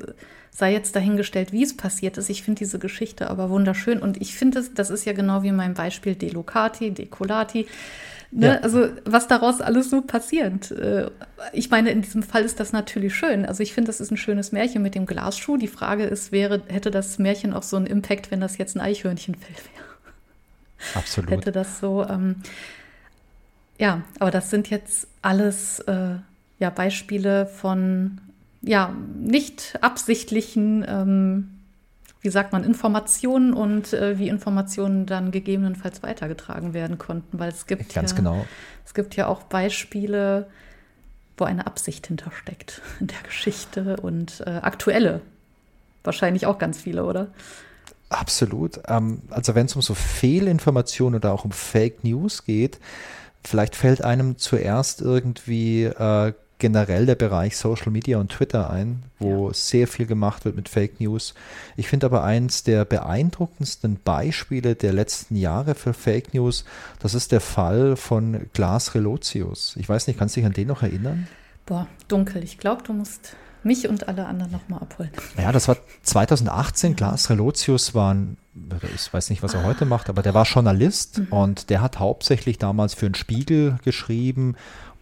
[0.50, 2.30] sei jetzt dahingestellt, wie es passiert ist.
[2.30, 5.74] Ich finde diese Geschichte aber wunderschön und ich finde, das ist ja genau wie mein
[5.74, 7.66] Beispiel Delocati, Decolati
[8.34, 8.46] Ne?
[8.46, 8.54] Ja.
[8.60, 10.70] Also was daraus alles so passiert.
[10.70, 11.10] Äh,
[11.52, 13.44] ich meine, in diesem Fall ist das natürlich schön.
[13.44, 15.58] Also ich finde, das ist ein schönes Märchen mit dem Glasschuh.
[15.58, 18.80] Die Frage ist, wäre, hätte das Märchen auch so einen Impact, wenn das jetzt ein
[18.80, 20.94] Eichhörnchenfell wäre?
[20.94, 21.30] Absolut.
[21.30, 22.06] Hätte das so.
[22.08, 22.36] Ähm,
[23.78, 26.14] ja, aber das sind jetzt alles äh,
[26.58, 28.18] ja, Beispiele von
[28.62, 31.50] ja, nicht absichtlichen ähm,
[32.22, 37.66] wie sagt man, Informationen und äh, wie Informationen dann gegebenenfalls weitergetragen werden konnten, weil es
[37.66, 38.46] gibt Ganz ja, genau.
[38.86, 40.46] es gibt ja auch Beispiele,
[41.36, 45.20] wo eine Absicht hintersteckt in der Geschichte und äh, aktuelle.
[46.04, 47.28] Wahrscheinlich auch ganz viele, oder?
[48.08, 48.80] Absolut.
[48.86, 52.78] Ähm, also wenn es um so Fehlinformationen oder auch um Fake News geht,
[53.44, 56.32] vielleicht fällt einem zuerst irgendwie äh,
[56.62, 59.54] generell der Bereich Social Media und Twitter ein, wo ja.
[59.54, 61.34] sehr viel gemacht wird mit Fake News.
[61.76, 66.64] Ich finde aber eins der beeindruckendsten Beispiele der letzten Jahre für Fake News,
[67.00, 69.74] das ist der Fall von Glas Relotius.
[69.76, 71.26] Ich weiß nicht, kannst du dich an den noch erinnern?
[71.66, 72.44] Boah, dunkel.
[72.44, 73.34] Ich glaube, du musst
[73.64, 75.10] mich und alle anderen nochmal abholen.
[75.36, 76.94] Ja, das war 2018.
[76.94, 78.36] Glas Relotius war ein,
[78.94, 79.64] ich weiß nicht, was er ah.
[79.64, 81.26] heute macht, aber der war Journalist mhm.
[81.30, 84.54] und der hat hauptsächlich damals für einen Spiegel geschrieben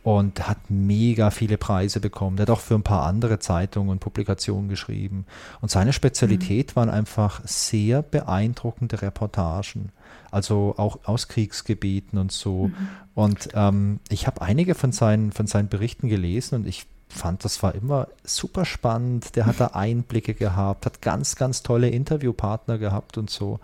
[0.03, 2.37] und hat mega viele Preise bekommen.
[2.37, 5.27] Der hat auch für ein paar andere Zeitungen und Publikationen geschrieben.
[5.61, 6.77] Und seine Spezialität mhm.
[6.77, 9.93] waren einfach sehr beeindruckende Reportagen.
[10.31, 12.69] Also auch aus Kriegsgebieten und so.
[12.69, 12.89] Mhm.
[13.15, 17.63] Und ähm, ich habe einige von seinen, von seinen Berichten gelesen und ich fand, das
[17.63, 19.37] war immer super spannend.
[19.37, 23.61] Der hat da Einblicke gehabt, hat ganz, ganz tolle Interviewpartner gehabt und so.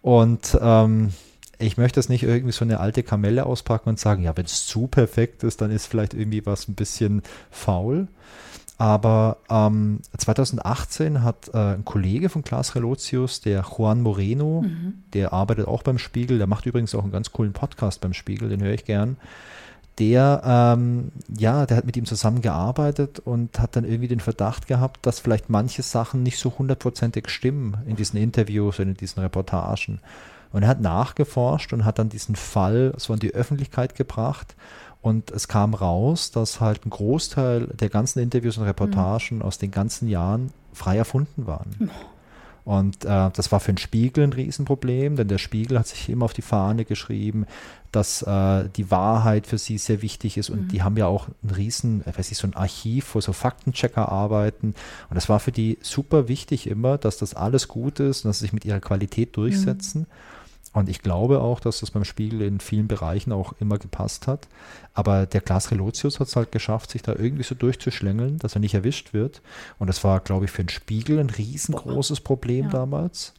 [0.00, 1.12] Und ähm,
[1.62, 4.66] ich möchte es nicht irgendwie so eine alte Kamelle auspacken und sagen, ja, wenn es
[4.66, 8.08] zu perfekt ist, dann ist vielleicht irgendwie was ein bisschen faul.
[8.78, 15.04] Aber ähm, 2018 hat äh, ein Kollege von Klaas Relotius, der Juan Moreno, mhm.
[15.12, 18.48] der arbeitet auch beim Spiegel, der macht übrigens auch einen ganz coolen Podcast beim Spiegel,
[18.48, 19.18] den höre ich gern.
[19.98, 25.04] Der, ähm, ja, der hat mit ihm zusammengearbeitet und hat dann irgendwie den Verdacht gehabt,
[25.06, 30.00] dass vielleicht manche Sachen nicht so hundertprozentig stimmen in diesen Interviews und in diesen Reportagen.
[30.52, 34.54] Und er hat nachgeforscht und hat dann diesen Fall so an die Öffentlichkeit gebracht.
[35.00, 39.42] Und es kam raus, dass halt ein Großteil der ganzen Interviews und Reportagen mhm.
[39.42, 41.90] aus den ganzen Jahren frei erfunden waren.
[42.64, 46.26] Und äh, das war für den Spiegel ein Riesenproblem, denn der Spiegel hat sich immer
[46.26, 47.46] auf die Fahne geschrieben,
[47.90, 50.48] dass äh, die Wahrheit für sie sehr wichtig ist.
[50.48, 50.68] Und mhm.
[50.68, 54.74] die haben ja auch ein riesen, weiß ich, so ein Archiv, wo so Faktenchecker arbeiten.
[55.10, 58.38] Und das war für die super wichtig immer, dass das alles gut ist und dass
[58.38, 60.02] sie sich mit ihrer Qualität durchsetzen.
[60.02, 60.31] Mhm.
[60.72, 64.48] Und ich glaube auch, dass das beim Spiegel in vielen Bereichen auch immer gepasst hat.
[64.94, 68.60] Aber der Klaas Relotius hat es halt geschafft, sich da irgendwie so durchzuschlängeln, dass er
[68.60, 69.42] nicht erwischt wird.
[69.78, 72.70] Und das war, glaube ich, für den Spiegel ein riesengroßes Problem ja.
[72.70, 73.34] damals.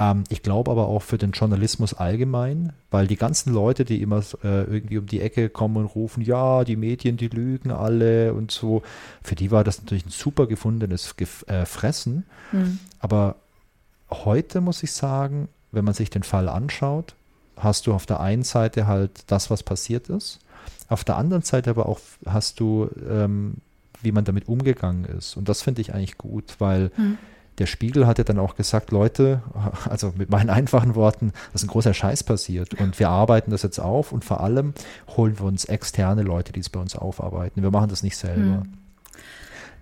[0.00, 4.22] Ähm, ich glaube aber auch für den Journalismus allgemein, weil die ganzen Leute, die immer
[4.42, 8.50] äh, irgendwie um die Ecke kommen und rufen, ja, die Medien, die lügen alle und
[8.50, 8.82] so,
[9.22, 12.24] für die war das natürlich ein super gefundenes Gef äh, Fressen.
[12.52, 12.78] Mhm.
[13.00, 13.36] Aber
[14.10, 17.14] heute muss ich sagen, wenn man sich den Fall anschaut,
[17.56, 20.40] hast du auf der einen Seite halt das, was passiert ist,
[20.88, 23.56] auf der anderen Seite aber auch hast du, ähm,
[24.02, 25.36] wie man damit umgegangen ist.
[25.36, 27.18] Und das finde ich eigentlich gut, weil mhm.
[27.58, 29.42] der Spiegel hat ja dann auch gesagt, Leute,
[29.88, 33.78] also mit meinen einfachen Worten, dass ein großer Scheiß passiert und wir arbeiten das jetzt
[33.78, 34.72] auf und vor allem
[35.16, 37.62] holen wir uns externe Leute, die es bei uns aufarbeiten.
[37.62, 38.40] Wir machen das nicht selber.
[38.40, 38.72] Mhm.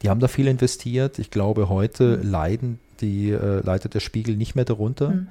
[0.03, 1.19] Die haben da viel investiert.
[1.19, 5.11] Ich glaube, heute leiden die äh, leitet der Spiegel nicht mehr darunter.
[5.11, 5.29] Mhm.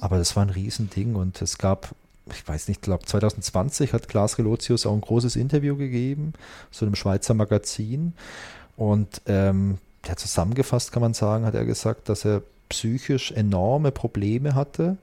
[0.00, 1.94] Aber das war ein Riesending und es gab,
[2.30, 6.32] ich weiß nicht, ich glaube 2020 hat Klaas Relotius auch ein großes Interview gegeben,
[6.70, 8.12] so einem Schweizer Magazin.
[8.76, 14.54] Und ähm, ja, zusammengefasst kann man sagen, hat er gesagt, dass er psychisch enorme Probleme
[14.54, 14.96] hatte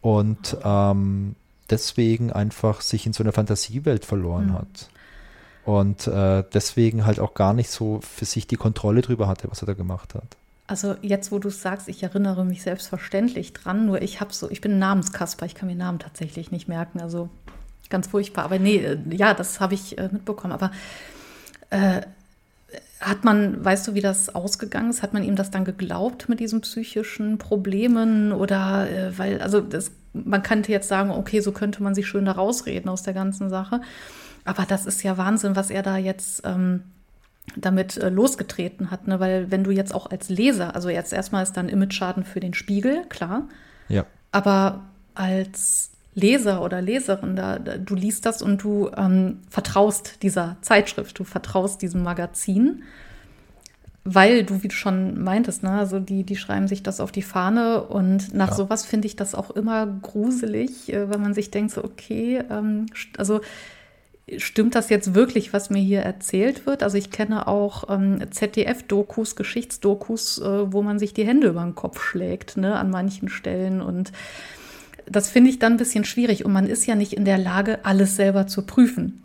[0.00, 1.34] und ähm,
[1.70, 4.52] deswegen einfach sich in so einer Fantasiewelt verloren mhm.
[4.54, 4.90] hat.
[5.64, 9.62] Und äh, deswegen halt auch gar nicht so für sich die Kontrolle drüber hatte, was
[9.62, 10.36] er da gemacht hat.
[10.68, 14.50] Also jetzt, wo du es sagst, ich erinnere mich selbstverständlich dran, nur ich habe so,
[14.50, 17.30] ich bin Namenskasper, ich kann mir Namen tatsächlich nicht merken, also
[17.88, 18.44] ganz furchtbar.
[18.44, 20.52] Aber nee, äh, ja, das habe ich äh, mitbekommen.
[20.52, 20.70] Aber
[21.70, 22.02] äh,
[23.00, 25.02] hat man, weißt du, wie das ausgegangen ist?
[25.02, 28.32] Hat man ihm das dann geglaubt mit diesen psychischen Problemen?
[28.32, 32.26] Oder äh, weil, also das, man könnte jetzt sagen, okay, so könnte man sich schön
[32.26, 33.80] da rausreden aus der ganzen Sache.
[34.44, 36.42] Aber das ist ja Wahnsinn, was er da jetzt.
[36.44, 36.82] Ähm,
[37.56, 39.06] damit äh, losgetreten hat.
[39.06, 39.20] Ne?
[39.20, 42.54] Weil wenn du jetzt auch als Leser, also jetzt erstmal ist dann Image-Schaden für den
[42.54, 43.48] Spiegel, klar.
[43.88, 44.04] Ja.
[44.32, 44.84] Aber
[45.14, 51.18] als Leser oder Leserin, da, da du liest das und du ähm, vertraust dieser Zeitschrift,
[51.18, 52.82] du vertraust diesem Magazin,
[54.04, 57.22] weil du, wie du schon meintest, ne, also die, die schreiben sich das auf die
[57.22, 58.54] Fahne und nach ja.
[58.54, 62.86] sowas finde ich das auch immer gruselig, äh, wenn man sich denkt, so, okay, ähm,
[63.16, 63.40] also
[64.36, 66.82] stimmt das jetzt wirklich, was mir hier erzählt wird?
[66.82, 71.74] Also ich kenne auch ähm, ZDF-Dokus, Geschichtsdokus, äh, wo man sich die Hände über den
[71.74, 73.80] Kopf schlägt, ne, an manchen Stellen.
[73.80, 74.12] Und
[75.06, 76.44] das finde ich dann ein bisschen schwierig.
[76.44, 79.22] Und man ist ja nicht in der Lage, alles selber zu prüfen.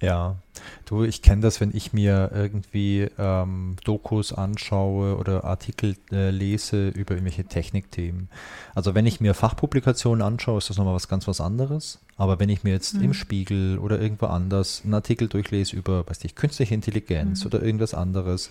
[0.00, 0.36] Ja,
[0.84, 6.88] du, ich kenne das, wenn ich mir irgendwie ähm, Dokus anschaue oder Artikel äh, lese
[6.88, 8.28] über irgendwelche Technikthemen.
[8.76, 11.98] Also wenn ich mir Fachpublikationen anschaue, ist das nochmal was ganz was anderes.
[12.16, 13.04] Aber wenn ich mir jetzt mhm.
[13.04, 17.46] im Spiegel oder irgendwo anders einen Artikel durchlese über, weiß ich, künstliche Intelligenz mhm.
[17.46, 18.50] oder irgendwas anderes,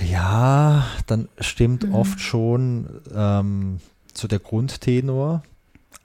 [0.00, 1.94] ja, dann stimmt mhm.
[1.94, 3.80] oft schon ähm,
[4.14, 5.42] so der Grundtenor,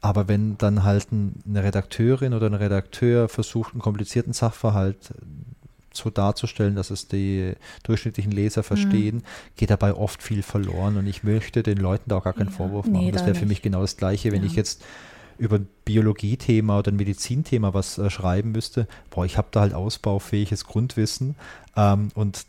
[0.08, 5.14] aber wenn dann halt eine Redakteurin oder ein Redakteur versucht, einen komplizierten Sachverhalt
[5.92, 7.54] so darzustellen, dass es die
[7.84, 8.66] durchschnittlichen Leser mhm.
[8.66, 9.24] verstehen, mhm.
[9.58, 10.96] geht dabei oft viel verloren.
[10.96, 13.06] Und ich möchte den Leuten da auch gar keinen ja, Vorwurf machen.
[13.06, 14.48] Nee, das wäre für mich genau das Gleiche, wenn ja.
[14.48, 14.86] ich jetzt
[15.38, 18.88] über ein Biologie-Thema oder ein Medizinthema was äh, schreiben müsste.
[19.10, 21.36] Boah, ich habe da halt ausbaufähiges Grundwissen
[21.76, 22.46] ähm, und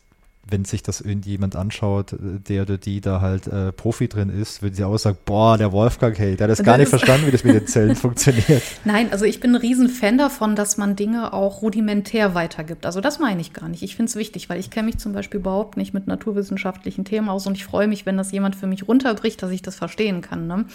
[0.51, 4.75] wenn sich das irgendjemand anschaut, der oder die da halt äh, Profi drin ist, würde
[4.75, 7.43] sie auch sagen, boah, der Wolfgang, hey, der hat das gar nicht verstanden, wie das
[7.43, 8.63] mit den Zellen funktioniert.
[8.85, 12.85] Nein, also ich bin ein Riesenfan davon, dass man Dinge auch rudimentär weitergibt.
[12.85, 13.83] Also das meine ich gar nicht.
[13.83, 17.29] Ich finde es wichtig, weil ich kenne mich zum Beispiel überhaupt nicht mit naturwissenschaftlichen Themen
[17.29, 20.21] aus und ich freue mich, wenn das jemand für mich runterbricht, dass ich das verstehen
[20.21, 20.47] kann.
[20.47, 20.65] Ne?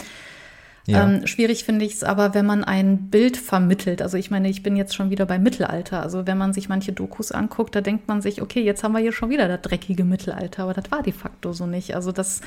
[0.87, 1.03] Ja.
[1.03, 4.01] Ähm, schwierig finde ich es aber, wenn man ein Bild vermittelt.
[4.01, 6.01] Also ich meine, ich bin jetzt schon wieder beim Mittelalter.
[6.01, 8.99] Also wenn man sich manche Dokus anguckt, da denkt man sich, okay, jetzt haben wir
[8.99, 10.63] hier schon wieder das dreckige Mittelalter.
[10.63, 11.95] Aber das war de facto so nicht.
[11.95, 12.41] Also das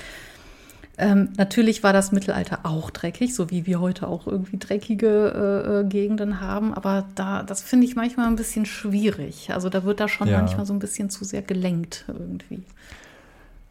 [0.98, 5.80] ähm, natürlich war das Mittelalter auch dreckig, so wie wir heute auch irgendwie dreckige äh,
[5.80, 6.74] äh Gegenden haben.
[6.74, 9.50] Aber da, das finde ich manchmal ein bisschen schwierig.
[9.52, 10.38] Also da wird da schon ja.
[10.38, 12.62] manchmal so ein bisschen zu sehr gelenkt irgendwie.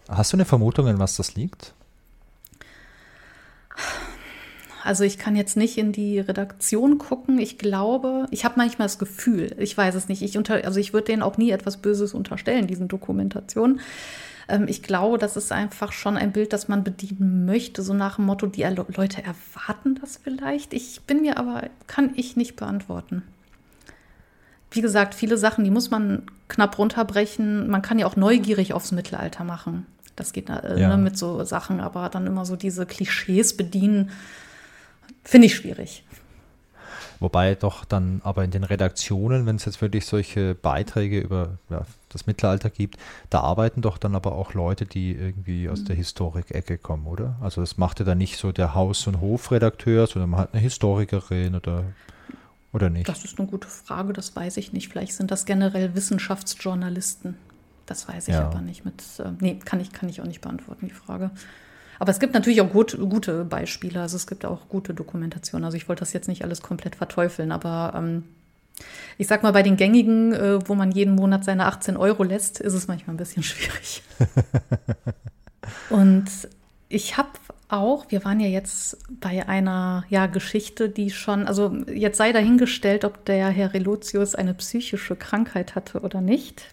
[0.09, 1.73] Hast du eine Vermutung, an was das liegt?
[4.87, 7.39] Also ich kann jetzt nicht in die Redaktion gucken.
[7.39, 10.21] Ich glaube, ich habe manchmal das Gefühl, ich weiß es nicht.
[10.21, 13.81] Ich unter, also ich würde denen auch nie etwas Böses unterstellen, diesen Dokumentationen.
[14.47, 18.15] Ähm, ich glaube, das ist einfach schon ein Bild, das man bedienen möchte, so nach
[18.15, 20.71] dem Motto, die Leute erwarten das vielleicht.
[20.71, 23.23] Ich bin mir aber, kann ich nicht beantworten.
[24.71, 27.69] Wie gesagt, viele Sachen, die muss man knapp runterbrechen.
[27.69, 29.85] Man kann ja auch neugierig aufs Mittelalter machen.
[30.15, 30.87] Das geht äh, ja.
[30.87, 34.11] ne, mit so Sachen, aber dann immer so diese Klischees bedienen
[35.27, 36.05] Finde ich schwierig.
[37.19, 41.81] Wobei doch dann aber in den Redaktionen, wenn es jetzt wirklich solche Beiträge über ja,
[42.09, 42.97] das Mittelalter gibt,
[43.29, 45.99] da arbeiten doch dann aber auch Leute, die irgendwie aus der mhm.
[45.99, 47.35] Historik-Ecke kommen, oder?
[47.41, 50.61] Also das macht ja dann nicht so der Haus- und Hofredakteur, sondern man hat eine
[50.61, 51.83] Historikerin oder,
[52.71, 53.09] oder nicht?
[53.09, 54.87] Das ist eine gute Frage, das weiß ich nicht.
[54.87, 57.35] Vielleicht sind das generell Wissenschaftsjournalisten.
[57.85, 58.45] Das weiß ich ja.
[58.45, 59.01] aber nicht mit.
[59.19, 61.31] Äh, nee, kann ich, kann ich auch nicht beantworten, die Frage.
[61.99, 64.01] Aber es gibt natürlich auch gut, gute Beispiele.
[64.01, 65.65] Also es gibt auch gute Dokumentationen.
[65.65, 68.23] Also ich wollte das jetzt nicht alles komplett verteufeln, aber ähm,
[69.17, 72.59] ich sag mal, bei den gängigen, äh, wo man jeden Monat seine 18 Euro lässt,
[72.59, 74.03] ist es manchmal ein bisschen schwierig.
[75.89, 76.25] Und
[76.89, 77.29] ich habe
[77.69, 83.03] auch, wir waren ja jetzt bei einer ja, Geschichte, die schon, also jetzt sei dahingestellt,
[83.03, 86.63] ob der Herr Relotius eine psychische Krankheit hatte oder nicht.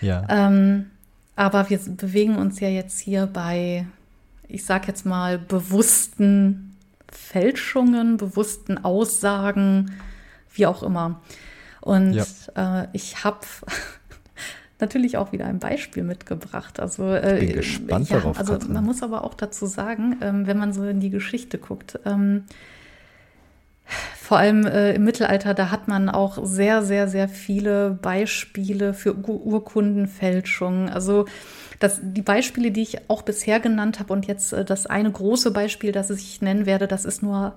[0.00, 0.26] Ja.
[0.28, 0.90] Ähm,
[1.36, 3.86] aber wir bewegen uns ja jetzt hier bei
[4.48, 6.76] ich sage jetzt mal, bewussten
[7.10, 9.92] Fälschungen, bewussten Aussagen,
[10.52, 11.20] wie auch immer.
[11.80, 12.24] Und ja.
[12.82, 13.40] äh, ich habe
[14.80, 16.80] natürlich auch wieder ein Beispiel mitgebracht.
[16.80, 18.38] Also, äh, ich bin gespannt ja, darauf.
[18.38, 18.72] Also Katrin.
[18.72, 22.44] man muss aber auch dazu sagen, ähm, wenn man so in die Geschichte guckt, ähm,
[24.16, 29.16] vor allem äh, im Mittelalter, da hat man auch sehr, sehr, sehr viele Beispiele für
[29.16, 30.90] Urkundenfälschungen.
[30.90, 31.24] Also
[31.78, 35.50] das, die Beispiele, die ich auch bisher genannt habe und jetzt äh, das eine große
[35.50, 37.54] Beispiel, das ich nennen werde, das ist nur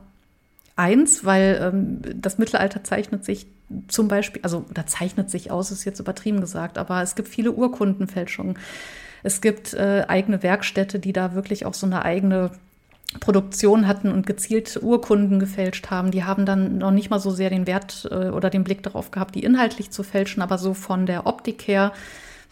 [0.75, 3.47] eins, weil ähm, das Mittelalter zeichnet sich
[3.87, 7.51] zum Beispiel, also da zeichnet sich aus, ist jetzt übertrieben gesagt, aber es gibt viele
[7.51, 8.57] Urkundenfälschungen.
[9.23, 12.51] Es gibt äh, eigene Werkstätte, die da wirklich auch so eine eigene
[13.19, 16.11] Produktion hatten und gezielt Urkunden gefälscht haben.
[16.11, 19.11] Die haben dann noch nicht mal so sehr den Wert äh, oder den Blick darauf
[19.11, 21.91] gehabt, die inhaltlich zu fälschen, aber so von der Optik her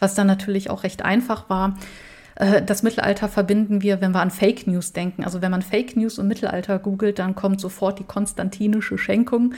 [0.00, 1.76] was dann natürlich auch recht einfach war.
[2.34, 5.24] Äh, das Mittelalter verbinden wir, wenn wir an Fake News denken.
[5.24, 9.54] Also wenn man Fake News im Mittelalter googelt, dann kommt sofort die konstantinische Schenkung.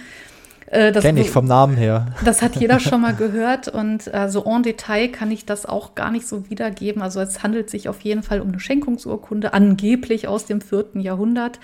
[0.67, 2.07] Äh, Kenne ich vom Namen her.
[2.25, 6.11] Das hat jeder schon mal gehört und also en Detail kann ich das auch gar
[6.11, 7.03] nicht so wiedergeben.
[7.03, 11.61] Also es handelt sich auf jeden Fall um eine Schenkungsurkunde, angeblich aus dem vierten Jahrhundert.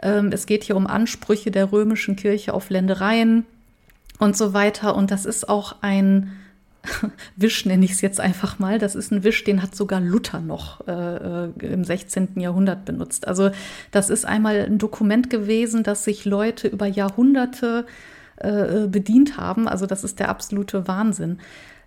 [0.00, 3.46] Ähm, es geht hier um Ansprüche der römischen Kirche auf Ländereien
[4.20, 4.94] und so weiter.
[4.94, 6.30] Und das ist auch ein
[7.36, 8.78] Wisch nenne ich es jetzt einfach mal.
[8.78, 12.40] Das ist ein Wisch, den hat sogar Luther noch äh, äh im 16.
[12.40, 13.28] Jahrhundert benutzt.
[13.28, 13.50] Also
[13.90, 17.86] das ist einmal ein Dokument gewesen, das sich Leute über Jahrhunderte
[18.36, 19.68] äh, bedient haben.
[19.68, 21.38] Also das ist der absolute Wahnsinn.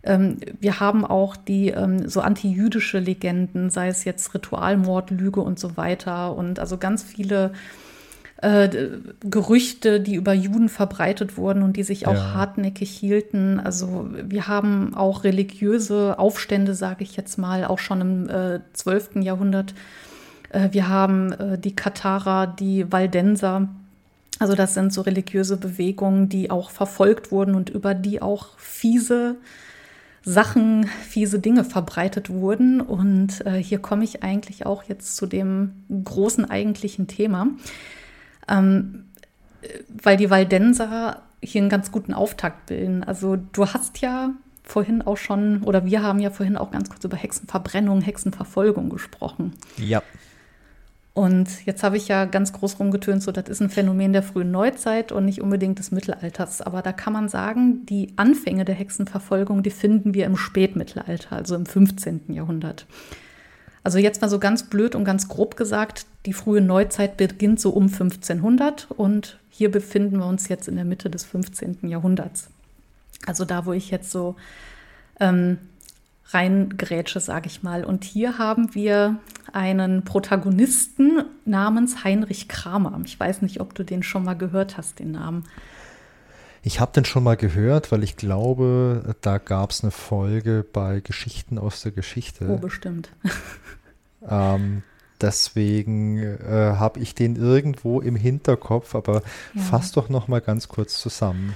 [0.04, 5.60] Ähm, wir haben auch die ähm, so antijüdische Legenden, sei es jetzt Ritualmord, Lüge und
[5.60, 6.36] so weiter.
[6.36, 7.52] Und also ganz viele
[8.38, 8.70] äh,
[9.22, 12.34] Gerüchte, die über Juden verbreitet wurden und die sich auch ja.
[12.34, 13.60] hartnäckig hielten.
[13.60, 19.18] Also wir haben auch religiöse Aufstände, sage ich jetzt mal, auch schon im äh, 12.
[19.22, 19.74] Jahrhundert.
[20.50, 23.70] Äh, wir haben äh, die Katharer, die Waldenser.
[24.40, 29.38] Also das sind so religiöse Bewegungen, die auch verfolgt wurden und über die auch fiese
[30.24, 32.82] Sachen, fiese Dinge verbreitet wurden.
[32.82, 37.48] Und äh, hier komme ich eigentlich auch jetzt zu dem großen eigentlichen Thema,
[38.48, 39.06] ähm,
[40.04, 43.04] weil die Waldenser hier einen ganz guten Auftakt bilden.
[43.04, 44.32] Also du hast ja
[44.64, 49.54] vorhin auch schon, oder wir haben ja vorhin auch ganz kurz über Hexenverbrennung, Hexenverfolgung gesprochen.
[49.78, 50.02] Ja.
[51.14, 54.52] Und jetzt habe ich ja ganz groß rumgetönt, so das ist ein Phänomen der frühen
[54.52, 56.62] Neuzeit und nicht unbedingt des Mittelalters.
[56.62, 61.56] Aber da kann man sagen, die Anfänge der Hexenverfolgung, die finden wir im Spätmittelalter, also
[61.56, 62.34] im 15.
[62.34, 62.86] Jahrhundert.
[63.86, 67.70] Also jetzt mal so ganz blöd und ganz grob gesagt, die frühe Neuzeit beginnt so
[67.70, 71.88] um 1500 und hier befinden wir uns jetzt in der Mitte des 15.
[71.88, 72.50] Jahrhunderts.
[73.28, 74.38] Also da, wo ich jetzt so
[75.20, 75.60] ähm,
[76.30, 77.86] reingrätsche, sage ich mal.
[77.86, 79.20] Und hier haben wir
[79.54, 83.00] einen Protagonisten namens Heinrich Kramer.
[83.06, 85.44] Ich weiß nicht, ob du den schon mal gehört hast, den Namen.
[86.66, 91.00] Ich habe den schon mal gehört, weil ich glaube, da gab es eine Folge bei
[91.00, 92.48] Geschichten aus der Geschichte.
[92.50, 93.12] Oh, bestimmt.
[94.28, 94.82] ähm,
[95.22, 99.22] deswegen äh, habe ich den irgendwo im Hinterkopf, aber
[99.54, 99.62] ja.
[99.62, 101.56] fass doch noch mal ganz kurz zusammen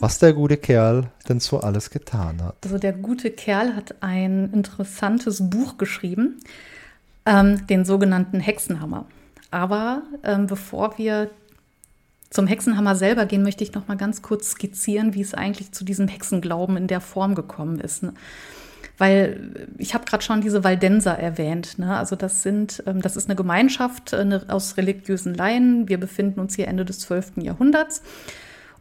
[0.00, 2.56] was der gute Kerl denn so alles getan hat.
[2.64, 6.40] Also der gute Kerl hat ein interessantes Buch geschrieben,
[7.26, 9.04] ähm, den sogenannten Hexenhammer.
[9.50, 11.28] Aber ähm, bevor wir
[12.30, 15.84] zum Hexenhammer selber gehen, möchte ich noch mal ganz kurz skizzieren, wie es eigentlich zu
[15.84, 18.04] diesem Hexenglauben in der Form gekommen ist.
[18.04, 18.14] Ne?
[18.98, 21.78] Weil ich habe gerade schon diese Waldenser erwähnt.
[21.78, 21.96] Ne?
[21.96, 25.88] Also das sind, ähm, das ist eine Gemeinschaft äh, aus religiösen Laien.
[25.88, 27.38] Wir befinden uns hier Ende des 12.
[27.38, 28.02] Jahrhunderts.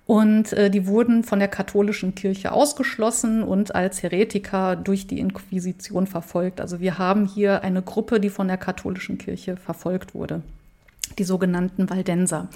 [0.05, 6.05] Und äh, die wurden von der katholischen Kirche ausgeschlossen und als Heretiker durch die Inquisition
[6.05, 6.61] verfolgt.
[6.61, 10.41] Also wir haben hier eine Gruppe, die von der katholischen Kirche verfolgt wurde.
[11.17, 12.47] Die sogenannten Waldenser.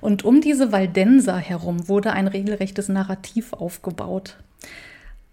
[0.00, 4.36] Und um diese Waldenser herum wurde ein regelrechtes Narrativ aufgebaut.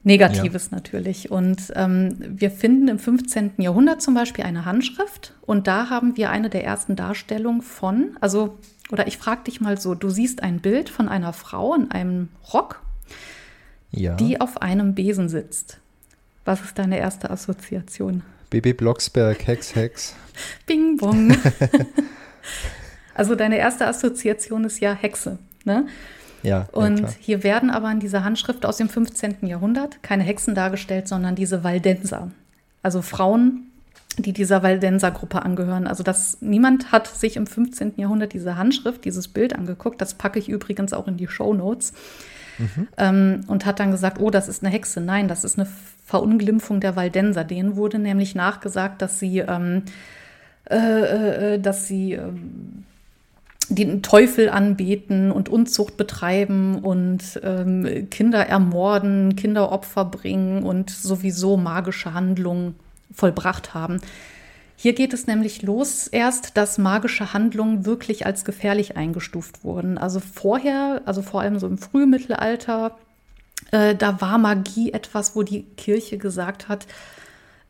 [0.04, 0.78] Negatives ja.
[0.78, 1.30] natürlich.
[1.30, 3.54] Und ähm, wir finden im 15.
[3.58, 8.58] Jahrhundert zum Beispiel eine Handschrift und da haben wir eine der ersten Darstellungen von, also
[8.92, 12.30] oder ich frage dich mal so, du siehst ein Bild von einer Frau in einem
[12.52, 12.82] Rock,
[13.92, 14.16] ja.
[14.16, 15.78] die auf einem Besen sitzt.
[16.46, 18.24] Was ist deine erste Assoziation?
[18.50, 20.16] Baby Blocksberg, Hex, Hex.
[20.66, 21.38] Bing bong.
[23.16, 25.86] also deine erste Assoziation ist ja Hexe, ne?
[26.44, 26.68] Ja.
[26.72, 29.46] Und ja, hier werden aber in dieser Handschrift aus dem 15.
[29.48, 32.32] Jahrhundert keine Hexen dargestellt, sondern diese Waldenser.
[32.82, 33.72] Also Frauen,
[34.18, 35.88] die dieser Waldenser-Gruppe angehören.
[35.88, 37.94] Also dass niemand hat sich im 15.
[37.98, 40.02] Jahrhundert diese Handschrift, dieses Bild angeguckt.
[40.02, 41.94] Das packe ich übrigens auch in die Show Notes.
[42.58, 42.88] Mhm.
[42.98, 45.00] Ähm, und hat dann gesagt, oh, das ist eine Hexe.
[45.00, 45.68] Nein, das ist eine
[46.06, 47.44] Verunglimpfung der Waldenser.
[47.44, 49.84] Denen wurde nämlich nachgesagt, dass sie, ähm,
[50.72, 52.32] äh, äh, dass sie äh,
[53.70, 62.14] den Teufel anbeten und Unzucht betreiben und ähm, Kinder ermorden, Kinderopfer bringen und sowieso magische
[62.14, 62.76] Handlungen
[63.14, 64.00] vollbracht haben.
[64.76, 69.98] Hier geht es nämlich los erst, dass magische Handlungen wirklich als gefährlich eingestuft wurden.
[69.98, 72.98] Also vorher, also vor allem so im Frühmittelalter,
[73.72, 76.88] äh, da war Magie etwas, wo die Kirche gesagt hat,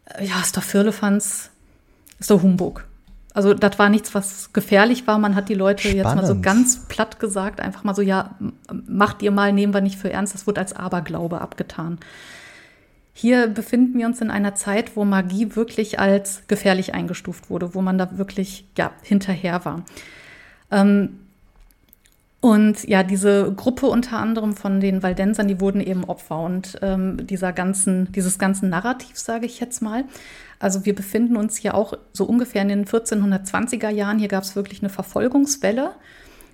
[0.05, 1.51] äh, ja, ist doch Firlefanz,
[2.17, 2.85] ist doch Humbug.
[3.33, 5.17] Also das war nichts, was gefährlich war.
[5.17, 5.97] Man hat die Leute Spannend.
[5.97, 8.35] jetzt mal so ganz platt gesagt, einfach mal so, ja,
[8.87, 10.33] macht ihr mal, nehmen wir nicht für ernst.
[10.33, 11.99] Das wurde als Aberglaube abgetan.
[13.13, 17.81] Hier befinden wir uns in einer Zeit, wo Magie wirklich als gefährlich eingestuft wurde, wo
[17.81, 19.83] man da wirklich ja, hinterher war.
[20.71, 21.19] Ähm,
[22.41, 27.27] und ja, diese Gruppe unter anderem von den Waldensern, die wurden eben Opfer und ähm,
[27.27, 30.05] dieser ganzen, dieses ganzen Narrativ, sage ich jetzt mal.
[30.61, 34.19] Also wir befinden uns hier auch so ungefähr in den 1420er Jahren.
[34.19, 35.95] Hier gab es wirklich eine Verfolgungswelle.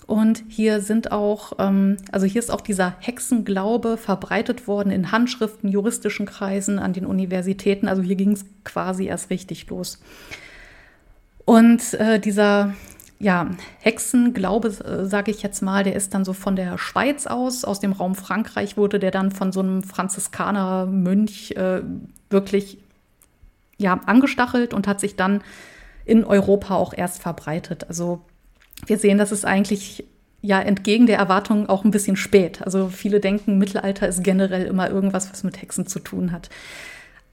[0.06, 5.70] Und hier sind auch, ähm, also hier ist auch dieser Hexenglaube verbreitet worden in Handschriften,
[5.70, 7.90] juristischen Kreisen, an den Universitäten.
[7.90, 10.00] Also hier ging es quasi erst richtig los.
[11.44, 12.74] Und äh, dieser
[13.20, 17.66] ja, Hexenglaube, äh, sage ich jetzt mal, der ist dann so von der Schweiz aus,
[17.66, 21.82] aus dem Raum Frankreich wurde der dann von so einem Franziskanermönch äh,
[22.30, 22.78] wirklich
[23.78, 25.42] ja, angestachelt und hat sich dann
[26.06, 27.86] in Europa auch erst verbreitet.
[27.90, 28.22] Also
[28.86, 30.06] wir sehen, dass es eigentlich
[30.42, 32.62] ja entgegen der Erwartungen auch ein bisschen spät.
[32.62, 36.50] Also viele denken, Mittelalter ist generell immer irgendwas, was mit Hexen zu tun hat.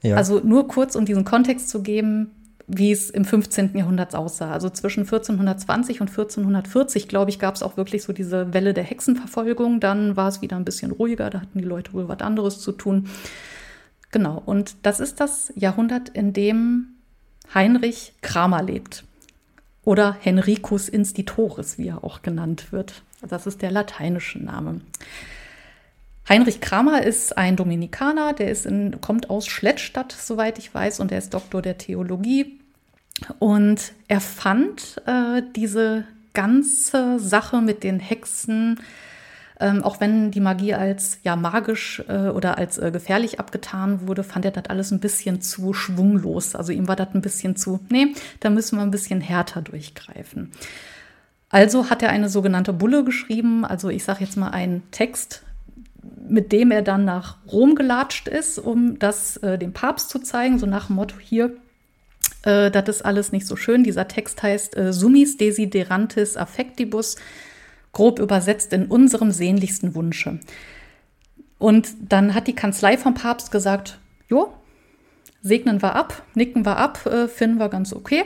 [0.01, 0.15] Ja.
[0.15, 2.31] Also nur kurz, um diesen Kontext zu geben,
[2.67, 3.77] wie es im 15.
[3.77, 4.51] Jahrhundert aussah.
[4.51, 8.83] Also zwischen 1420 und 1440, glaube ich, gab es auch wirklich so diese Welle der
[8.83, 9.79] Hexenverfolgung.
[9.79, 12.71] Dann war es wieder ein bisschen ruhiger, da hatten die Leute wohl was anderes zu
[12.71, 13.07] tun.
[14.15, 16.95] Genau, und das ist das Jahrhundert, in dem
[17.53, 19.03] Heinrich Kramer lebt.
[19.83, 23.03] Oder Henricus Institoris, wie er auch genannt wird.
[23.27, 24.79] Das ist der lateinische Name.
[26.29, 31.11] Heinrich Kramer ist ein Dominikaner, der ist in, kommt aus Schlettstadt, soweit ich weiß, und
[31.11, 32.61] er ist Doktor der Theologie.
[33.39, 38.79] Und er fand äh, diese ganze Sache mit den Hexen,
[39.59, 44.23] ähm, auch wenn die Magie als ja magisch äh, oder als äh, gefährlich abgetan wurde,
[44.23, 46.55] fand er das alles ein bisschen zu schwunglos.
[46.55, 50.51] Also ihm war das ein bisschen zu, nee, da müssen wir ein bisschen härter durchgreifen.
[51.49, 55.43] Also hat er eine sogenannte Bulle geschrieben, also ich sage jetzt mal einen Text,
[56.27, 60.59] mit dem er dann nach Rom gelatscht ist, um das äh, dem Papst zu zeigen,
[60.59, 61.55] so nach dem Motto hier,
[62.43, 63.83] äh, das ist alles nicht so schön.
[63.83, 67.17] Dieser Text heißt äh, Summis desiderantis affectibus,
[67.95, 70.39] grob übersetzt in unserem sehnlichsten Wunsche.
[71.57, 73.97] Und dann hat die Kanzlei vom Papst gesagt,
[74.29, 74.53] jo,
[75.41, 78.25] segnen wir ab, nicken wir ab, äh, finden wir ganz okay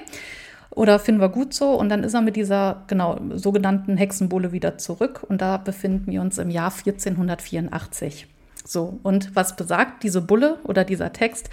[0.72, 1.72] oder finden wir gut so.
[1.72, 5.24] Und dann ist er mit dieser genau sogenannten Hexenbulle wieder zurück.
[5.28, 8.28] Und da befinden wir uns im Jahr 1484.
[8.66, 11.50] So, und was besagt diese Bulle oder dieser Text?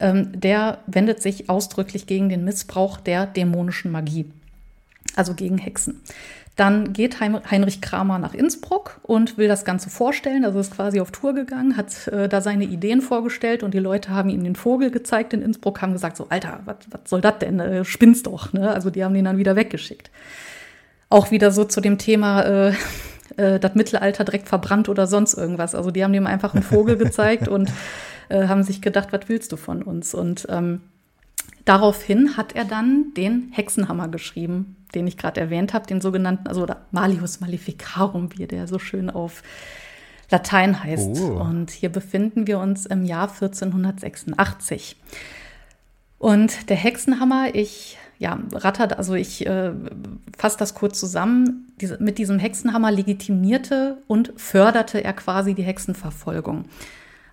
[0.00, 4.30] Ähm, der wendet sich ausdrücklich gegen den Missbrauch der dämonischen Magie,
[5.16, 6.00] also gegen Hexen.
[6.58, 10.44] Dann geht Heinrich Kramer nach Innsbruck und will das Ganze vorstellen.
[10.44, 14.10] Also ist quasi auf Tour gegangen, hat äh, da seine Ideen vorgestellt und die Leute
[14.10, 17.60] haben ihm den Vogel gezeigt in Innsbruck, haben gesagt, so Alter, was soll das denn?
[17.60, 18.52] Äh, spinnst doch.
[18.52, 18.68] Ne?
[18.74, 20.10] Also die haben den dann wieder weggeschickt.
[21.08, 22.72] Auch wieder so zu dem Thema, äh,
[23.36, 25.76] äh, das Mittelalter direkt verbrannt oder sonst irgendwas.
[25.76, 27.70] Also die haben dem einfach einen Vogel gezeigt und
[28.30, 30.12] äh, haben sich gedacht, was willst du von uns?
[30.12, 30.80] Und ähm,
[31.68, 36.66] daraufhin hat er dann den Hexenhammer geschrieben den ich gerade erwähnt habe, den sogenannten, also
[36.90, 39.42] Malius Maleficarum, wie der so schön auf
[40.30, 41.20] Latein heißt.
[41.20, 41.40] Oh.
[41.40, 44.96] Und hier befinden wir uns im Jahr 1486.
[46.18, 49.72] Und der Hexenhammer, ich ja, rattert, also ich äh,
[50.36, 51.72] fasse das kurz zusammen.
[51.80, 56.64] Diese, mit diesem Hexenhammer legitimierte und förderte er quasi die Hexenverfolgung.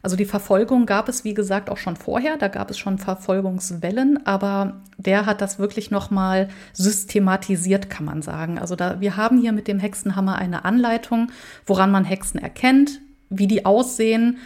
[0.05, 2.37] Also die Verfolgung gab es, wie gesagt, auch schon vorher.
[2.37, 8.59] Da gab es schon Verfolgungswellen, aber der hat das wirklich nochmal systematisiert, kann man sagen.
[8.59, 11.31] Also da, wir haben hier mit dem Hexenhammer eine Anleitung,
[11.65, 13.01] woran man Hexen erkennt,
[13.31, 14.37] wie die aussehen,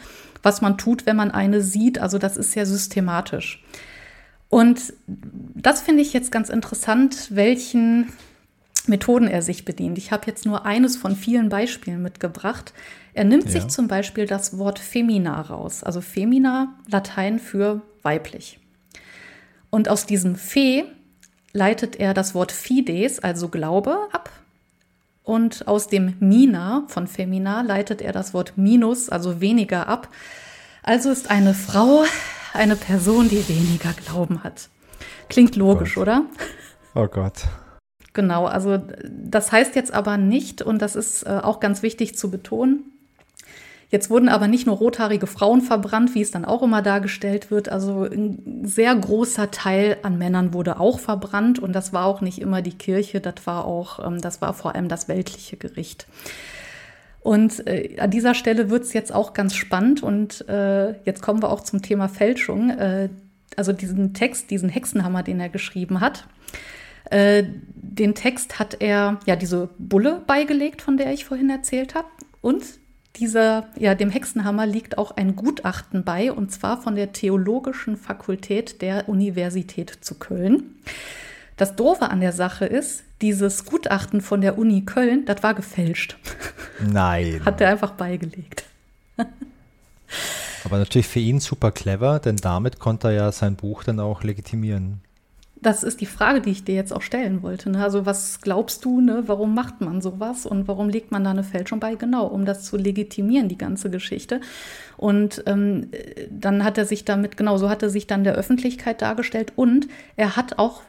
[0.43, 1.99] was man tut, wenn man eine sieht.
[1.99, 3.61] Also das ist sehr systematisch.
[4.47, 8.13] Und das finde ich jetzt ganz interessant, welchen
[8.87, 9.97] Methoden er sich bedient.
[9.97, 12.73] Ich habe jetzt nur eines von vielen Beispielen mitgebracht.
[13.19, 13.51] Er nimmt ja.
[13.51, 18.61] sich zum Beispiel das Wort Femina raus, also Femina, Latein für weiblich.
[19.69, 20.85] Und aus diesem Fe
[21.51, 24.29] leitet er das Wort Fides, also Glaube, ab.
[25.21, 30.07] Und aus dem Mina von Femina leitet er das Wort Minus, also weniger, ab.
[30.81, 32.05] Also ist eine Frau
[32.53, 34.69] eine Person, die weniger Glauben hat.
[35.27, 36.23] Klingt logisch, oh oder?
[36.95, 37.49] Oh Gott.
[38.13, 42.31] Genau, also das heißt jetzt aber nicht, und das ist äh, auch ganz wichtig zu
[42.31, 42.93] betonen,
[43.89, 47.69] Jetzt wurden aber nicht nur rothaarige Frauen verbrannt, wie es dann auch immer dargestellt wird.
[47.69, 52.39] Also ein sehr großer Teil an Männern wurde auch verbrannt und das war auch nicht
[52.39, 56.05] immer die Kirche, das war auch, ähm, das war vor allem das weltliche Gericht.
[57.21, 61.41] Und äh, an dieser Stelle wird es jetzt auch ganz spannend und äh, jetzt kommen
[61.41, 62.69] wir auch zum Thema Fälschung.
[62.69, 63.09] Äh,
[63.55, 66.27] also diesen Text, diesen Hexenhammer, den er geschrieben hat.
[67.09, 67.43] Äh,
[67.73, 72.07] den Text hat er ja diese Bulle beigelegt, von der ich vorhin erzählt habe.
[72.41, 72.63] Und
[73.19, 78.81] dieser, ja, dem Hexenhammer liegt auch ein Gutachten bei, und zwar von der Theologischen Fakultät
[78.81, 80.75] der Universität zu Köln.
[81.57, 86.17] Das Doofe an der Sache ist, dieses Gutachten von der Uni Köln, das war gefälscht.
[86.79, 87.41] Nein.
[87.45, 88.63] Hat er einfach beigelegt.
[90.63, 94.23] Aber natürlich für ihn super clever, denn damit konnte er ja sein Buch dann auch
[94.23, 95.01] legitimieren
[95.61, 97.69] das ist die Frage, die ich dir jetzt auch stellen wollte.
[97.69, 97.83] Ne?
[97.83, 99.23] Also was glaubst du, ne?
[99.25, 101.95] warum macht man sowas und warum legt man da eine Fälschung bei?
[101.95, 104.39] Genau, um das zu legitimieren, die ganze Geschichte.
[104.95, 105.89] Und ähm,
[106.29, 109.87] dann hat er sich damit, genau so hat er sich dann der Öffentlichkeit dargestellt und
[110.15, 110.81] er hat auch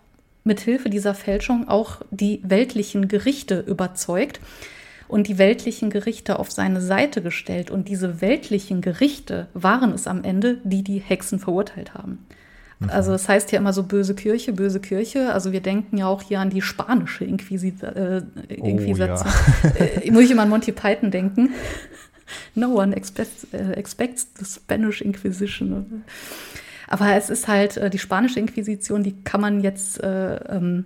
[0.44, 4.40] mit Hilfe dieser Fälschung auch die weltlichen Gerichte überzeugt
[5.08, 7.70] und die weltlichen Gerichte auf seine Seite gestellt.
[7.70, 12.24] Und diese weltlichen Gerichte waren es am Ende, die die Hexen verurteilt haben.
[12.80, 12.90] Mhm.
[12.90, 15.32] Also es heißt ja immer so böse Kirche, böse Kirche.
[15.32, 19.18] Also wir denken ja auch hier an die spanische Inquisi äh, Inquisition.
[19.18, 19.84] Oh, ja.
[20.02, 21.50] äh, muss ich immer an Monty Python denken.
[22.54, 26.04] No one expects, äh, expects the Spanish Inquisition.
[26.88, 30.84] Aber es ist halt äh, die spanische Inquisition, die kann man jetzt äh, ähm,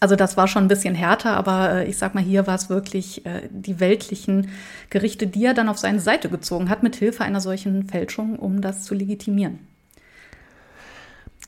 [0.00, 3.24] also das war schon ein bisschen härter, aber ich sag mal, hier war es wirklich
[3.26, 4.50] äh, die weltlichen
[4.90, 8.60] Gerichte, die er dann auf seine Seite gezogen hat, mit Hilfe einer solchen Fälschung, um
[8.60, 9.58] das zu legitimieren.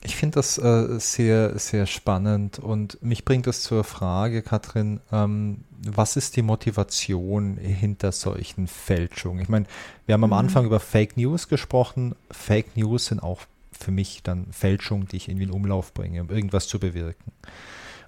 [0.03, 5.63] Ich finde das äh, sehr, sehr spannend und mich bringt es zur Frage, Katrin, ähm,
[5.85, 9.43] was ist die Motivation hinter solchen Fälschungen?
[9.43, 9.65] Ich meine,
[10.07, 10.37] wir haben am mhm.
[10.37, 12.15] Anfang über Fake News gesprochen.
[12.31, 13.41] Fake News sind auch
[13.71, 17.31] für mich dann Fälschungen, die ich irgendwie in Umlauf bringe, um irgendwas zu bewirken.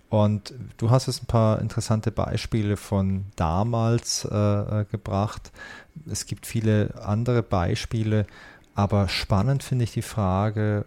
[0.09, 5.51] Und du hast jetzt ein paar interessante Beispiele von damals äh, äh, gebracht.
[6.07, 8.27] Es gibt viele andere Beispiele,
[8.75, 10.85] aber spannend finde ich die Frage,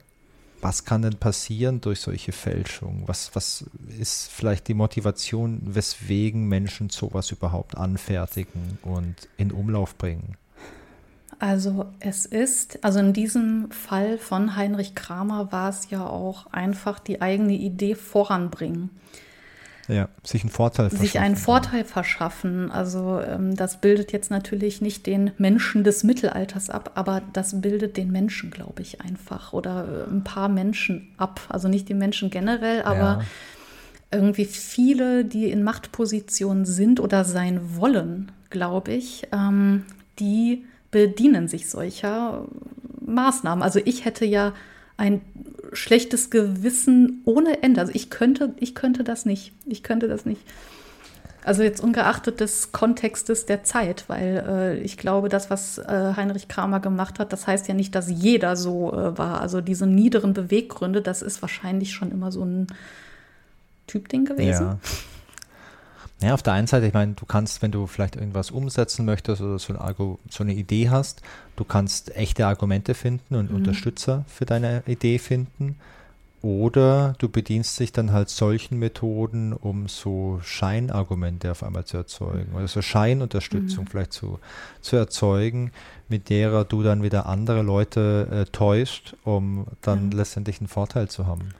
[0.66, 3.04] was kann denn passieren durch solche Fälschungen?
[3.06, 3.66] Was, was
[4.00, 10.36] ist vielleicht die Motivation, weswegen Menschen sowas überhaupt anfertigen und in Umlauf bringen?
[11.38, 16.98] Also es ist, also in diesem Fall von Heinrich Kramer war es ja auch einfach
[16.98, 18.90] die eigene Idee voranbringen.
[19.88, 21.06] Ja, sich einen Vorteil verschaffen.
[21.06, 22.70] Sich einen Vorteil verschaffen.
[22.72, 27.96] Also ähm, das bildet jetzt natürlich nicht den Menschen des Mittelalters ab, aber das bildet
[27.96, 29.52] den Menschen, glaube ich, einfach.
[29.52, 31.40] Oder äh, ein paar Menschen ab.
[31.48, 33.20] Also nicht die Menschen generell, aber ja.
[34.10, 39.84] irgendwie viele, die in Machtpositionen sind oder sein wollen, glaube ich, ähm,
[40.18, 42.46] die bedienen sich solcher
[43.04, 43.62] Maßnahmen.
[43.62, 44.52] Also ich hätte ja
[44.96, 45.20] ein
[45.72, 47.80] schlechtes Gewissen ohne Ende.
[47.80, 49.52] Also ich könnte, ich könnte das nicht.
[49.66, 50.40] Ich könnte das nicht.
[51.44, 56.48] Also jetzt ungeachtet des Kontextes der Zeit, weil äh, ich glaube, das, was äh, Heinrich
[56.48, 59.40] Kramer gemacht hat, das heißt ja nicht, dass jeder so äh, war.
[59.40, 62.66] Also diese niederen Beweggründe, das ist wahrscheinlich schon immer so ein
[63.86, 64.66] Typding gewesen.
[64.66, 64.78] Ja.
[66.22, 69.42] Ja, auf der einen Seite, ich meine, du kannst, wenn du vielleicht irgendwas umsetzen möchtest
[69.42, 71.20] oder so, ein so eine Idee hast,
[71.56, 73.56] du kannst echte Argumente finden und mhm.
[73.56, 75.76] Unterstützer für deine Idee finden.
[76.42, 82.54] Oder du bedienst dich dann halt solchen Methoden, um so Scheinargumente auf einmal zu erzeugen.
[82.54, 83.88] Oder so Scheinunterstützung mhm.
[83.88, 84.38] vielleicht zu,
[84.80, 85.72] zu erzeugen,
[86.08, 90.18] mit derer du dann wieder andere Leute äh, täuscht, um dann ja.
[90.18, 91.52] letztendlich einen Vorteil zu haben.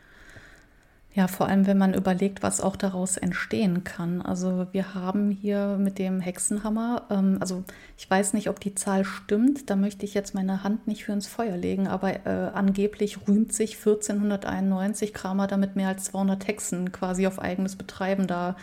[1.16, 4.20] Ja, vor allem, wenn man überlegt, was auch daraus entstehen kann.
[4.20, 7.64] Also wir haben hier mit dem Hexenhammer, ähm, also
[7.96, 11.12] ich weiß nicht, ob die Zahl stimmt, da möchte ich jetzt meine Hand nicht für
[11.12, 16.92] ins Feuer legen, aber äh, angeblich rühmt sich 1491 Kramer damit mehr als 200 Hexen
[16.92, 18.54] quasi auf eigenes Betreiben da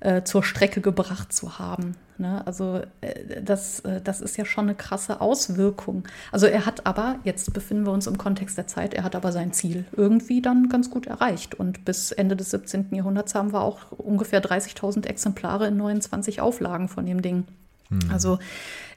[0.00, 1.96] äh, zur Strecke gebracht zu haben.
[2.18, 2.46] Ne?
[2.46, 6.04] Also äh, das, äh, das ist ja schon eine krasse Auswirkung.
[6.32, 9.32] Also er hat aber, jetzt befinden wir uns im Kontext der Zeit, er hat aber
[9.32, 11.54] sein Ziel irgendwie dann ganz gut erreicht.
[11.54, 12.94] Und bis Ende des 17.
[12.94, 17.44] Jahrhunderts haben wir auch ungefähr 30.000 Exemplare in 29 Auflagen von dem Ding.
[17.88, 18.00] Hm.
[18.10, 18.38] Also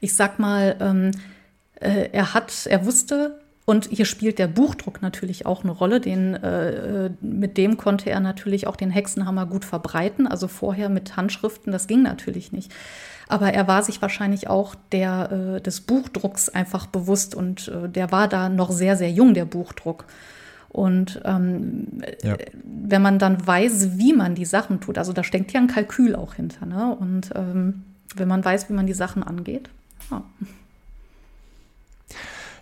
[0.01, 1.11] ich sag mal, ähm,
[1.79, 6.01] äh, er hat, er wusste, und hier spielt der Buchdruck natürlich auch eine Rolle.
[6.01, 10.27] Den, äh, mit dem konnte er natürlich auch den Hexenhammer gut verbreiten.
[10.27, 12.73] Also vorher mit Handschriften, das ging natürlich nicht.
[13.29, 18.11] Aber er war sich wahrscheinlich auch der, äh, des Buchdrucks einfach bewusst und äh, der
[18.11, 20.05] war da noch sehr, sehr jung, der Buchdruck.
[20.67, 22.35] Und ähm, ja.
[22.63, 26.15] wenn man dann weiß, wie man die Sachen tut, also da steckt ja ein Kalkül
[26.15, 26.65] auch hinter.
[26.65, 26.93] Ne?
[26.99, 27.83] Und ähm,
[28.15, 29.69] wenn man weiß, wie man die Sachen angeht,
[30.11, 30.23] ja.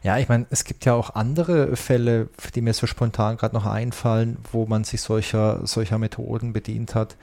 [0.04, 3.66] Ja, ich meine, es gibt ja auch andere Fälle, die mir so spontan gerade noch
[3.66, 7.16] einfallen, wo man sich solcher, solcher Methoden bedient hat.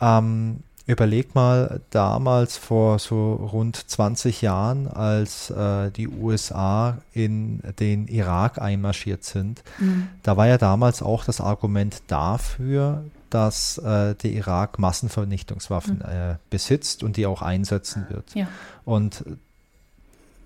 [0.00, 8.08] Ähm, überleg mal damals vor so rund 20 Jahren, als äh, die USA in den
[8.08, 9.62] Irak einmarschiert sind.
[9.78, 10.08] Mhm.
[10.22, 16.02] Da war ja damals auch das Argument dafür, dass äh, der Irak Massenvernichtungswaffen mhm.
[16.02, 18.34] äh, besitzt und die auch einsetzen wird.
[18.34, 18.46] Ja.
[18.84, 19.24] Und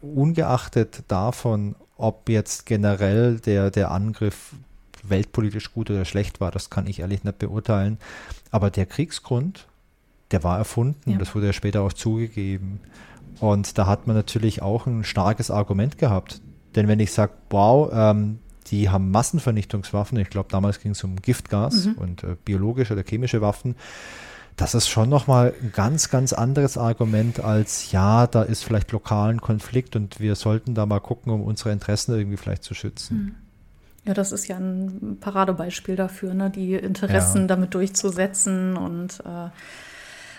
[0.01, 4.55] ungeachtet davon, ob jetzt generell der, der Angriff
[5.03, 7.99] weltpolitisch gut oder schlecht war, das kann ich ehrlich nicht beurteilen.
[8.51, 9.67] Aber der Kriegsgrund,
[10.31, 11.19] der war erfunden, ja.
[11.19, 12.81] das wurde ja später auch zugegeben.
[13.41, 16.41] Und da hat man natürlich auch ein starkes Argument gehabt.
[16.75, 21.17] Denn wenn ich sage, wow, ähm, die haben Massenvernichtungswaffen, ich glaube damals ging es um
[21.17, 21.93] Giftgas mhm.
[21.95, 23.75] und äh, biologische oder chemische Waffen,
[24.61, 29.41] das ist schon nochmal ein ganz, ganz anderes Argument als, ja, da ist vielleicht lokalen
[29.41, 33.17] Konflikt und wir sollten da mal gucken, um unsere Interessen irgendwie vielleicht zu schützen.
[33.17, 33.35] Hm.
[34.05, 36.51] Ja, das ist ja ein Paradebeispiel dafür, ne?
[36.51, 37.47] die Interessen ja.
[37.47, 39.51] damit durchzusetzen und äh,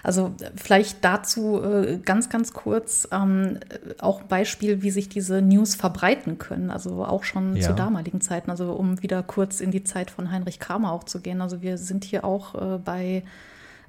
[0.03, 3.59] Also vielleicht dazu äh, ganz, ganz kurz ähm,
[3.99, 6.71] auch ein Beispiel, wie sich diese News verbreiten können.
[6.71, 7.67] Also auch schon ja.
[7.67, 8.49] zu damaligen Zeiten.
[8.49, 11.41] Also um wieder kurz in die Zeit von Heinrich Kramer auch zu gehen.
[11.41, 13.23] Also wir sind hier auch äh, bei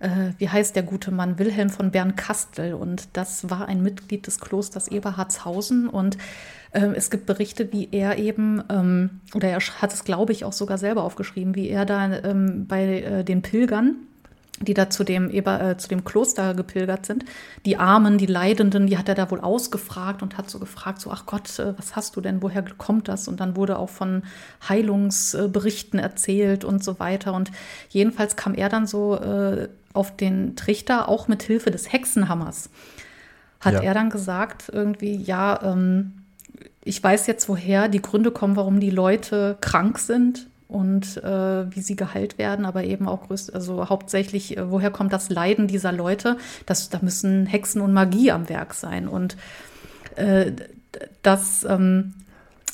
[0.02, 2.74] äh, wie heißt der gute Mann, Wilhelm von Bernkastel.
[2.74, 5.88] Und das war ein Mitglied des Klosters Eberhardshausen.
[5.88, 6.18] Und
[6.72, 10.52] äh, es gibt Berichte, wie er eben, ähm, oder er hat es, glaube ich, auch
[10.52, 13.96] sogar selber aufgeschrieben, wie er da ähm, bei äh, den Pilgern
[14.62, 17.24] die da zu dem, Eber, äh, zu dem Kloster gepilgert sind.
[17.64, 21.10] Die Armen, die Leidenden, die hat er da wohl ausgefragt und hat so gefragt, so,
[21.10, 23.28] ach Gott, äh, was hast du denn, woher kommt das?
[23.28, 24.22] Und dann wurde auch von
[24.68, 27.34] Heilungsberichten erzählt und so weiter.
[27.34, 27.50] Und
[27.88, 32.70] jedenfalls kam er dann so äh, auf den Trichter, auch mit Hilfe des Hexenhammers,
[33.60, 33.80] hat ja.
[33.80, 36.12] er dann gesagt, irgendwie, ja, ähm,
[36.84, 41.80] ich weiß jetzt, woher die Gründe kommen, warum die Leute krank sind und äh, wie
[41.80, 45.92] sie geheilt werden, aber eben auch größt, also hauptsächlich, äh, woher kommt das Leiden dieser
[45.92, 46.38] Leute?
[46.66, 49.06] Das, da müssen Hexen und Magie am Werk sein.
[49.06, 49.36] Und
[50.16, 50.52] äh,
[51.22, 52.14] das, ähm,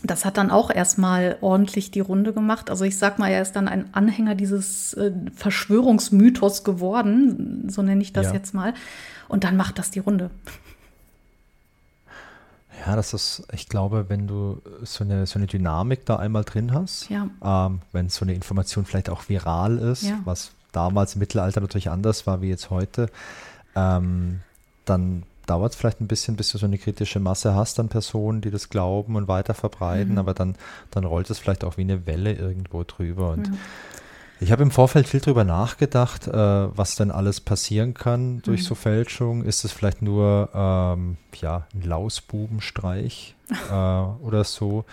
[0.05, 2.70] das hat dann auch erstmal ordentlich die Runde gemacht.
[2.70, 8.03] Also ich sag mal, er ist dann ein Anhänger dieses äh, Verschwörungsmythos geworden, so nenne
[8.03, 8.35] ich das ja.
[8.35, 8.75] jetzt mal.
[9.27, 10.31] Und dann macht das die Runde.
[12.86, 16.72] Ja, das ist, ich glaube, wenn du so eine, so eine Dynamik da einmal drin
[16.72, 17.28] hast, ja.
[17.42, 20.20] ähm, wenn so eine Information vielleicht auch viral ist, ja.
[20.24, 23.10] was damals im Mittelalter natürlich anders war wie jetzt heute,
[23.74, 24.40] ähm,
[24.84, 28.40] dann dauert es vielleicht ein bisschen, bis du so eine kritische Masse hast an Personen,
[28.40, 30.18] die das glauben und weiter verbreiten, mhm.
[30.18, 30.56] aber dann,
[30.90, 33.30] dann rollt es vielleicht auch wie eine Welle irgendwo drüber.
[33.30, 33.59] Und mhm.
[34.40, 38.66] Ich habe im Vorfeld viel drüber nachgedacht, äh, was denn alles passieren kann durch mhm.
[38.66, 39.44] so Fälschung.
[39.44, 43.35] Ist es vielleicht nur ähm, ja, ein Lausbubenstreich
[43.70, 44.85] äh, oder so?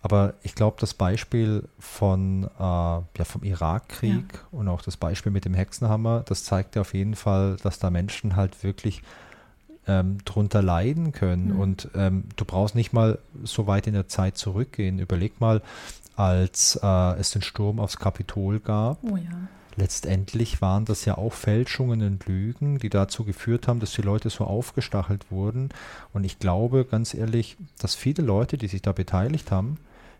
[0.00, 4.40] Aber ich glaube, das Beispiel von, äh, ja, vom Irakkrieg ja.
[4.52, 7.88] und auch das Beispiel mit dem Hexenhammer, das zeigt ja auf jeden Fall, dass da
[7.90, 9.02] Menschen halt wirklich
[9.86, 11.54] ähm, drunter leiden können.
[11.54, 11.60] Mhm.
[11.60, 14.98] Und ähm, du brauchst nicht mal so weit in der Zeit zurückgehen.
[14.98, 15.62] Überleg mal,
[16.16, 18.98] als äh, es den Sturm aufs Kapitol gab.
[19.02, 19.48] Oh ja.
[19.76, 24.30] Letztendlich waren das ja auch Fälschungen und Lügen, die dazu geführt haben, dass die Leute
[24.30, 25.70] so aufgestachelt wurden.
[26.12, 29.78] Und ich glaube, ganz ehrlich, dass viele Leute, die sich da beteiligt haben,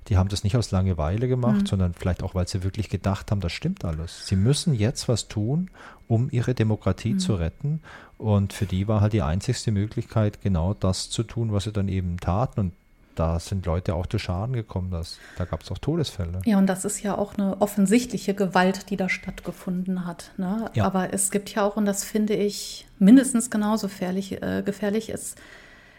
[0.08, 1.66] die haben das nicht aus Langeweile gemacht, mhm.
[1.66, 4.26] sondern vielleicht auch, weil sie wirklich gedacht haben, das stimmt alles.
[4.26, 5.70] Sie müssen jetzt was tun,
[6.08, 7.18] um ihre Demokratie mhm.
[7.20, 7.80] zu retten.
[8.18, 11.88] Und für die war halt die einzigste Möglichkeit, genau das zu tun, was sie dann
[11.88, 12.60] eben taten.
[12.60, 12.72] Und
[13.14, 14.90] da sind Leute auch zu Schaden gekommen.
[14.90, 16.40] Das, da gab es auch Todesfälle.
[16.44, 20.32] Ja, und das ist ja auch eine offensichtliche Gewalt, die da stattgefunden hat.
[20.36, 20.70] Ne?
[20.74, 20.84] Ja.
[20.84, 25.38] Aber es gibt ja auch, und das finde ich mindestens genauso gefährlich, äh, gefährlich ist,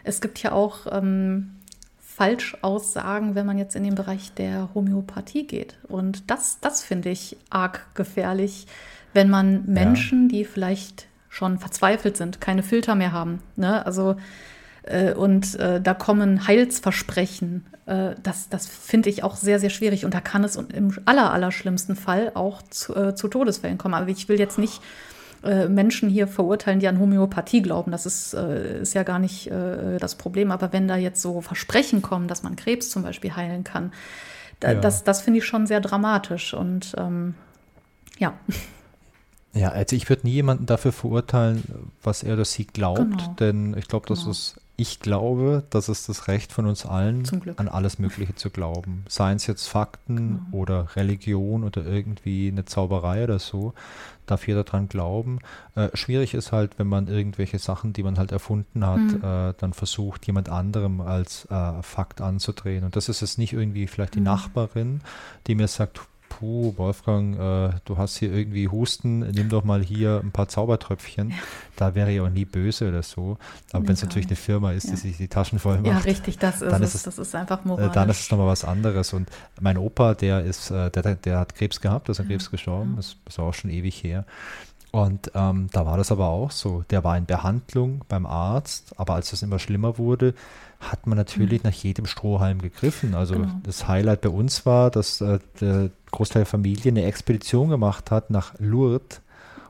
[0.04, 1.56] es gibt ja auch ähm,
[1.98, 5.76] Falschaussagen, wenn man jetzt in den Bereich der Homöopathie geht.
[5.88, 8.66] Und das, das finde ich arg gefährlich,
[9.12, 10.38] wenn man Menschen, ja.
[10.38, 13.42] die vielleicht schon verzweifelt sind, keine Filter mehr haben.
[13.56, 13.84] Ne?
[13.84, 14.16] Also
[14.86, 17.66] äh, und äh, da kommen Heilsversprechen.
[17.86, 20.04] Äh, das das finde ich auch sehr, sehr schwierig.
[20.04, 23.94] Und da kann es im aller, aller schlimmsten Fall auch zu, äh, zu Todesfällen kommen.
[23.94, 24.80] Aber ich will jetzt nicht
[25.42, 27.92] äh, Menschen hier verurteilen, die an Homöopathie glauben.
[27.92, 30.50] Das ist, äh, ist ja gar nicht das Problem.
[30.50, 33.92] Aber wenn da jetzt so Versprechen kommen, dass man Krebs zum Beispiel heilen kann,
[34.60, 34.80] da, ja.
[34.80, 36.54] das, das finde ich schon sehr dramatisch.
[36.54, 37.34] Und ähm,
[38.18, 38.34] ja.
[39.52, 43.34] Ja, also ich würde nie jemanden dafür verurteilen, was er oder sie glaubt, genau.
[43.40, 44.32] denn ich glaube, das genau.
[44.32, 47.24] ist ich glaube, das ist das Recht von uns allen,
[47.56, 49.04] an alles Mögliche zu glauben.
[49.08, 50.40] Seien es jetzt Fakten genau.
[50.52, 53.72] oder Religion oder irgendwie eine Zauberei oder so,
[54.26, 55.38] darf jeder dran glauben.
[55.76, 59.22] Äh, schwierig ist halt, wenn man irgendwelche Sachen, die man halt erfunden hat, mhm.
[59.22, 62.84] äh, dann versucht, jemand anderem als äh, Fakt anzudrehen.
[62.84, 64.26] Und das ist jetzt nicht irgendwie vielleicht die mhm.
[64.26, 65.00] Nachbarin,
[65.46, 70.20] die mir sagt, puh, Wolfgang, äh, du hast hier irgendwie Husten, nimm doch mal hier
[70.22, 71.30] ein paar Zaubertröpfchen.
[71.30, 71.36] Ja.
[71.76, 73.38] Da wäre ich auch nie böse oder so.
[73.72, 74.90] Aber nee, wenn es natürlich eine Firma ist, ja.
[74.90, 75.86] die sich die Taschen voll macht.
[75.86, 77.92] Ja, richtig, das ist, dann es, ist es, das ist einfach äh, moralisch.
[77.92, 79.12] Dann ist es nochmal was anderes.
[79.12, 79.28] Und
[79.60, 83.16] mein Opa, der ist, äh, der, der hat Krebs gehabt, ist an Krebs gestorben, das
[83.26, 84.24] ist auch schon ewig her.
[84.96, 86.82] Und ähm, da war das aber auch so.
[86.88, 90.32] Der war in Behandlung beim Arzt, aber als es immer schlimmer wurde,
[90.80, 91.68] hat man natürlich mhm.
[91.68, 93.14] nach jedem Strohhalm gegriffen.
[93.14, 93.60] Also genau.
[93.62, 98.30] das Highlight bei uns war, dass äh, der Großteil der Familie eine Expedition gemacht hat
[98.30, 99.20] nach Lourdes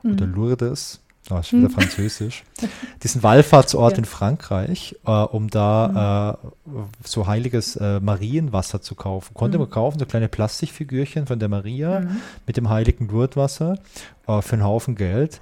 [0.01, 0.13] mhm.
[0.13, 1.01] oder Lourdes.
[1.29, 2.43] Oh, ist wieder französisch.
[3.03, 3.97] Diesen Wallfahrtsort ja.
[3.99, 6.77] in Frankreich, äh, um da mhm.
[6.79, 9.33] äh, so heiliges äh, Marienwasser zu kaufen.
[9.33, 9.63] Konnte mhm.
[9.63, 12.17] man kaufen, so kleine Plastikfigürchen von der Maria mhm.
[12.45, 13.77] mit dem heiligen Lourdeswasser
[14.27, 15.39] äh, für einen Haufen Geld.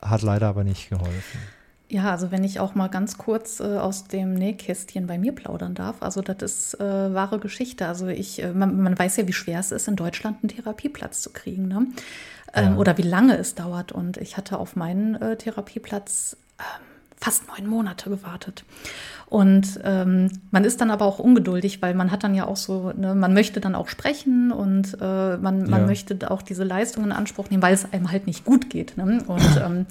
[0.00, 1.38] Hat leider aber nicht geholfen.
[1.92, 5.74] Ja, also wenn ich auch mal ganz kurz äh, aus dem Nähkästchen bei mir plaudern
[5.74, 7.86] darf, also das ist äh, wahre Geschichte.
[7.86, 11.20] Also ich, äh, man, man, weiß ja, wie schwer es ist, in Deutschland einen Therapieplatz
[11.20, 11.86] zu kriegen, ne?
[12.54, 12.76] Ähm, ja.
[12.76, 13.92] Oder wie lange es dauert.
[13.92, 16.91] Und ich hatte auf meinen äh, Therapieplatz ähm,
[17.22, 18.64] fast neun Monate gewartet.
[19.26, 22.92] Und ähm, man ist dann aber auch ungeduldig, weil man hat dann ja auch so,
[22.94, 25.86] ne, man möchte dann auch sprechen und äh, man, man ja.
[25.86, 28.98] möchte auch diese Leistungen in Anspruch nehmen, weil es einem halt nicht gut geht.
[28.98, 29.22] Ne?
[29.26, 29.86] Und ähm,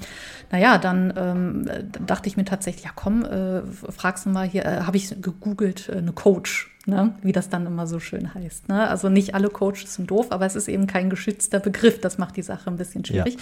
[0.52, 1.70] naja, dann ähm,
[2.06, 5.90] dachte ich mir tatsächlich, ja komm, äh, fragst du mal hier, äh, habe ich gegoogelt,
[5.90, 6.68] äh, eine Coach.
[6.88, 8.68] Ne, wie das dann immer so schön heißt.
[8.68, 8.88] Ne?
[8.88, 12.02] Also nicht alle Coaches sind doof, aber es ist eben kein geschützter Begriff.
[12.02, 13.38] Das macht die Sache ein bisschen schwierig.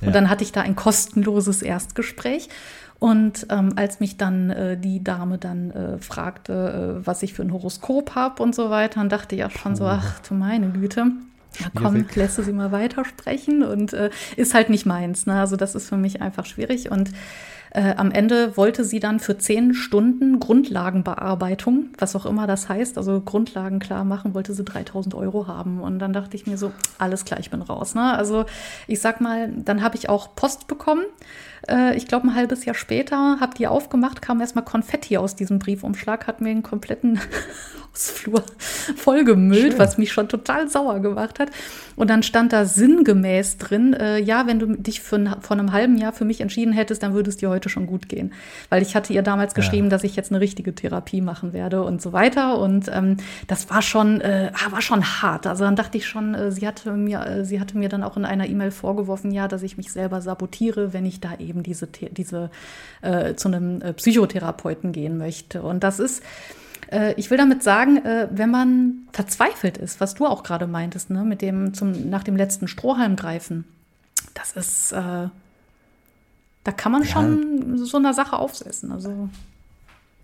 [0.00, 0.06] Ja.
[0.06, 2.48] Und dann hatte ich da ein kostenloses Erstgespräch
[2.98, 7.42] und ähm, als mich dann äh, die Dame dann äh, fragte, äh, was ich für
[7.42, 10.70] ein Horoskop habe und so weiter, dann dachte ich ja schon so, ach du meine
[10.70, 11.06] Güte.
[11.60, 15.26] Ja, komm, lässt du sie mal weitersprechen und äh, ist halt nicht meins.
[15.26, 15.38] Ne?
[15.38, 16.90] Also das ist für mich einfach schwierig.
[16.90, 17.10] Und
[17.70, 22.96] äh, am Ende wollte sie dann für zehn Stunden Grundlagenbearbeitung, was auch immer das heißt,
[22.98, 25.80] also Grundlagen klar machen, wollte sie 3000 Euro haben.
[25.80, 27.94] Und dann dachte ich mir so, alles klar, ich bin raus.
[27.94, 28.16] Ne?
[28.16, 28.46] Also
[28.86, 31.04] ich sag mal, dann habe ich auch Post bekommen.
[31.68, 35.58] Äh, ich glaube, ein halbes Jahr später, habe die aufgemacht, kam erstmal Konfetti aus diesem
[35.58, 37.20] Briefumschlag, hat mir den kompletten
[37.94, 38.42] Hausflur
[38.96, 39.78] vollgemüllt, Schön.
[39.78, 41.50] was mich schon total sauer gemacht hat.
[41.96, 45.96] Und dann stand da sinngemäß drin, äh, ja, wenn du dich für, vor einem halben
[45.96, 48.32] Jahr für mich entschieden hättest, dann würde es dir heute schon gut gehen.
[48.68, 49.90] Weil ich hatte ihr damals geschrieben, ja.
[49.90, 52.58] dass ich jetzt eine richtige Therapie machen werde und so weiter.
[52.58, 55.46] Und ähm, das war schon, äh, ah, war schon hart.
[55.46, 58.16] Also dann dachte ich schon, äh, sie, hatte mir, äh, sie hatte mir dann auch
[58.16, 61.86] in einer E-Mail vorgeworfen, ja, dass ich mich selber sabotiere, wenn ich da eben diese,
[61.86, 62.50] diese
[63.02, 65.62] äh, zu einem äh, Psychotherapeuten gehen möchte.
[65.62, 66.22] Und das ist
[66.90, 71.10] äh, ich will damit sagen, äh, wenn man verzweifelt ist, was du auch gerade meintest,
[71.10, 73.64] ne, mit dem zum, nach dem letzten Strohhalm greifen,
[74.34, 75.28] das ist, äh,
[76.64, 77.08] da kann man ja.
[77.08, 78.92] schon so einer Sache aufsetzen.
[78.92, 79.28] Also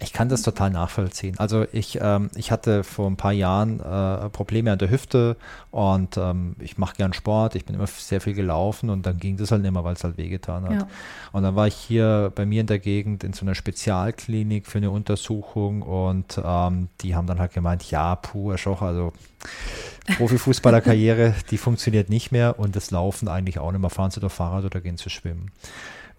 [0.02, 1.39] ich kann das total nachvollziehen.
[1.39, 5.36] Also ich, ähm, ich hatte vor ein paar Jahren äh, Probleme an der Hüfte
[5.70, 9.36] und ähm, ich mache gern Sport, ich bin immer sehr viel gelaufen und dann ging
[9.36, 10.72] das halt nicht mehr, weil es halt wehgetan hat.
[10.72, 10.89] Ja.
[11.32, 14.78] Und dann war ich hier bei mir in der Gegend in so einer Spezialklinik für
[14.78, 19.12] eine Untersuchung und ähm, die haben dann halt gemeint, ja, puh, Herr Schoch, also
[20.16, 23.90] Profifußballerkarriere, die funktioniert nicht mehr und das Laufen eigentlich auch nicht mehr.
[23.90, 25.51] Fahren Sie doch Fahrrad oder gehen Sie schwimmen.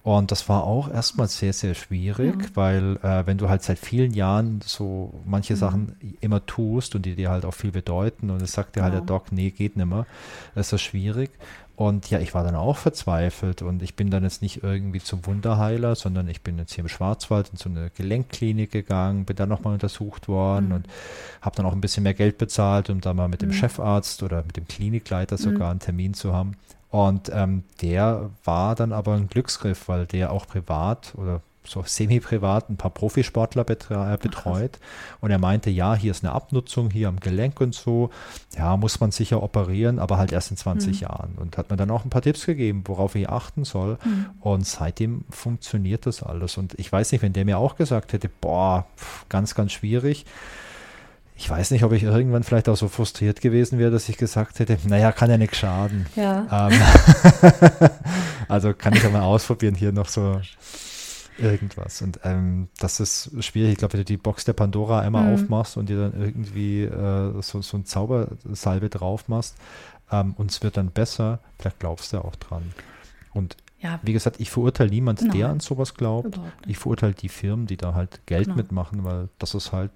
[0.03, 2.49] Und das war auch erstmal sehr, sehr schwierig, ja.
[2.55, 5.57] weil äh, wenn du halt seit vielen Jahren so manche mhm.
[5.57, 8.95] Sachen immer tust und die dir halt auch viel bedeuten und es sagt dir halt
[8.95, 10.07] der Doc, nee, geht nicht mehr,
[10.55, 11.29] das ist das schwierig.
[11.75, 15.25] Und ja, ich war dann auch verzweifelt und ich bin dann jetzt nicht irgendwie zum
[15.25, 19.49] Wunderheiler, sondern ich bin jetzt hier im Schwarzwald in so eine Gelenkklinik gegangen, bin dann
[19.49, 20.73] nochmal untersucht worden mhm.
[20.73, 20.87] und
[21.41, 23.53] habe dann auch ein bisschen mehr Geld bezahlt, um da mal mit dem mhm.
[23.53, 25.71] Chefarzt oder mit dem Klinikleiter sogar mhm.
[25.71, 26.55] einen Termin zu haben.
[26.91, 32.69] Und ähm, der war dann aber ein Glücksgriff, weil der auch privat oder so semi-privat
[32.69, 34.79] ein paar Profisportler äh, betreut.
[34.81, 38.09] Ach, und er meinte, ja, hier ist eine Abnutzung, hier am Gelenk und so.
[38.57, 40.99] Ja, muss man sicher operieren, aber halt erst in 20 mhm.
[41.07, 41.35] Jahren.
[41.37, 43.97] Und hat mir dann auch ein paar Tipps gegeben, worauf ich achten soll.
[44.03, 44.25] Mhm.
[44.41, 46.57] Und seitdem funktioniert das alles.
[46.57, 48.85] Und ich weiß nicht, wenn der mir auch gesagt hätte, boah,
[49.29, 50.25] ganz, ganz schwierig
[51.41, 54.59] ich weiß nicht, ob ich irgendwann vielleicht auch so frustriert gewesen wäre, dass ich gesagt
[54.59, 56.05] hätte, naja, kann ja nichts schaden.
[56.15, 56.69] Ja.
[56.69, 56.79] Ähm,
[58.47, 60.39] also kann ich ja mal ausprobieren, hier noch so
[61.39, 62.03] irgendwas.
[62.03, 63.71] Und ähm, das ist schwierig.
[63.71, 65.33] Ich glaube, wenn du die Box der Pandora einmal mhm.
[65.33, 69.55] aufmachst und dir dann irgendwie äh, so, so ein Zaubersalbe drauf machst
[70.11, 72.71] ähm, und es wird dann besser, vielleicht glaubst du auch dran.
[73.33, 73.99] Und ja.
[74.03, 75.31] wie gesagt, ich verurteile niemand, Nein.
[75.31, 76.39] der an sowas glaubt.
[76.67, 78.57] Ich verurteile die Firmen, die da halt Geld genau.
[78.57, 79.89] mitmachen, weil das ist halt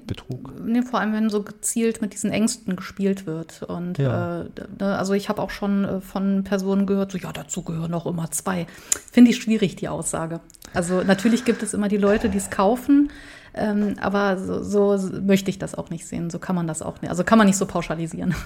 [0.00, 0.52] Betrug.
[0.64, 3.62] Nee, vor allem, wenn so gezielt mit diesen Ängsten gespielt wird.
[3.62, 4.42] Und ja.
[4.42, 4.44] äh,
[4.78, 8.06] ne, also ich habe auch schon äh, von Personen gehört, so ja, dazu gehören auch
[8.06, 8.66] immer zwei.
[9.10, 10.40] Finde ich schwierig, die Aussage.
[10.74, 13.10] Also natürlich gibt es immer die Leute, die es kaufen,
[13.54, 16.30] ähm, aber so, so, möchte ich das auch nicht sehen.
[16.30, 17.10] So kann man das auch nicht.
[17.10, 18.34] Also kann man nicht so pauschalisieren.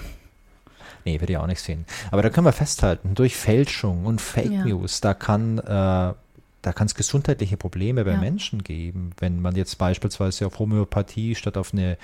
[1.05, 1.85] Nee, würde ich auch nicht sehen.
[2.11, 4.65] Aber da können wir festhalten, durch Fälschung und Fake ja.
[4.65, 6.13] News, da kann äh,
[6.67, 8.17] da kann es gesundheitliche Probleme bei ja.
[8.17, 11.97] Menschen geben, wenn man jetzt beispielsweise auf Homöopathie statt auf eine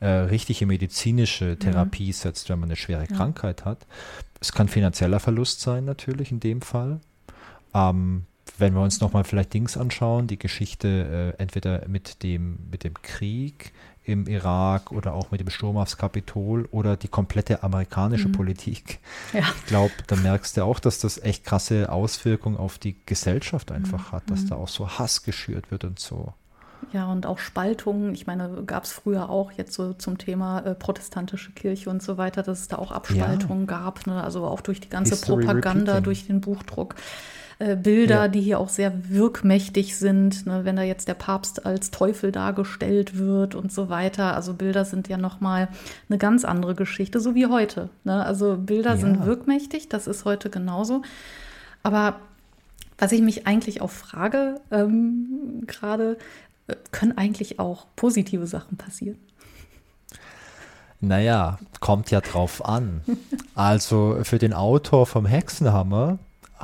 [0.00, 1.58] äh, richtige medizinische mhm.
[1.60, 2.12] Therapie mhm.
[2.12, 3.16] setzt, wenn man eine schwere ja.
[3.16, 3.86] Krankheit hat.
[4.38, 7.00] Es kann finanzieller Verlust sein, natürlich in dem Fall.
[7.72, 8.26] Ähm,
[8.58, 12.92] wenn wir uns nochmal vielleicht Dings anschauen, die Geschichte äh, entweder mit dem, mit dem
[13.00, 13.72] Krieg
[14.04, 18.32] im Irak oder auch mit dem Sturm aufs Kapitol oder die komplette amerikanische mhm.
[18.32, 18.98] Politik.
[19.32, 19.40] Ja.
[19.40, 24.10] Ich glaube, da merkst du auch, dass das echt krasse Auswirkungen auf die Gesellschaft einfach
[24.10, 24.16] mhm.
[24.16, 24.48] hat, dass mhm.
[24.48, 26.34] da auch so Hass geschürt wird und so.
[26.92, 28.14] Ja, und auch Spaltungen.
[28.14, 32.18] Ich meine, gab es früher auch jetzt so zum Thema äh, protestantische Kirche und so
[32.18, 33.78] weiter, dass es da auch Abspaltungen ja.
[33.78, 34.06] gab.
[34.06, 34.22] Ne?
[34.22, 36.04] Also auch durch die ganze History Propaganda, repeating.
[36.04, 36.96] durch den Buchdruck.
[37.62, 38.28] Äh, Bilder, ja.
[38.28, 43.18] die hier auch sehr wirkmächtig sind, ne, wenn da jetzt der Papst als Teufel dargestellt
[43.18, 44.34] wird und so weiter.
[44.34, 45.68] Also Bilder sind ja nochmal
[46.08, 47.88] eine ganz andere Geschichte, so wie heute.
[48.02, 48.24] Ne?
[48.26, 48.96] Also Bilder ja.
[48.96, 51.02] sind wirkmächtig, das ist heute genauso.
[51.84, 52.16] Aber
[52.98, 56.18] was ich mich eigentlich auch frage, ähm, gerade,
[56.66, 59.18] äh, können eigentlich auch positive Sachen passieren?
[61.00, 63.02] Naja, kommt ja drauf an.
[63.54, 66.18] Also für den Autor vom Hexenhammer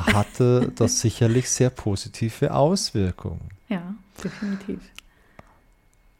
[0.06, 3.50] hatte das sicherlich sehr positive Auswirkungen.
[3.68, 4.80] Ja, definitiv.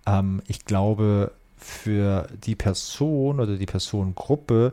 [0.07, 4.73] Ähm, ich glaube, für die Person oder die Personengruppe,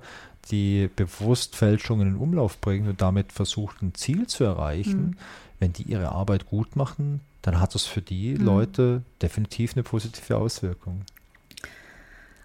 [0.52, 5.18] die bewusst Fälschungen in Umlauf bringen und damit versucht, ein Ziel zu erreichen, mhm.
[5.60, 8.46] wenn die ihre Arbeit gut machen, dann hat das für die mhm.
[8.46, 11.02] Leute definitiv eine positive Auswirkung.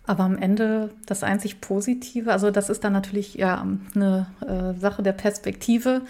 [0.05, 3.65] Aber am Ende das einzig Positive, also das ist dann natürlich ja
[3.95, 6.03] eine äh, Sache der Perspektive.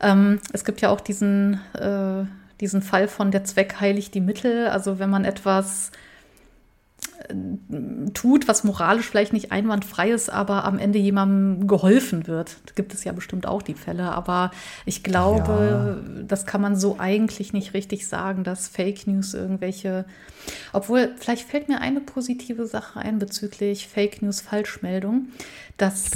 [0.00, 2.24] Ähm, es gibt ja auch diesen, äh,
[2.60, 4.68] diesen Fall von der Zweck heiligt die Mittel.
[4.68, 5.90] Also wenn man etwas
[7.28, 7.34] äh,
[8.14, 12.56] tut, was moralisch vielleicht nicht einwandfrei ist, aber am Ende jemandem geholfen wird.
[12.66, 14.50] Da gibt es ja bestimmt auch die Fälle, aber
[14.84, 16.22] ich glaube, ja.
[16.26, 20.04] das kann man so eigentlich nicht richtig sagen, dass Fake News irgendwelche,
[20.72, 25.28] obwohl vielleicht fällt mir eine positive Sache ein bezüglich Fake News Falschmeldung.
[25.76, 26.10] Das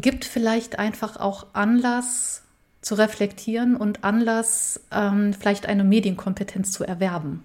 [0.00, 2.43] gibt vielleicht einfach auch Anlass
[2.84, 7.42] zu reflektieren und Anlass, ähm, vielleicht eine Medienkompetenz zu erwerben.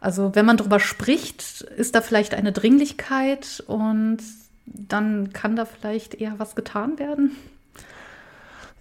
[0.00, 4.18] Also wenn man darüber spricht, ist da vielleicht eine Dringlichkeit und
[4.66, 7.36] dann kann da vielleicht eher was getan werden.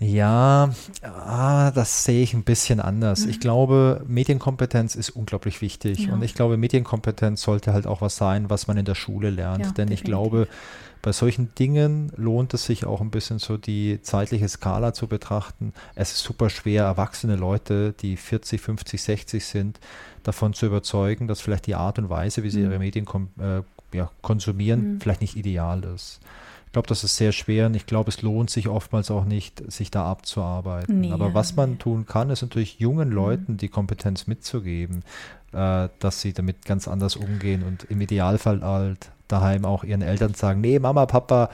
[0.03, 0.71] Ja,
[1.03, 3.25] ah, das sehe ich ein bisschen anders.
[3.25, 3.29] Mhm.
[3.29, 6.07] Ich glaube, Medienkompetenz ist unglaublich wichtig.
[6.07, 6.13] Ja.
[6.13, 9.63] Und ich glaube, Medienkompetenz sollte halt auch was sein, was man in der Schule lernt.
[9.63, 9.99] Ja, Denn definitiv.
[9.99, 10.47] ich glaube,
[11.03, 15.71] bei solchen Dingen lohnt es sich auch ein bisschen so die zeitliche Skala zu betrachten.
[15.93, 19.79] Es ist super schwer, erwachsene Leute, die 40, 50, 60 sind,
[20.23, 22.71] davon zu überzeugen, dass vielleicht die Art und Weise, wie sie mhm.
[22.71, 23.07] ihre Medien
[23.39, 23.61] äh,
[23.95, 25.01] ja, konsumieren, mhm.
[25.01, 26.21] vielleicht nicht ideal ist.
[26.71, 29.69] Ich glaube, das ist sehr schwer und ich glaube, es lohnt sich oftmals auch nicht,
[29.69, 31.01] sich da abzuarbeiten.
[31.01, 33.15] Nee, Aber was man tun kann, ist natürlich jungen mhm.
[33.15, 35.03] Leuten die Kompetenz mitzugeben,
[35.51, 40.33] äh, dass sie damit ganz anders umgehen und im Idealfall halt daheim auch ihren Eltern
[40.33, 41.49] sagen, nee, Mama, Papa,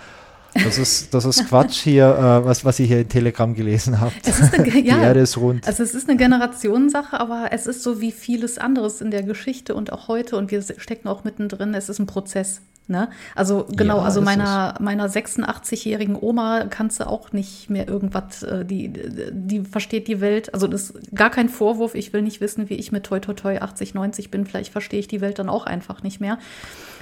[0.54, 4.22] das ist, das ist Quatsch hier, äh, was, was ihr hier in Telegram gelesen habt.
[4.54, 5.66] Eine, ja, Die Erde ist rund.
[5.66, 9.74] Also es ist eine Generationssache, aber es ist so wie vieles anderes in der Geschichte
[9.74, 12.62] und auch heute und wir stecken auch mittendrin, es ist ein Prozess.
[12.90, 13.10] Ne?
[13.36, 18.64] Also genau, ja, also meiner, meiner 86-jährigen Oma kannst du auch nicht mehr irgendwas, äh,
[18.64, 18.94] die,
[19.32, 22.76] die versteht die Welt, also das ist gar kein Vorwurf, ich will nicht wissen, wie
[22.76, 25.66] ich mit toi toi toi 80, 90 bin, vielleicht verstehe ich die Welt dann auch
[25.66, 26.38] einfach nicht mehr.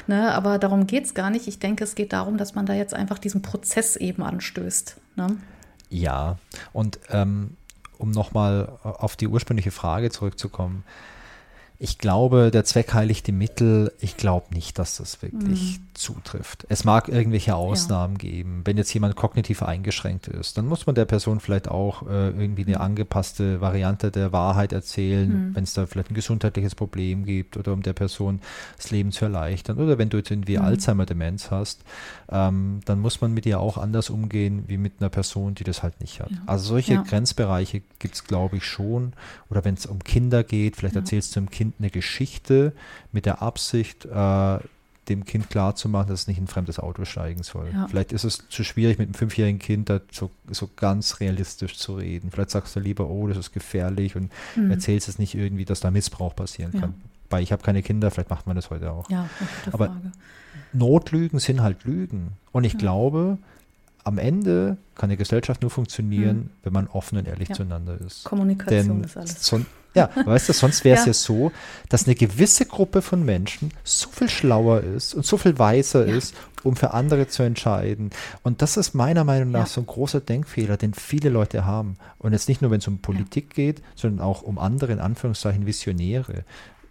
[0.07, 0.34] Ne?
[0.34, 1.48] Aber darum geht es gar nicht.
[1.48, 4.98] Ich denke, es geht darum, dass man da jetzt einfach diesen Prozess eben anstößt.
[5.16, 5.38] Ne?
[5.90, 6.38] Ja,
[6.74, 7.57] und ähm,
[7.98, 10.84] um nochmal auf die ursprüngliche Frage zurückzukommen,
[11.78, 13.92] ich glaube, der Zweck heiligt die Mittel.
[14.00, 15.84] Ich glaube nicht, dass das wirklich mhm.
[15.94, 16.66] zutrifft.
[16.70, 18.30] Es mag irgendwelche Ausnahmen ja.
[18.30, 18.62] geben.
[18.64, 22.64] Wenn jetzt jemand kognitiv eingeschränkt ist, dann muss man der Person vielleicht auch äh, irgendwie
[22.64, 22.82] eine mhm.
[22.82, 25.56] angepasste Variante der Wahrheit erzählen, mhm.
[25.56, 28.40] wenn es da vielleicht ein gesundheitliches Problem gibt oder um der Person
[28.78, 29.78] das Leben zu erleichtern.
[29.78, 30.66] Oder wenn du jetzt irgendwie mhm.
[30.66, 31.84] Alzheimer-Demenz hast,
[32.32, 35.84] ähm, dann muss man mit ihr auch anders umgehen wie mit einer Person, die das
[35.84, 36.32] halt nicht hat.
[36.32, 36.38] Ja.
[36.46, 37.02] Also solche ja.
[37.02, 39.14] Grenzbereiche gibt es, glaube ich, schon.
[39.50, 42.74] Oder wenn es um Kinder geht, vielleicht erzählst du dem Kind, Kind eine Geschichte
[43.12, 44.60] mit der Absicht, äh,
[45.10, 47.70] dem Kind klarzumachen, dass es nicht in ein fremdes Auto steigen soll.
[47.72, 47.88] Ja.
[47.88, 51.96] Vielleicht ist es zu schwierig, mit einem fünfjährigen Kind da so, so ganz realistisch zu
[51.96, 52.32] reden.
[52.32, 54.72] Vielleicht sagst du lieber, oh, das ist gefährlich und mhm.
[54.72, 56.82] erzählst es nicht irgendwie, dass da Missbrauch passieren ja.
[56.82, 56.96] kann.
[57.30, 59.10] Weil ich habe keine Kinder, vielleicht macht man das heute auch.
[59.10, 59.30] Ja,
[59.72, 60.12] Aber Frage.
[60.74, 62.34] Notlügen sind halt Lügen.
[62.52, 63.38] Und ich glaube,
[64.04, 66.50] am Ende kann eine Gesellschaft nur funktionieren, mhm.
[66.64, 68.24] wenn man offen und ehrlich zueinander ist.
[68.24, 69.44] Kommunikation Denn ist alles.
[69.46, 69.62] So,
[69.96, 71.08] ja, weißt du, sonst wäre es ja.
[71.08, 71.14] ja.
[71.14, 71.52] so,
[71.90, 76.16] dass eine gewisse Gruppe von Menschen so viel schlauer ist und so viel weiser ja.
[76.16, 78.12] ist, um für andere zu entscheiden.
[78.44, 79.66] Und das ist meiner Meinung nach ja.
[79.66, 81.98] so ein großer Denkfehler, den viele Leute haben.
[82.20, 85.66] Und jetzt nicht nur, wenn es um Politik geht, sondern auch um andere, in Anführungszeichen,
[85.66, 86.44] Visionäre.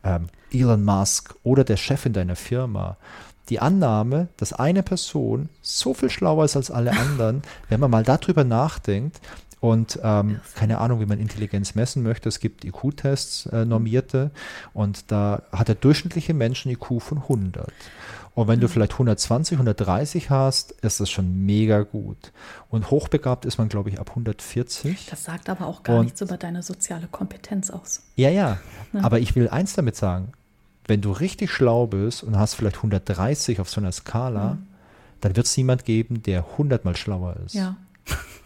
[0.02, 2.96] Ähm, Elon Musk oder der Chef in deiner Firma
[3.50, 8.02] die Annahme, dass eine Person so viel schlauer ist als alle anderen, wenn man mal
[8.02, 9.20] darüber nachdenkt,
[9.64, 12.28] und ähm, keine Ahnung, wie man Intelligenz messen möchte.
[12.28, 14.30] Es gibt IQ-Tests, äh, normierte.
[14.74, 17.72] Und da hat der durchschnittliche Mensch ein IQ von 100.
[18.34, 18.60] Und wenn mhm.
[18.60, 22.32] du vielleicht 120, 130 hast, ist das schon mega gut.
[22.68, 25.06] Und hochbegabt ist man, glaube ich, ab 140.
[25.08, 28.02] Das sagt aber auch gar und, nichts über deine soziale Kompetenz aus.
[28.16, 28.58] Ja, ja,
[28.92, 29.00] ja.
[29.00, 30.34] Aber ich will eins damit sagen.
[30.86, 34.66] Wenn du richtig schlau bist und hast vielleicht 130 auf so einer Skala, mhm.
[35.22, 37.54] dann wird es niemand geben, der 100 mal schlauer ist.
[37.54, 37.76] Ja.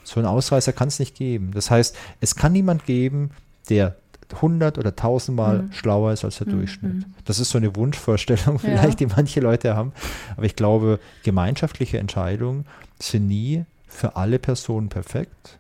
[0.08, 1.50] So einen Ausreißer kann es nicht geben.
[1.52, 3.30] Das heißt, es kann niemand geben,
[3.68, 3.96] der
[4.36, 5.72] 100 oder 1000 Mal mhm.
[5.72, 6.52] schlauer ist als der mhm.
[6.52, 7.06] Durchschnitt.
[7.26, 9.06] Das ist so eine Wunschvorstellung vielleicht, ja.
[9.06, 9.92] die manche Leute haben.
[10.34, 12.64] Aber ich glaube, gemeinschaftliche Entscheidungen
[12.98, 15.58] sind nie für alle Personen perfekt.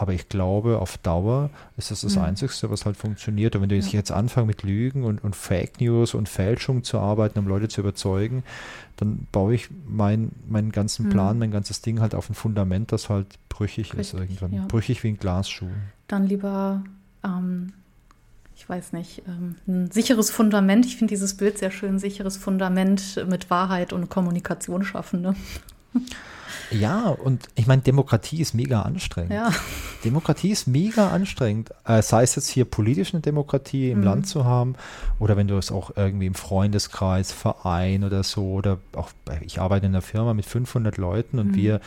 [0.00, 2.22] Aber ich glaube, auf Dauer ist das das mhm.
[2.22, 3.54] Einzige, was halt funktioniert.
[3.54, 3.84] Und wenn du ja.
[3.84, 7.82] jetzt anfängst mit Lügen und, und Fake News und Fälschung zu arbeiten, um Leute zu
[7.82, 8.42] überzeugen,
[8.96, 11.10] dann baue ich mein, meinen ganzen mhm.
[11.10, 14.54] Plan, mein ganzes Ding halt auf ein Fundament, das halt brüchig Richtig, ist irgendwann.
[14.54, 14.64] Ja.
[14.68, 15.68] Brüchig wie ein Glasschuh.
[16.08, 16.82] Dann lieber,
[17.22, 17.74] ähm,
[18.56, 20.86] ich weiß nicht, ähm, ein sicheres Fundament.
[20.86, 25.20] Ich finde dieses Bild sehr schön, sicheres Fundament mit Wahrheit und Kommunikation schaffen.
[25.20, 25.36] Ne?
[26.70, 29.32] Ja, und ich meine, Demokratie ist mega anstrengend.
[29.32, 29.50] Ja.
[30.04, 31.70] Demokratie ist mega anstrengend.
[31.84, 34.04] Äh, sei es jetzt hier politisch eine Demokratie im mhm.
[34.04, 34.76] Land zu haben
[35.18, 39.10] oder wenn du es auch irgendwie im Freundeskreis, Verein oder so oder auch,
[39.40, 41.54] ich arbeite in einer Firma mit 500 Leuten und mhm.
[41.54, 41.80] wir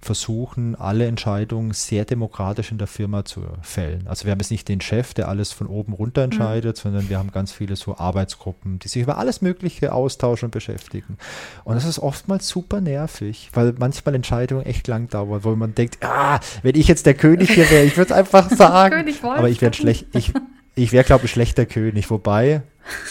[0.00, 4.06] versuchen, alle Entscheidungen sehr demokratisch in der Firma zu fällen.
[4.06, 6.32] Also wir haben jetzt nicht den Chef, der alles von oben runter mhm.
[6.32, 6.80] entscheidet, mhm.
[6.80, 11.18] sondern wir haben ganz viele so Arbeitsgruppen, die sich über alles Mögliche austauschen und beschäftigen.
[11.64, 15.98] Und das ist oftmals super nervig, weil manchmal Entscheidungen echt lang dauern, wo man denkt,
[16.02, 19.14] ah, wenn ich jetzt der König hier wäre, ich würde es einfach sagen.
[19.22, 20.32] aber ich wäre schlecht, ich,
[20.74, 22.08] ich wäre, glaube ich, schlechter König.
[22.10, 22.62] Wobei,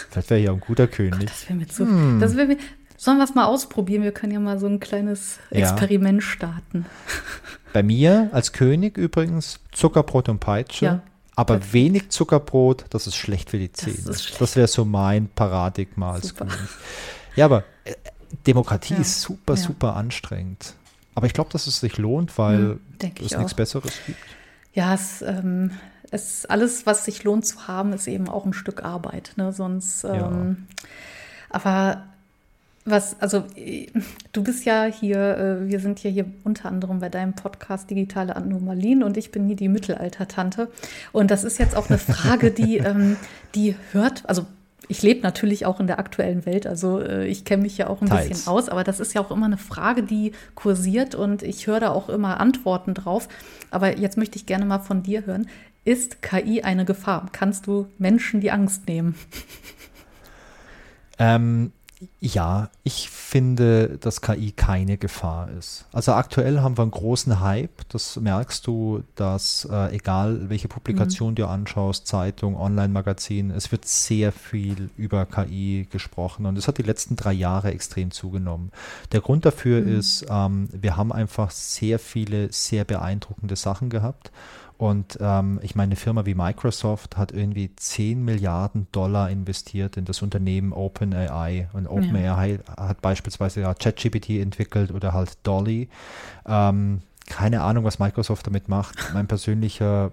[0.10, 1.20] vielleicht wäre ich auch ein guter König.
[1.20, 1.86] Gott, das wäre mir zu.
[1.86, 2.20] Hm.
[2.20, 2.58] Das wär mir,
[2.98, 4.02] Sollen wir es mal ausprobieren?
[4.02, 6.28] Wir können ja mal so ein kleines Experiment ja.
[6.28, 6.86] starten.
[7.74, 10.86] Bei mir als König übrigens Zuckerbrot und Peitsche.
[10.86, 11.02] Ja.
[11.36, 11.74] Aber Perfekt.
[11.74, 13.98] wenig Zuckerbrot, das ist schlecht für die Zähne.
[14.08, 16.46] Das, das wäre so mein Paradigma als super.
[16.46, 16.70] König.
[17.36, 17.94] Ja, aber äh,
[18.48, 19.02] Demokratie ja.
[19.02, 19.62] ist super, ja.
[19.62, 20.74] super anstrengend.
[21.14, 24.18] Aber ich glaube, dass es sich lohnt, weil hm, es nichts Besseres gibt.
[24.74, 25.72] Ja, es, ähm,
[26.10, 29.34] es, alles, was sich lohnt zu haben, ist eben auch ein Stück Arbeit.
[29.36, 29.54] Ne?
[29.54, 30.66] Sonst, ähm,
[31.52, 32.04] aber
[32.90, 33.44] was, also
[34.32, 38.36] du bist ja hier, äh, wir sind ja hier unter anderem bei deinem Podcast Digitale
[38.36, 40.70] Anomalien und ich bin hier die Mittelalter-Tante.
[41.12, 43.18] Und das ist jetzt auch eine Frage, die, ähm,
[43.56, 44.46] die hört, also
[44.88, 48.02] ich lebe natürlich auch in der aktuellen Welt, also äh, ich kenne mich ja auch
[48.02, 48.30] ein Teils.
[48.30, 51.82] bisschen aus, aber das ist ja auch immer eine Frage, die kursiert und ich höre
[51.82, 53.28] da auch immer Antworten drauf.
[53.70, 55.48] Aber jetzt möchte ich gerne mal von dir hören.
[55.84, 57.28] Ist KI eine Gefahr?
[57.32, 59.16] Kannst du Menschen die Angst nehmen?
[61.20, 61.72] Ähm,
[62.20, 65.86] ja, ich finde, dass KI keine Gefahr ist.
[65.92, 67.90] Also aktuell haben wir einen großen Hype.
[67.90, 71.36] Das merkst du, dass äh, egal welche Publikation mhm.
[71.36, 76.84] du anschaust, Zeitung, Online-Magazin, es wird sehr viel über KI gesprochen und es hat die
[76.84, 78.72] letzten drei Jahre extrem zugenommen.
[79.12, 80.00] Der Grund dafür mhm.
[80.00, 84.32] ist, ähm, wir haben einfach sehr viele sehr beeindruckende Sachen gehabt
[84.78, 90.06] und ähm, ich meine, eine Firma wie Microsoft hat irgendwie 10 Milliarden Dollar investiert in
[90.06, 91.68] das Unternehmen OpenAI.
[91.74, 92.88] Und OpenAI ja.
[92.88, 95.90] hat beispielsweise ja ChatGPT entwickelt oder halt Dolly.
[96.46, 99.14] Ähm, keine Ahnung, was Microsoft damit macht.
[99.16, 100.12] Mein persönlicher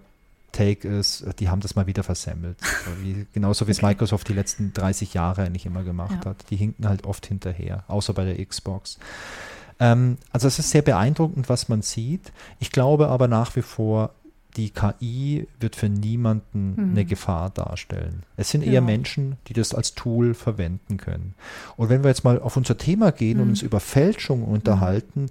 [0.52, 2.56] Take ist, die haben das mal wieder versemmelt.
[3.02, 3.88] Wie, genauso wie es okay.
[3.88, 6.30] Microsoft die letzten 30 Jahre eigentlich immer gemacht ja.
[6.30, 6.48] hat.
[6.48, 8.98] Die hinken halt oft hinterher, außer bei der Xbox.
[9.78, 12.32] Ähm, also es ist sehr beeindruckend, was man sieht.
[12.60, 14.10] Ich glaube aber nach wie vor,
[14.56, 16.90] die KI wird für niemanden mhm.
[16.90, 18.22] eine Gefahr darstellen.
[18.36, 18.80] Es sind eher ja.
[18.80, 21.34] Menschen, die das als Tool verwenden können.
[21.76, 23.42] Und wenn wir jetzt mal auf unser Thema gehen mhm.
[23.42, 24.48] und uns über Fälschung mhm.
[24.48, 25.26] unterhalten,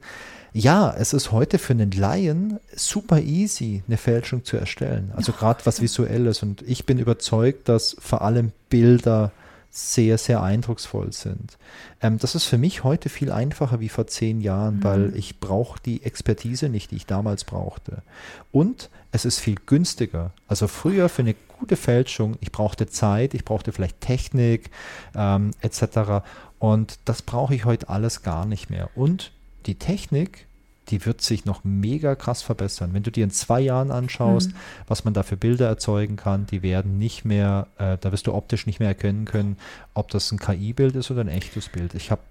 [0.53, 5.11] ja, es ist heute für einen Laien super easy, eine Fälschung zu erstellen.
[5.15, 6.43] Also gerade was visuelles.
[6.43, 9.31] Und ich bin überzeugt, dass vor allem Bilder
[9.75, 11.57] sehr, sehr eindrucksvoll sind.
[11.99, 14.83] Ähm, das ist für mich heute viel einfacher wie vor zehn Jahren, mhm.
[14.83, 18.03] weil ich brauche die Expertise nicht, die ich damals brauchte.
[18.51, 20.31] Und es ist viel günstiger.
[20.47, 24.69] Also früher für eine gute Fälschung, ich brauchte Zeit, ich brauchte vielleicht Technik
[25.15, 26.23] ähm, etc.
[26.59, 28.91] Und das brauche ich heute alles gar nicht mehr.
[28.93, 29.31] Und
[29.65, 30.45] die Technik
[30.89, 32.93] die wird sich noch mega krass verbessern.
[32.93, 34.57] Wenn du dir in zwei Jahren anschaust, mhm.
[34.87, 38.33] was man da für Bilder erzeugen kann, die werden nicht mehr, äh, da wirst du
[38.33, 39.57] optisch nicht mehr erkennen können,
[39.93, 41.93] ob das ein KI-Bild ist oder ein echtes Bild.
[41.95, 42.21] Ich habe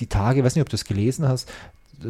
[0.00, 1.50] die Tage, ich weiß nicht, ob du es gelesen hast,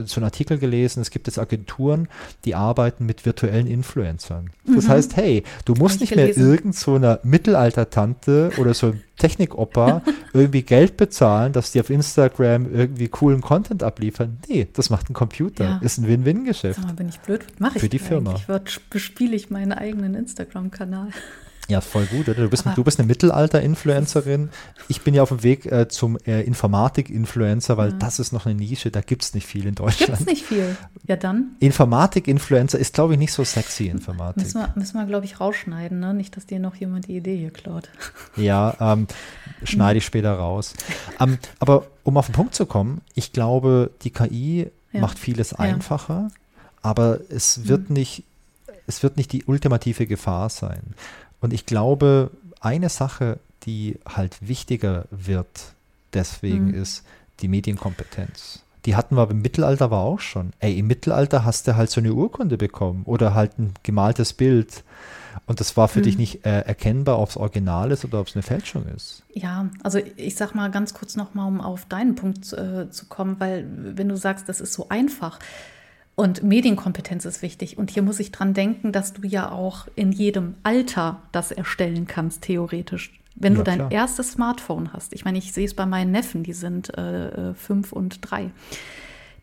[0.07, 2.09] so einen Artikel gelesen, es gibt jetzt Agenturen,
[2.45, 4.51] die arbeiten mit virtuellen Influencern.
[4.67, 4.89] Das mhm.
[4.89, 6.43] heißt, hey, du musst nicht gelesen.
[6.43, 10.03] mehr irgend so einer Mittelalter-Tante oder so ein Technik-Opa
[10.33, 14.39] irgendwie Geld bezahlen, dass die auf Instagram irgendwie coolen Content abliefern.
[14.49, 15.65] Nee, das macht ein Computer.
[15.65, 15.79] Ja.
[15.79, 16.81] Ist ein Win-Win-Geschäft.
[16.97, 17.45] Bin ich blöd?
[17.59, 18.35] Mache ich Für die Firma.
[18.35, 21.09] Ich bespiele ich meinen eigenen Instagram-Kanal.
[21.73, 22.43] Ja, voll gut, oder?
[22.43, 24.51] Du bist, du bist eine Mittelalter-Influencerin.
[24.89, 27.97] Ich bin ja auf dem Weg äh, zum äh, Informatik-Influencer, weil ja.
[27.97, 30.19] das ist noch eine Nische, da gibt es nicht viel in Deutschland.
[30.19, 30.77] Gibt es nicht viel.
[31.07, 31.57] Ja, dann.
[31.61, 34.45] Informatik-Influencer ist, glaube ich, nicht so sexy, Informatik.
[34.45, 36.15] Müssen wir, müssen wir glaube ich, rausschneiden, ne?
[36.15, 37.89] Nicht, dass dir noch jemand die Idee hier klaut.
[38.37, 39.09] Ja, ähm,
[39.63, 40.75] schneide ich später raus.
[41.21, 45.01] ähm, aber um auf den Punkt zu kommen, ich glaube, die KI ja.
[45.01, 46.31] macht vieles einfacher
[46.83, 47.95] aber es wird mhm.
[47.95, 48.25] nicht,
[48.87, 50.95] es wird nicht die ultimative Gefahr sein.
[51.43, 55.75] Und ich glaube, eine Sache, die halt wichtiger wird,
[56.15, 56.75] deswegen mhm.
[56.75, 57.05] ist
[57.41, 58.63] die Medienkompetenz.
[58.87, 60.53] Die hatten wir im Mittelalter aber auch schon.
[60.59, 64.83] Ey, im Mittelalter hast du halt so eine Urkunde bekommen oder halt ein gemaltes Bild.
[65.47, 66.05] Und das war für mhm.
[66.05, 69.23] dich nicht äh, erkennbar, ob es original ist oder ob es eine Fälschung ist.
[69.33, 73.37] Ja, also ich sag mal ganz kurz nochmal, um auf deinen Punkt äh, zu kommen,
[73.39, 75.39] weil wenn du sagst, das ist so einfach.
[76.15, 77.79] Und Medienkompetenz ist wichtig.
[77.79, 82.07] Und hier muss ich dran denken, dass du ja auch in jedem Alter das erstellen
[82.07, 83.19] kannst, theoretisch.
[83.35, 83.91] Wenn ja, du dein klar.
[83.91, 85.15] erstes Smartphone hast.
[85.15, 88.51] Ich meine, ich sehe es bei meinen Neffen, die sind äh, äh, fünf und drei.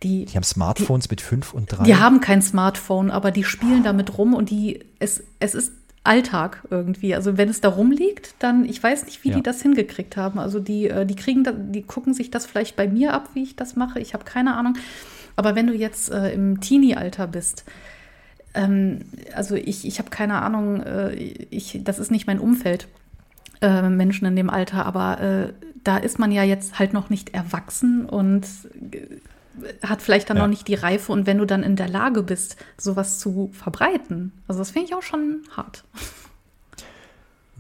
[0.03, 1.83] Die, die haben Smartphones die, mit fünf und drei.
[1.83, 5.73] Die haben kein Smartphone, aber die spielen damit rum und die, es, es ist
[6.03, 7.15] Alltag irgendwie.
[7.15, 9.35] Also wenn es da rumliegt, dann, ich weiß nicht, wie ja.
[9.35, 10.39] die das hingekriegt haben.
[10.39, 13.43] Also die, äh, die kriegen, da, die gucken sich das vielleicht bei mir ab, wie
[13.43, 13.99] ich das mache.
[13.99, 14.75] Ich habe keine Ahnung.
[15.39, 17.63] Aber wenn du jetzt äh, im Teenie-Alter bist,
[18.53, 22.89] ähm, also ich, ich habe keine Ahnung, äh, ich, das ist nicht mein Umfeld,
[23.61, 27.33] äh, Menschen in dem Alter, aber äh, da ist man ja jetzt halt noch nicht
[27.33, 28.47] erwachsen und
[29.81, 30.43] hat vielleicht dann ja.
[30.43, 34.33] noch nicht die Reife und wenn du dann in der Lage bist, sowas zu verbreiten,
[34.49, 35.85] also das finde ich auch schon hart.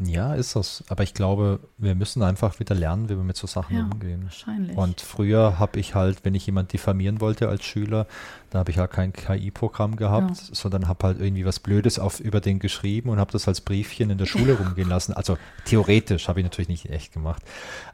[0.01, 0.83] Ja, ist das.
[0.87, 4.23] Aber ich glaube, wir müssen einfach wieder lernen, wie wir mit so Sachen ja, umgehen.
[4.23, 4.77] Wahrscheinlich.
[4.77, 8.07] Und früher habe ich halt, wenn ich jemand diffamieren wollte als Schüler,
[8.49, 10.43] da habe ich ja kein KI-Programm gehabt, ja.
[10.53, 14.09] sondern habe halt irgendwie was Blödes auf, über den geschrieben und habe das als Briefchen
[14.09, 15.13] in der Schule rumgehen lassen.
[15.13, 17.43] Also theoretisch habe ich natürlich nicht echt gemacht.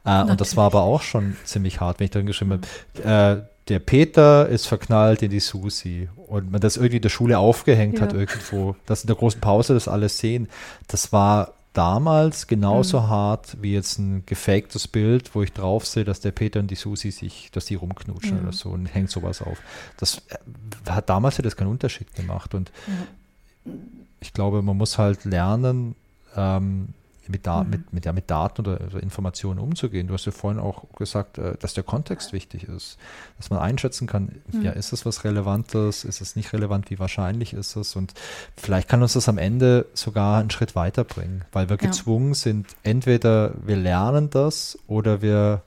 [0.04, 2.62] Äh, und das war aber auch schon ziemlich hart, wenn ich drin geschrieben
[2.94, 3.42] habe.
[3.42, 7.40] Äh, der Peter ist verknallt in die Susi und man das irgendwie in der Schule
[7.40, 8.02] aufgehängt ja.
[8.02, 10.50] hat irgendwo, dass in der großen Pause das alles sehen.
[10.88, 13.10] Das war damals genauso mhm.
[13.10, 16.76] hart wie jetzt ein gefaktes Bild, wo ich drauf sehe, dass der Peter und die
[16.76, 18.44] Susi sich, dass die rumknutschen ja.
[18.44, 19.60] oder so und hängt sowas auf.
[19.98, 23.74] Das äh, hat damals ja das keinen Unterschied gemacht und ja.
[24.22, 25.96] ich glaube, man muss halt lernen,
[26.36, 26.90] ähm,
[27.30, 27.70] mit, da, mhm.
[27.70, 30.08] mit, mit, ja, mit Daten oder, oder, Informationen umzugehen.
[30.08, 32.98] Du hast ja vorhin auch gesagt, äh, dass der Kontext wichtig ist,
[33.38, 34.62] dass man einschätzen kann, mhm.
[34.62, 38.14] ja, ist es was Relevantes, ist es nicht relevant, wie wahrscheinlich ist es und
[38.58, 41.88] vielleicht kann uns das am Ende sogar einen Schritt weiterbringen, weil wir ja.
[41.88, 45.62] gezwungen sind, entweder wir lernen das oder wir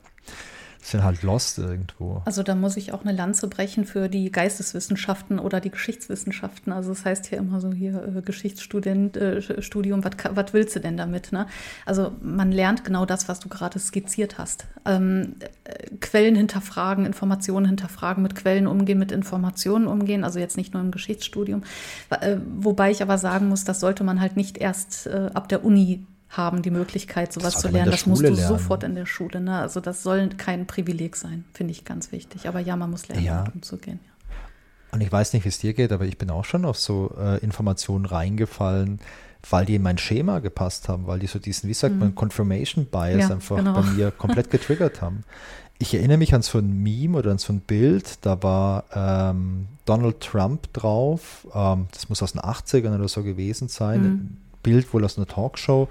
[0.81, 2.21] sind halt lost irgendwo.
[2.25, 6.71] Also da muss ich auch eine Lanze brechen für die Geisteswissenschaften oder die Geschichtswissenschaften.
[6.71, 10.95] Also das heißt ja immer so hier äh, Geschichtsstudent, äh, Studium, was willst du denn
[10.95, 11.31] damit?
[11.31, 11.47] Ne?
[11.85, 14.67] Also man lernt genau das, was du gerade skizziert hast.
[14.85, 15.35] Ähm,
[15.65, 20.81] äh, Quellen hinterfragen, Informationen hinterfragen, mit Quellen umgehen, mit Informationen umgehen, also jetzt nicht nur
[20.81, 21.63] im Geschichtsstudium.
[22.09, 25.65] Äh, wobei ich aber sagen muss, das sollte man halt nicht erst äh, ab der
[25.65, 27.91] Uni haben die Möglichkeit, sowas zu lernen.
[27.91, 28.47] Das musst du lernen.
[28.47, 29.41] sofort in der Schule.
[29.41, 29.57] Ne?
[29.57, 32.47] Also das soll kein Privileg sein, finde ich ganz wichtig.
[32.47, 33.37] Aber ja, man muss lernen, ja.
[33.37, 33.99] damit umzugehen.
[34.03, 34.11] Ja.
[34.91, 37.15] Und ich weiß nicht, wie es dir geht, aber ich bin auch schon auf so
[37.19, 38.99] äh, Informationen reingefallen,
[39.49, 41.99] weil die in mein Schema gepasst haben, weil die so diesen, wie sagt mhm.
[41.99, 43.73] man, Confirmation Bias ja, einfach genau.
[43.73, 45.23] bei mir komplett getriggert haben.
[45.79, 49.67] Ich erinnere mich an so ein Meme oder an so ein Bild, da war ähm,
[49.85, 54.93] Donald Trump drauf, ähm, das muss aus den 80ern oder so gewesen sein, mhm Bild
[54.93, 55.87] wohl aus einer Talkshow.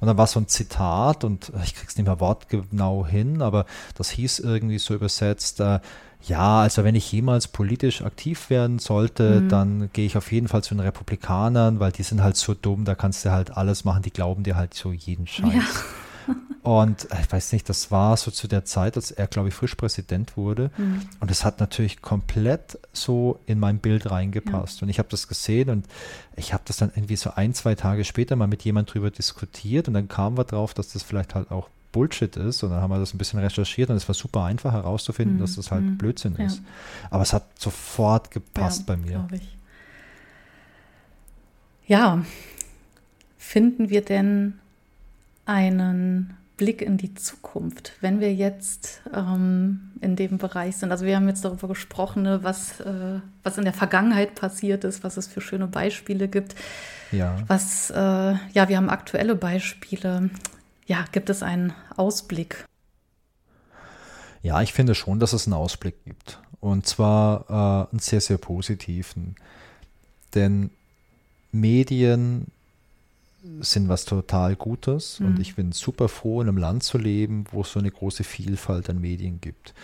[0.00, 3.66] Und dann war so ein Zitat und ich krieg's nicht mehr wortgenau hin, aber
[3.96, 5.80] das hieß irgendwie so übersetzt, äh,
[6.22, 9.48] ja, also wenn ich jemals politisch aktiv werden sollte, mhm.
[9.48, 12.84] dann gehe ich auf jeden Fall zu den Republikanern, weil die sind halt so dumm,
[12.84, 15.52] da kannst du halt alles machen, die glauben dir halt so jeden Scheiß.
[15.54, 15.62] Ja.
[16.62, 19.54] Und äh, ich weiß nicht, das war so zu der Zeit, als er, glaube ich,
[19.54, 20.70] frisch Präsident wurde.
[20.76, 21.02] Mhm.
[21.20, 24.80] Und es hat natürlich komplett so in mein Bild reingepasst.
[24.80, 24.84] Ja.
[24.84, 25.86] Und ich habe das gesehen und
[26.36, 29.88] ich habe das dann irgendwie so ein, zwei Tage später mal mit jemand drüber diskutiert
[29.88, 32.62] und dann kamen wir drauf, dass das vielleicht halt auch Bullshit ist.
[32.62, 35.40] Und dann haben wir das ein bisschen recherchiert und es war super einfach herauszufinden, mhm.
[35.40, 35.98] dass das halt mhm.
[35.98, 36.46] Blödsinn ja.
[36.46, 36.60] ist.
[37.10, 39.28] Aber es hat sofort gepasst ja, bei mir.
[41.86, 42.22] Ja,
[43.38, 44.58] finden wir denn
[45.48, 50.90] einen Blick in die Zukunft, wenn wir jetzt ähm, in dem Bereich sind.
[50.90, 55.02] Also wir haben jetzt darüber gesprochen, ne, was, äh, was in der Vergangenheit passiert ist,
[55.04, 56.54] was es für schöne Beispiele gibt.
[57.12, 57.36] Ja.
[57.46, 60.30] Was, äh, ja, wir haben aktuelle Beispiele.
[60.86, 62.64] Ja, gibt es einen Ausblick?
[64.42, 66.40] Ja, ich finde schon, dass es einen Ausblick gibt.
[66.60, 69.36] Und zwar äh, einen sehr, sehr positiven.
[70.34, 70.70] Denn
[71.52, 72.48] Medien
[73.60, 75.26] sind was total Gutes mhm.
[75.26, 78.24] und ich bin super froh, in einem Land zu leben, wo es so eine große
[78.24, 79.74] Vielfalt an Medien gibt.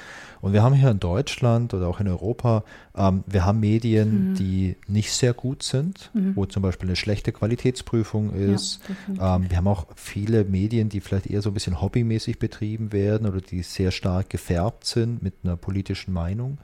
[0.41, 2.65] Und wir haben hier in Deutschland oder auch in Europa,
[2.95, 4.35] ähm, wir haben Medien, mhm.
[4.35, 6.37] die nicht sehr gut sind, mhm.
[6.37, 8.81] wo zum Beispiel eine schlechte Qualitätsprüfung ist.
[9.17, 12.93] Ja, ähm, wir haben auch viele Medien, die vielleicht eher so ein bisschen hobbymäßig betrieben
[12.93, 16.59] werden oder die sehr stark gefärbt sind mit einer politischen Meinung.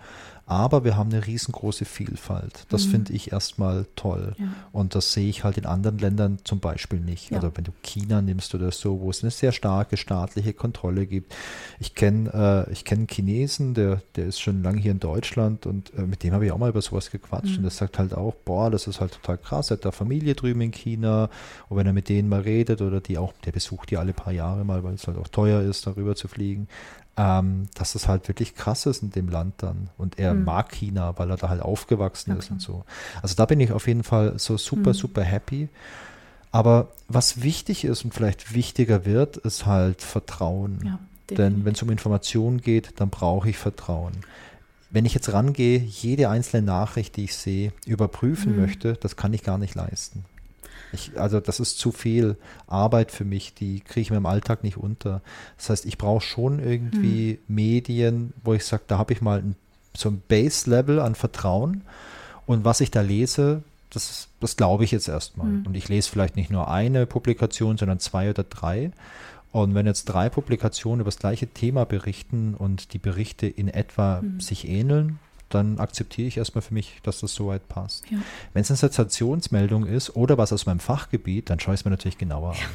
[0.50, 2.66] Aber wir haben eine riesengroße Vielfalt.
[2.70, 2.90] Das mhm.
[2.90, 4.34] finde ich erstmal toll.
[4.36, 4.46] Ja.
[4.72, 7.30] Und das sehe ich halt in anderen Ländern zum Beispiel nicht.
[7.30, 7.36] Ja.
[7.36, 11.36] Also wenn du China nimmst oder so, wo es eine sehr starke staatliche Kontrolle gibt.
[11.78, 15.66] Ich kenne äh, ich kenn einen Chinesen, der, der ist schon lange hier in Deutschland
[15.66, 17.52] und äh, mit dem habe ich auch mal über sowas gequatscht.
[17.52, 17.56] Mhm.
[17.58, 19.70] Und der sagt halt auch, boah, das ist halt total krass.
[19.70, 21.30] Er hat da Familie drüben in China.
[21.68, 24.32] Und wenn er mit denen mal redet oder die auch, der besucht die alle paar
[24.32, 26.66] Jahre mal, weil es halt auch teuer ist, darüber zu fliegen
[27.16, 29.90] ähm, dass es halt wirklich krass ist in dem Land dann.
[29.98, 30.44] Und er mhm.
[30.44, 32.38] mag China, weil er da halt aufgewachsen okay.
[32.38, 32.84] ist und so.
[33.22, 34.94] Also da bin ich auf jeden Fall so super, mhm.
[34.94, 35.68] super happy.
[36.52, 40.80] Aber was wichtig ist und vielleicht wichtiger wird, ist halt Vertrauen.
[40.84, 40.98] Ja,
[41.36, 44.12] Denn wenn es um Informationen geht, dann brauche ich Vertrauen.
[44.90, 48.62] Wenn ich jetzt rangehe, jede einzelne Nachricht, die ich sehe, überprüfen mhm.
[48.62, 50.24] möchte, das kann ich gar nicht leisten.
[50.92, 52.36] Ich, also das ist zu viel
[52.66, 55.20] Arbeit für mich, die kriege ich mir im Alltag nicht unter.
[55.56, 57.54] Das heißt, ich brauche schon irgendwie hm.
[57.54, 59.56] Medien, wo ich sage, da habe ich mal ein,
[59.96, 61.82] so ein Base-Level an Vertrauen
[62.46, 65.46] und was ich da lese, das, das glaube ich jetzt erstmal.
[65.46, 65.66] Hm.
[65.66, 68.92] Und ich lese vielleicht nicht nur eine Publikation, sondern zwei oder drei.
[69.52, 74.20] Und wenn jetzt drei Publikationen über das gleiche Thema berichten und die Berichte in etwa
[74.20, 74.40] hm.
[74.40, 75.18] sich ähneln,
[75.50, 78.10] dann akzeptiere ich erstmal für mich, dass das soweit passt.
[78.10, 78.18] Ja.
[78.52, 81.90] Wenn es eine Sensationsmeldung ist oder was aus meinem Fachgebiet, dann schaue ich es mir
[81.90, 82.64] natürlich genauer ja.
[82.64, 82.70] an.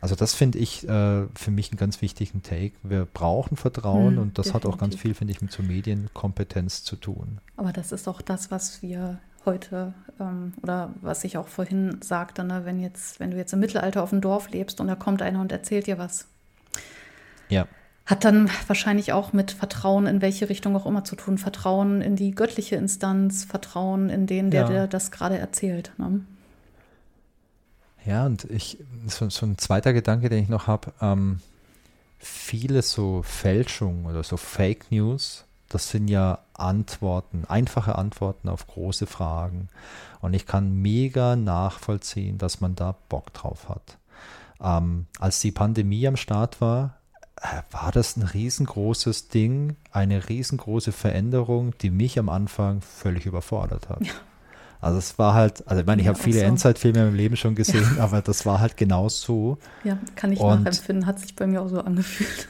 [0.00, 2.74] Also das finde ich äh, für mich einen ganz wichtigen Take.
[2.82, 4.68] Wir brauchen Vertrauen hm, und das definitiv.
[4.68, 7.38] hat auch ganz viel, finde ich, mit so Medienkompetenz zu tun.
[7.56, 12.44] Aber das ist auch das, was wir heute ähm, oder was ich auch vorhin sagte,
[12.44, 15.22] ne, wenn jetzt, wenn du jetzt im Mittelalter auf dem Dorf lebst und da kommt
[15.22, 16.26] einer und erzählt dir was.
[17.48, 17.66] Ja.
[18.06, 21.38] Hat dann wahrscheinlich auch mit Vertrauen in welche Richtung auch immer zu tun.
[21.38, 24.68] Vertrauen in die göttliche Instanz, Vertrauen in den, der, ja.
[24.68, 25.92] der das gerade erzählt.
[25.96, 26.20] Ne?
[28.04, 31.40] Ja, und ich, so, so, ein zweiter Gedanke, den ich noch habe, ähm,
[32.18, 39.06] viele so Fälschungen oder so Fake News, das sind ja Antworten, einfache Antworten auf große
[39.06, 39.68] Fragen.
[40.20, 43.96] Und ich kann mega nachvollziehen, dass man da Bock drauf hat.
[44.62, 46.98] Ähm, als die Pandemie am Start war,
[47.70, 54.04] war das ein riesengroßes Ding, eine riesengroße Veränderung, die mich am Anfang völlig überfordert hat.
[54.04, 54.12] Ja.
[54.80, 56.44] Also es war halt, also ich meine, ich ja, habe viele so.
[56.44, 58.04] Endzeitfilme im Leben schon gesehen, ja.
[58.04, 59.56] aber das war halt genau so.
[59.82, 62.48] Ja, kann ich Und nachempfinden, hat sich bei mir auch so angefühlt.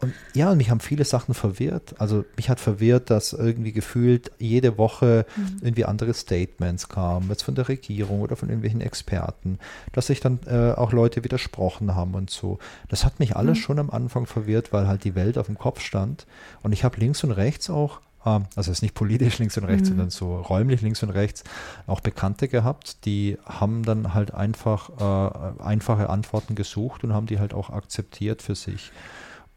[0.00, 1.96] Und ja, und mich haben viele Sachen verwirrt.
[1.98, 5.58] Also mich hat verwirrt, dass irgendwie gefühlt jede Woche mhm.
[5.60, 9.58] irgendwie andere Statements kamen, jetzt von der Regierung oder von irgendwelchen Experten,
[9.92, 12.58] dass sich dann äh, auch Leute widersprochen haben und so.
[12.88, 13.62] Das hat mich alles mhm.
[13.62, 16.26] schon am Anfang verwirrt, weil halt die Welt auf dem Kopf stand.
[16.62, 19.64] Und ich habe links und rechts auch ähm, also es ist nicht politisch links und
[19.64, 19.94] rechts, mhm.
[19.94, 21.44] sondern so räumlich links und rechts,
[21.86, 27.38] auch Bekannte gehabt, die haben dann halt einfach äh, einfache Antworten gesucht und haben die
[27.38, 28.92] halt auch akzeptiert für sich.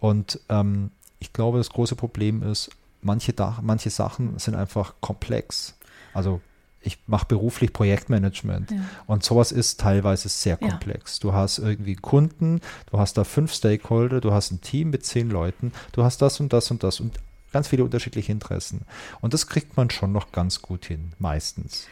[0.02, 2.72] Und ähm, ich glaube, das große Problem ist,
[3.02, 5.76] manche, manche Sachen sind einfach komplex.
[6.14, 6.42] Also
[6.82, 8.78] ich mache beruflich Projektmanagement ja.
[9.06, 11.18] und sowas ist teilweise sehr komplex.
[11.18, 11.22] Ja.
[11.22, 12.60] Du hast irgendwie Kunden,
[12.90, 16.40] du hast da fünf Stakeholder, du hast ein Team mit zehn Leuten, du hast das
[16.40, 17.20] und das und das und
[17.54, 18.82] ganz viele unterschiedliche Interessen.
[19.22, 21.86] Und das kriegt man schon noch ganz gut hin, meistens.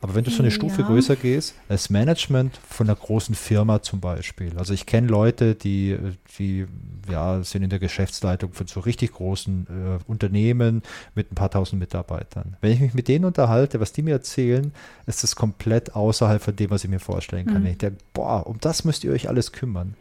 [0.00, 0.86] Aber wenn du so eine Stufe ja.
[0.86, 4.52] größer gehst, als Management von einer großen Firma zum Beispiel.
[4.56, 5.96] Also ich kenne Leute, die,
[6.38, 6.66] die
[7.10, 10.82] ja, sind in der Geschäftsleitung von so richtig großen äh, Unternehmen
[11.14, 12.56] mit ein paar tausend Mitarbeitern.
[12.60, 14.72] Wenn ich mich mit denen unterhalte, was die mir erzählen,
[15.06, 17.62] ist das komplett außerhalb von dem, was ich mir vorstellen kann.
[17.62, 17.68] Mhm.
[17.68, 19.94] Ich denke, boah, um das müsst ihr euch alles kümmern.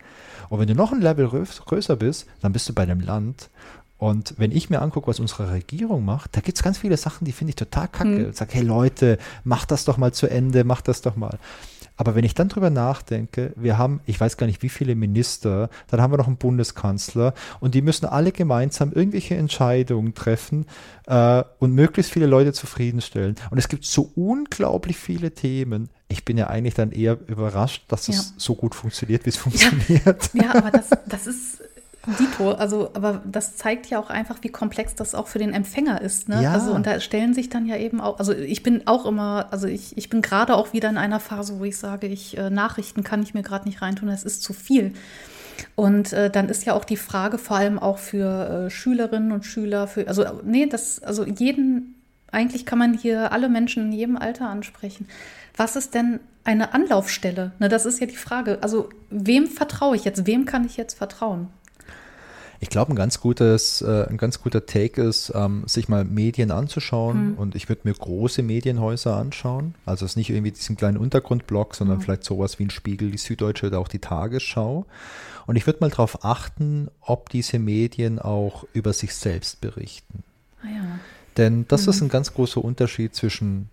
[0.49, 3.49] Und wenn du noch ein Level größer bist, dann bist du bei einem Land,
[3.99, 7.25] und wenn ich mir angucke, was unsere Regierung macht, da gibt es ganz viele Sachen,
[7.25, 8.15] die finde ich total kacke.
[8.15, 8.29] Hm.
[8.29, 11.37] Ich sage, hey Leute, macht das doch mal zu Ende, macht das doch mal.
[11.97, 15.69] Aber wenn ich dann drüber nachdenke, wir haben, ich weiß gar nicht, wie viele Minister,
[15.87, 20.65] dann haben wir noch einen Bundeskanzler und die müssen alle gemeinsam irgendwelche Entscheidungen treffen
[21.07, 23.35] äh, und möglichst viele Leute zufriedenstellen.
[23.51, 25.89] Und es gibt so unglaublich viele Themen.
[26.07, 28.23] Ich bin ja eigentlich dann eher überrascht, dass es ja.
[28.37, 30.29] so gut funktioniert, wie es funktioniert.
[30.33, 31.59] Ja, ja aber das, das ist
[32.17, 36.01] Dito, also, aber das zeigt ja auch einfach, wie komplex das auch für den Empfänger
[36.01, 36.29] ist.
[36.29, 36.43] Ne?
[36.43, 36.53] Ja.
[36.53, 39.67] Also, und da stellen sich dann ja eben auch, also ich bin auch immer, also
[39.67, 43.03] ich, ich bin gerade auch wieder in einer Phase, wo ich sage, ich äh, Nachrichten
[43.03, 44.93] kann ich mir gerade nicht reintun, es ist zu viel.
[45.75, 49.45] Und äh, dann ist ja auch die Frage vor allem auch für äh, Schülerinnen und
[49.45, 51.95] Schüler, für, also nee, das, also jeden,
[52.31, 55.07] eigentlich kann man hier alle Menschen in jedem Alter ansprechen.
[55.55, 57.51] Was ist denn eine Anlaufstelle?
[57.59, 58.59] Ne, das ist ja die Frage.
[58.61, 60.25] Also wem vertraue ich jetzt?
[60.25, 61.49] Wem kann ich jetzt vertrauen?
[62.61, 66.51] Ich glaube, ein ganz gutes, äh, ein ganz guter Take ist, ähm, sich mal Medien
[66.51, 67.31] anzuschauen.
[67.31, 67.33] Mhm.
[67.37, 69.75] Und ich würde mir große Medienhäuser anschauen.
[69.85, 72.01] Also es ist nicht irgendwie diesen kleinen Untergrundblock, sondern mhm.
[72.01, 74.85] vielleicht sowas wie ein Spiegel, die Süddeutsche oder auch die Tagesschau.
[75.47, 80.23] Und ich würde mal darauf achten, ob diese Medien auch über sich selbst berichten.
[80.61, 80.99] Ah, ja.
[81.37, 81.89] Denn das Mhm.
[81.89, 83.69] ist ein ganz großer Unterschied zwischen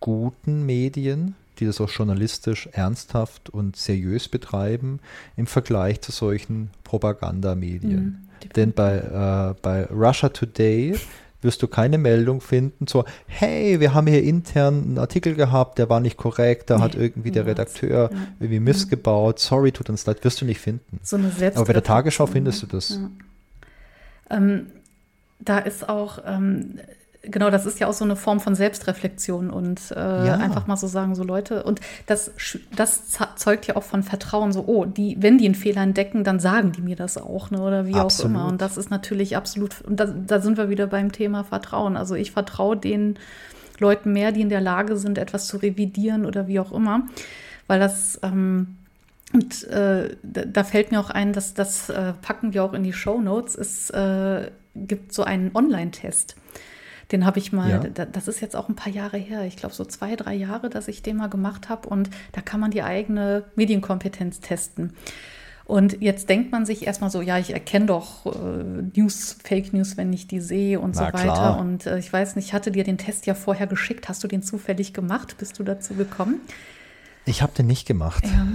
[0.00, 5.00] guten Medien, die das auch journalistisch ernsthaft und seriös betreiben,
[5.36, 8.04] im Vergleich zu solchen Propagandamedien.
[8.04, 8.25] Mhm.
[8.56, 10.94] Denn bei, äh, bei Russia Today
[11.42, 15.88] wirst du keine Meldung finden, so, hey, wir haben hier intern einen Artikel gehabt, der
[15.88, 17.46] war nicht korrekt, da Nee, hat irgendwie der.
[17.46, 18.18] Redakteur Ja.
[18.40, 20.98] irgendwie missgebaut, sorry, tut uns leid, wirst du nicht finden.
[21.02, 22.90] So Aber bei der Tagesschau findest du das.
[24.30, 24.36] Ja.
[24.36, 24.66] Ähm,
[25.38, 26.78] da ist auch, ähm,
[27.30, 29.94] genau, das ist ja auch so eine Form von Selbstreflexion und äh,
[30.26, 30.34] Ja.
[30.34, 32.30] einfach mal so sagen, so Leute, und das,
[32.74, 33.02] das
[33.36, 36.72] zeugt ja auch von Vertrauen, so, oh, die, wenn die einen Fehler entdecken, dann sagen
[36.72, 38.32] die mir das auch, ne, oder wie auch Absolut.
[38.32, 38.46] immer.
[38.46, 41.96] Und das ist natürlich absolut, und da, da sind wir wieder beim Thema Vertrauen.
[41.96, 43.18] Also ich vertraue den
[43.78, 47.02] Leuten mehr, die in der Lage sind, etwas zu revidieren oder wie auch immer,
[47.66, 48.76] weil das, ähm,
[49.32, 52.84] und äh, da, da fällt mir auch ein, dass das äh, packen wir auch in
[52.84, 53.56] die Show Notes.
[53.56, 56.36] Es äh, gibt so einen Online-Test.
[57.12, 57.78] Den habe ich mal, Ja.
[57.78, 60.68] da, das ist jetzt auch ein paar Jahre her, ich glaube so zwei, drei Jahre,
[60.70, 61.88] dass ich den mal gemacht habe.
[61.88, 64.92] Und da kann man die eigene Medienkompetenz testen.
[65.64, 69.96] Und jetzt denkt man sich erstmal so, ja, ich erkenne doch äh, News, Fake News,
[69.96, 71.18] wenn ich die sehe und Na so weiter.
[71.24, 71.58] klar.
[71.60, 74.08] Und äh, ich weiß nicht, ich hatte dir den Test ja vorher geschickt.
[74.08, 75.36] Hast du den zufällig gemacht?
[75.38, 76.40] Bist du dazu gekommen?
[77.24, 78.24] Ich habe den nicht gemacht.
[78.24, 78.46] Ja,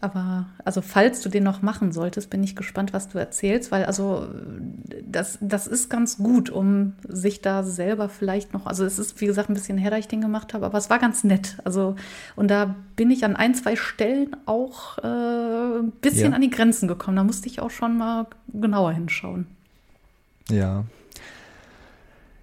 [0.00, 3.84] aber also falls du den noch machen solltest, bin ich gespannt, was du erzählst, weil
[3.84, 4.26] also
[5.06, 9.26] das, das ist ganz gut, um sich da selber vielleicht noch, also es ist wie
[9.26, 11.58] gesagt ein bisschen her, da ich den gemacht habe, aber es war ganz nett.
[11.64, 11.96] Also
[12.36, 15.06] und da bin ich an ein, zwei Stellen auch äh,
[15.80, 16.36] ein bisschen Ja.
[16.36, 17.16] an die Grenzen gekommen.
[17.16, 19.46] Da musste ich auch schon mal genauer hinschauen.
[20.48, 20.84] Ja.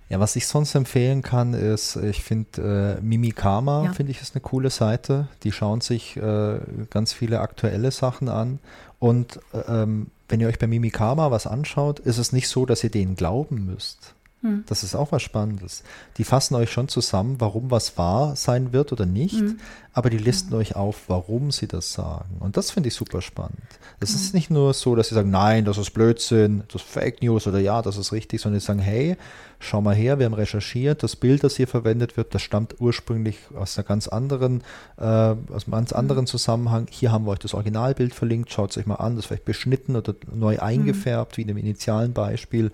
[0.09, 3.93] Ja, was ich sonst empfehlen kann, ist, ich finde äh, Mimikama, Ja.
[3.93, 5.27] finde ich, ist eine coole Seite.
[5.43, 6.59] Die schauen sich äh,
[6.89, 8.59] ganz viele aktuelle Sachen an.
[8.99, 12.84] Und äh, ähm, wenn ihr euch bei Mimikama was anschaut, ist es nicht so, dass
[12.84, 14.13] ihr denen glauben müsst.
[14.41, 14.64] Hm.
[14.68, 15.84] Das ist auch was Spannendes.
[16.18, 19.59] Die fassen euch schon zusammen, warum was wahr sein wird oder nicht, Mhm.
[19.93, 22.38] aber die listen euch auf, warum sie das sagen.
[22.39, 23.57] Und das finde ich super spannend.
[23.99, 27.23] Es ist nicht nur so, dass sie sagen, nein, das ist Blödsinn, das ist Fake
[27.23, 29.18] News oder ja, das ist richtig, sondern sie sagen, hey,
[29.59, 33.39] schau mal her, wir haben recherchiert, das Bild, das hier verwendet wird, das stammt ursprünglich
[33.57, 34.61] aus einer ganz anderen,
[34.97, 36.85] äh, aus einem ganz anderen Zusammenhang.
[36.91, 39.45] Hier haben wir euch das Originalbild verlinkt, schaut es euch mal an, das ist vielleicht
[39.45, 42.72] beschnitten oder neu eingefärbt, wie in dem initialen Beispiel.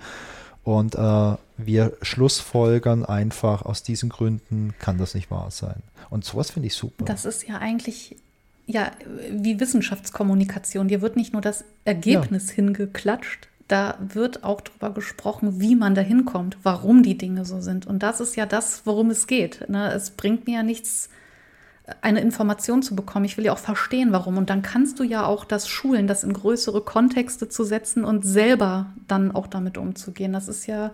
[0.63, 5.81] Und äh, wir schlussfolgern einfach, aus diesen Gründen kann das nicht wahr sein.
[6.09, 7.05] Und sowas finde ich super.
[7.05, 8.15] Das ist ja eigentlich
[8.65, 8.91] ja
[9.29, 10.87] wie Wissenschaftskommunikation.
[10.87, 16.01] Dir wird nicht nur das Ergebnis hingeklatscht, da wird auch darüber gesprochen, wie man da
[16.01, 17.87] hinkommt, warum die Dinge so sind.
[17.87, 19.67] Und das ist ja das, worum es geht.
[19.69, 19.91] Ne?
[19.91, 21.09] Es bringt mir ja nichts,
[22.01, 23.25] eine Information zu bekommen.
[23.25, 24.37] Ich will ja auch verstehen, warum.
[24.37, 28.23] Und dann kannst du ja auch das schulen, das in größere Kontexte zu setzen und
[28.25, 30.31] selber dann auch damit umzugehen.
[30.31, 30.93] Das ist ja,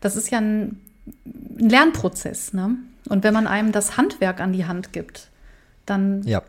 [0.00, 2.54] das ist ja ein, ein Lernprozess.
[2.54, 2.76] Ne?
[3.08, 5.28] Und wenn man einem das Handwerk an die Hand gibt,
[5.84, 6.42] dann ja.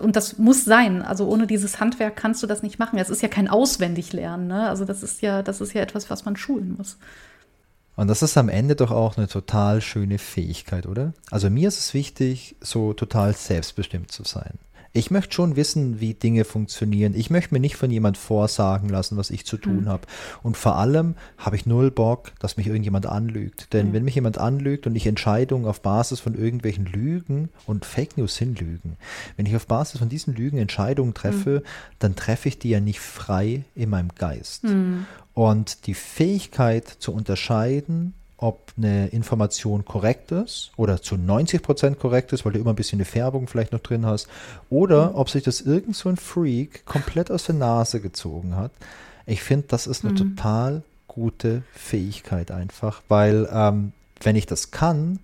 [0.00, 1.02] und das muss sein.
[1.02, 3.00] Also ohne dieses Handwerk kannst du das nicht machen.
[3.00, 4.46] Es ist ja kein Auswendiglernen.
[4.46, 4.68] Ne?
[4.68, 6.98] Also das ist ja, das ist ja etwas, was man schulen muss.
[7.98, 11.14] Und das ist am Ende doch auch eine total schöne Fähigkeit, oder?
[11.32, 14.52] Also mir ist es wichtig, so total selbstbestimmt zu sein.
[14.92, 17.14] Ich möchte schon wissen, wie Dinge funktionieren.
[17.14, 20.06] Ich möchte mir nicht von jemand vorsagen lassen, was ich zu tun habe.
[20.42, 23.72] Und vor allem habe ich null Bock, dass mich irgendjemand anlügt.
[23.72, 28.16] Denn wenn mich jemand anlügt und ich Entscheidungen auf Basis von irgendwelchen Lügen und Fake
[28.16, 28.96] News hinlügen,
[29.36, 31.62] wenn ich auf Basis von diesen Lügen Entscheidungen treffe,
[31.98, 34.64] dann treffe ich die ja nicht frei in meinem Geist.
[35.34, 42.32] Und die Fähigkeit zu unterscheiden, ob eine Information korrekt ist oder zu 90 Prozent korrekt
[42.32, 44.28] ist, weil du immer ein bisschen eine Färbung vielleicht noch drin hast,
[44.70, 48.70] oder ob sich das irgend so ein Freak komplett aus der Nase gezogen hat.
[49.26, 55.18] Ich finde, das ist eine total gute Fähigkeit einfach, weil ähm, wenn ich das kann,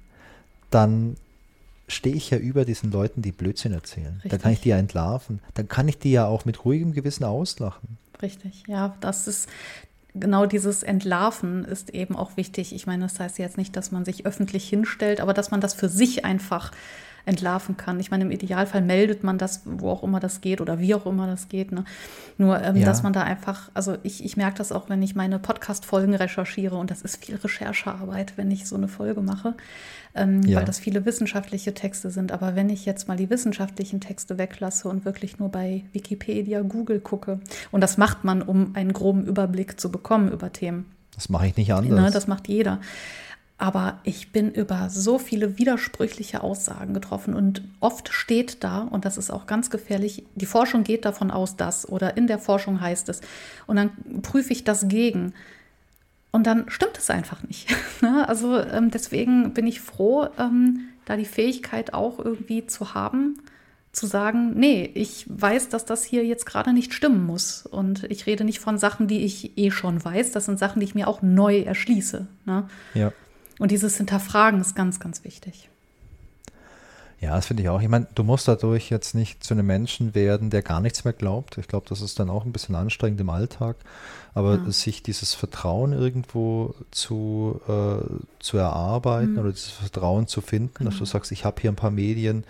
[0.70, 1.16] dann
[1.86, 4.20] stehe ich ja über diesen Leuten, die Blödsinn erzählen.
[4.24, 4.62] Dann kann ich Richtig.
[4.62, 5.40] die ja entlarven.
[5.54, 7.98] Dann kann ich die ja auch mit ruhigem Gewissen auslachen.
[8.20, 9.48] Richtig, ja, das ist
[10.14, 12.74] genau dieses Entlarven ist eben auch wichtig.
[12.74, 15.74] Ich meine, das heißt jetzt nicht, dass man sich öffentlich hinstellt, aber dass man das
[15.74, 16.70] für sich einfach
[17.26, 17.98] entlarven kann.
[18.00, 21.06] Ich meine, im Idealfall meldet man das, wo auch immer das geht oder wie auch
[21.06, 21.72] immer das geht.
[21.72, 21.84] Ne?
[22.36, 22.84] Nur, ähm, Ja.
[22.84, 26.76] dass man da einfach, also ich, ich merke das auch, wenn ich meine Podcast-Folgen recherchiere
[26.76, 29.54] und das ist viel Recherchearbeit, wenn ich so eine Folge mache,
[30.14, 30.58] ähm, Ja.
[30.58, 32.32] weil das viele wissenschaftliche Texte sind.
[32.32, 37.00] Aber wenn ich jetzt mal die wissenschaftlichen Texte weglasse und wirklich nur bei Wikipedia, Google
[37.00, 37.40] gucke,
[37.72, 41.56] und das macht man, um einen groben Überblick zu bekommen über Themen, Das mache ich
[41.56, 42.00] nicht anders.
[42.00, 42.80] Ne, das macht jeder.
[43.56, 49.16] Aber ich bin über so viele widersprüchliche Aussagen getroffen und oft steht da, und das
[49.16, 53.08] ist auch ganz gefährlich, die Forschung geht davon aus, dass oder in der Forschung heißt
[53.08, 53.20] es,
[53.68, 53.90] und dann
[54.22, 55.34] prüfe ich das gegen.
[56.34, 57.72] Und dann stimmt es einfach nicht.
[58.00, 58.28] Ne?
[58.28, 63.40] also ähm, deswegen bin ich froh, ähm, da die Fähigkeit auch irgendwie zu haben,
[63.92, 67.64] zu sagen, nee, ich weiß, dass das hier jetzt gerade nicht stimmen muss.
[67.64, 70.32] Und ich rede nicht von Sachen, die ich eh schon weiß.
[70.32, 72.26] Das sind Sachen, die ich mir auch neu erschließe.
[72.46, 72.68] Ne?
[72.94, 73.12] Ja.
[73.60, 75.70] Und dieses Hinterfragen ist ganz, ganz wichtig.
[77.24, 77.80] Ja, das finde ich auch.
[77.80, 81.14] Ich meine, du musst dadurch jetzt nicht zu einem Menschen werden, der gar nichts mehr
[81.14, 81.56] glaubt.
[81.56, 83.76] Ich glaube, das ist dann auch ein bisschen anstrengend im Alltag.
[84.34, 84.70] Aber ja.
[84.70, 88.04] sich dieses Vertrauen irgendwo zu, äh,
[88.40, 89.38] zu erarbeiten mhm.
[89.38, 90.90] oder dieses Vertrauen zu finden, genau.
[90.90, 92.44] dass du sagst, ich habe hier ein paar Medien,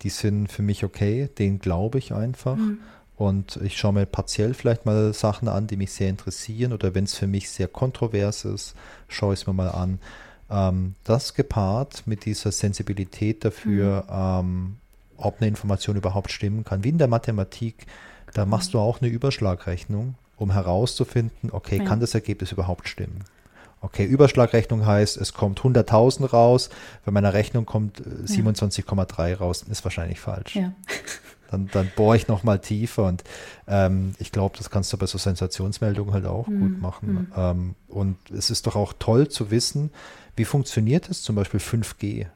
[0.00, 2.56] die sind für mich okay, denen glaube ich einfach.
[2.56, 2.78] Mhm.
[3.16, 7.04] Und ich schaue mir partiell vielleicht mal Sachen an, die mich sehr interessieren oder wenn
[7.04, 8.76] es für mich sehr kontrovers ist,
[9.08, 9.98] schaue ich es mir mal an.
[10.50, 14.46] Ähm, das gepaart mit dieser Sensibilität dafür, mhm.
[14.48, 14.76] ähm,
[15.16, 16.84] ob eine Information überhaupt stimmen kann.
[16.84, 17.86] Wie in der Mathematik,
[18.32, 18.56] da genau.
[18.56, 21.84] machst du auch eine Überschlagrechnung, um herauszufinden, okay, ja.
[21.84, 23.24] kann das Ergebnis überhaupt stimmen?
[23.80, 26.70] Okay, Überschlagrechnung heißt, es kommt 100.000 raus,
[27.04, 29.36] bei meiner Rechnung kommt 27,3 äh, ja.
[29.36, 30.56] raus, ist wahrscheinlich falsch.
[30.56, 30.72] Ja.
[31.48, 33.22] Dann, dann bohre ich nochmal tiefer und
[33.68, 36.60] ähm, ich glaube, das kannst du bei so Sensationsmeldungen halt auch mhm.
[36.60, 37.12] gut machen.
[37.12, 37.32] Mhm.
[37.36, 39.90] Ähm, und es ist doch auch toll zu wissen,
[40.36, 42.26] wie funktioniert es zum Beispiel 5G?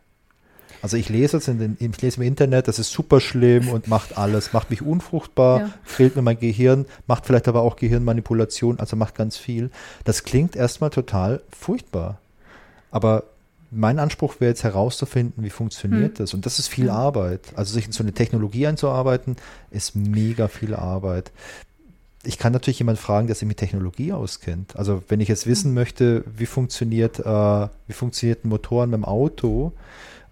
[0.83, 3.87] Also ich lese es in den, ich lese im Internet, das ist super schlimm und
[3.87, 5.71] macht alles, macht mich unfruchtbar, ja.
[5.85, 9.71] fehlt mir mein Gehirn, macht vielleicht aber auch Gehirnmanipulation, also macht ganz viel.
[10.05, 12.19] Das klingt erstmal total furchtbar.
[12.91, 13.25] Aber
[13.71, 16.25] mein Anspruch wäre jetzt herauszufinden, wie funktioniert hm.
[16.25, 16.35] das.
[16.35, 16.91] Und das ist viel.
[16.91, 17.53] Arbeit.
[17.55, 19.37] Also sich in so eine Technologie einzuarbeiten,
[19.71, 21.31] ist mega viel Arbeit
[22.23, 24.77] ich kann natürlich jemand fragen, der sich mit Technologie auskennt.
[24.77, 29.05] Also wenn ich jetzt wissen möchte, wie funktioniert, äh, wie funktioniert ein Motor mit dem
[29.05, 29.73] Auto,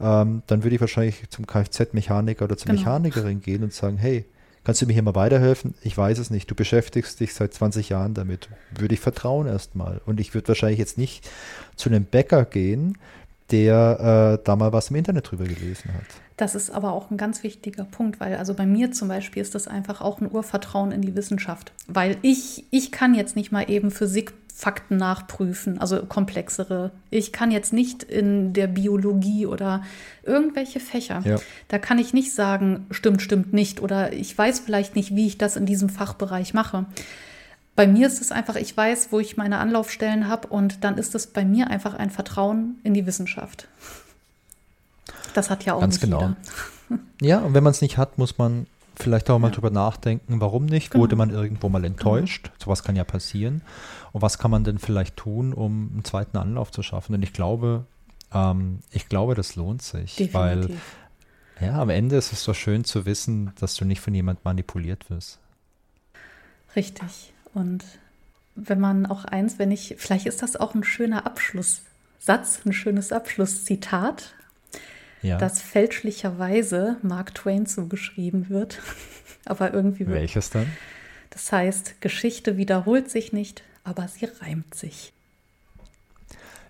[0.01, 2.81] ähm, dann würde ich wahrscheinlich zum Kfz-Mechaniker oder zur genau.
[2.81, 4.27] Mechanikerin gehen und sagen, hey,
[4.65, 5.75] kannst du mir hier mal weiterhelfen?
[5.83, 6.51] Ich weiß es nicht.
[6.51, 8.49] Du beschäftigst dich seit 20 Jahren damit.
[8.77, 10.01] Würde ich vertrauen erstmal.
[10.05, 11.29] Und ich würde wahrscheinlich jetzt nicht
[11.75, 12.99] zu einem Bäcker gehen,
[13.51, 16.05] der äh, da mal was im Internet drüber gelesen hat.
[16.39, 19.57] Das ist aber auch ein ganz wichtiger Punkt, weil also bei mir zum Beispiel ist
[19.57, 23.69] das einfach auch ein Urvertrauen in die Wissenschaft, weil ich, ich kann jetzt nicht mal
[23.69, 26.93] eben Physikfakten nachprüfen, also komplexere.
[27.11, 29.83] Ich kann jetzt nicht in der Biologie oder
[30.23, 31.23] irgendwelche Fächer.
[31.25, 31.39] Ja.
[31.67, 35.39] Da kann ich nicht sagen, stimmt, stimmt nicht oder ich weiß vielleicht nicht, wie ich
[35.39, 36.87] das in diesem Fachbereich mache.
[37.75, 41.17] Bei mir ist es einfach, ich weiß, wo ich meine Anlaufstellen habe und dann ist
[41.17, 43.67] es bei mir einfach ein Vertrauen in die Wissenschaft.
[45.35, 46.21] Das hat ja auch Ganz genau.
[46.21, 46.37] Jeder.
[47.21, 49.55] Ja, und wenn man es nicht hat, muss man vielleicht auch mal ja.
[49.55, 50.91] drüber nachdenken, warum nicht?
[50.91, 51.03] Genau.
[51.03, 52.45] Wurde man irgendwo mal enttäuscht?
[52.45, 52.55] Genau.
[52.65, 53.63] Sowas kann ja passieren.
[54.13, 57.15] Und was kann man denn vielleicht tun, um einen zweiten Anlauf zu schaffen?
[57.15, 57.85] Und ich glaube,
[58.33, 60.35] ähm, ich glaube, das lohnt sich, Definitiv.
[60.35, 60.71] weil
[61.61, 65.11] ja, am Ende ist es so schön zu wissen, dass du nicht von jemand manipuliert
[65.11, 65.39] wirst.
[66.77, 67.33] Richtig.
[67.55, 67.85] Und
[68.55, 73.13] wenn man auch eins, wenn ich, vielleicht ist das auch ein schöner Abschlusssatz, ein schönes
[73.13, 74.35] Abschlusszitat,
[75.23, 75.39] ja.
[75.39, 78.81] das fälschlicherweise Mark Twain zugeschrieben wird.
[79.49, 80.19] aber irgendwie wird.
[80.19, 80.71] Welches dann?
[81.31, 85.13] Das heißt, Geschichte wiederholt sich nicht, aber sie reimt sich.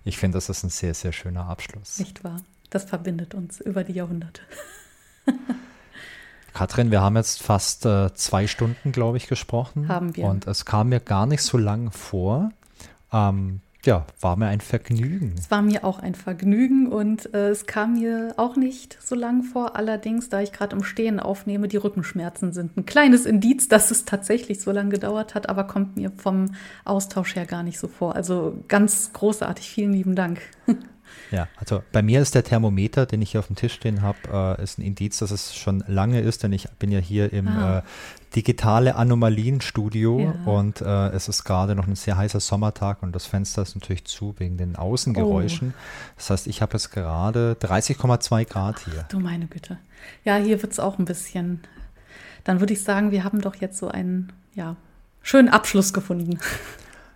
[0.03, 1.99] Ich finde, das ist ein sehr, sehr schöner Abschluss.
[1.99, 2.41] Nicht wahr?
[2.69, 4.41] Das verbindet uns über die Jahrhunderte.
[6.53, 9.87] Katrin, wir haben jetzt fast äh, zwei Stunden, glaube ich, gesprochen.
[9.87, 10.25] Haben wir.
[10.25, 12.51] Und es kam mir gar nicht so lang vor.
[13.11, 15.35] Ähm, ja, war mir ein Vergnügen.
[15.37, 19.43] Es war mir auch ein Vergnügen und äh, es kam mir auch nicht so lang
[19.43, 19.77] vor.
[19.77, 24.03] Allerdings, da ich gerade im Stehen aufnehme, die Rückenschmerzen sind ein kleines Indiz, dass es
[24.03, 28.15] tatsächlich so lange gedauert hat, aber kommt mir vom Austausch her gar nicht so vor.
[28.15, 29.69] Also ganz großartig.
[29.69, 30.41] Vielen lieben Dank.
[31.31, 34.57] Ja, also bei mir ist der Thermometer, den ich hier auf dem Tisch stehen habe,
[34.59, 37.47] äh, ist ein Indiz, dass es schon lange ist, denn ich bin ja hier im
[37.47, 37.79] ah.
[37.79, 37.81] äh,
[38.35, 40.33] digitale Anomalien-Studio ja.
[40.45, 44.05] und äh, es ist gerade noch ein sehr heißer Sommertag und das Fenster ist natürlich
[44.05, 45.73] zu wegen den Außengeräuschen.
[45.75, 45.81] Oh.
[46.17, 49.01] Das heißt, ich habe jetzt gerade 30,2 Grad hier.
[49.03, 49.77] Ach, du meine Güte.
[50.23, 51.61] Ja, hier wird es auch ein bisschen.
[52.43, 54.75] Dann würde ich sagen, wir haben doch jetzt so einen ja,
[55.21, 56.39] schönen Abschluss gefunden.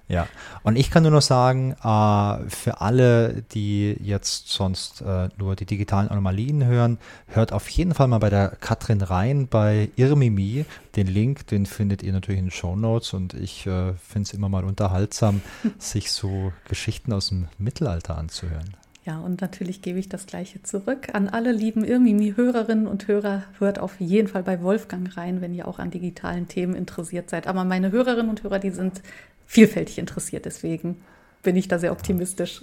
[0.10, 0.28] Ja,
[0.64, 5.66] und ich kann nur noch sagen, äh, für alle, die jetzt sonst äh, nur die
[5.66, 6.98] digitalen Anomalien hören,
[7.28, 10.66] hört auf jeden Fall mal bei der Katrin rein bei Irmimi.
[10.98, 14.34] Den Link, den findet ihr natürlich in den Show Notes und ich äh, finde es
[14.34, 15.42] immer mal unterhaltsam,
[15.80, 18.76] sich so Geschichten aus dem Mittelalter anzuhören.
[19.06, 23.44] Ja, und natürlich gebe ich das Gleiche zurück an alle lieben Irmimi-Hörerinnen und Hörer.
[23.60, 27.48] Hört auf jeden Fall bei Wolfgang rein, wenn ihr auch an digitalen Themen interessiert seid.
[27.48, 29.02] Aber meine Hörerinnen und Hörer, die sind
[29.46, 30.46] vielfältig interessiert.
[30.46, 31.02] Deswegen
[31.42, 32.62] bin ich da sehr optimistisch.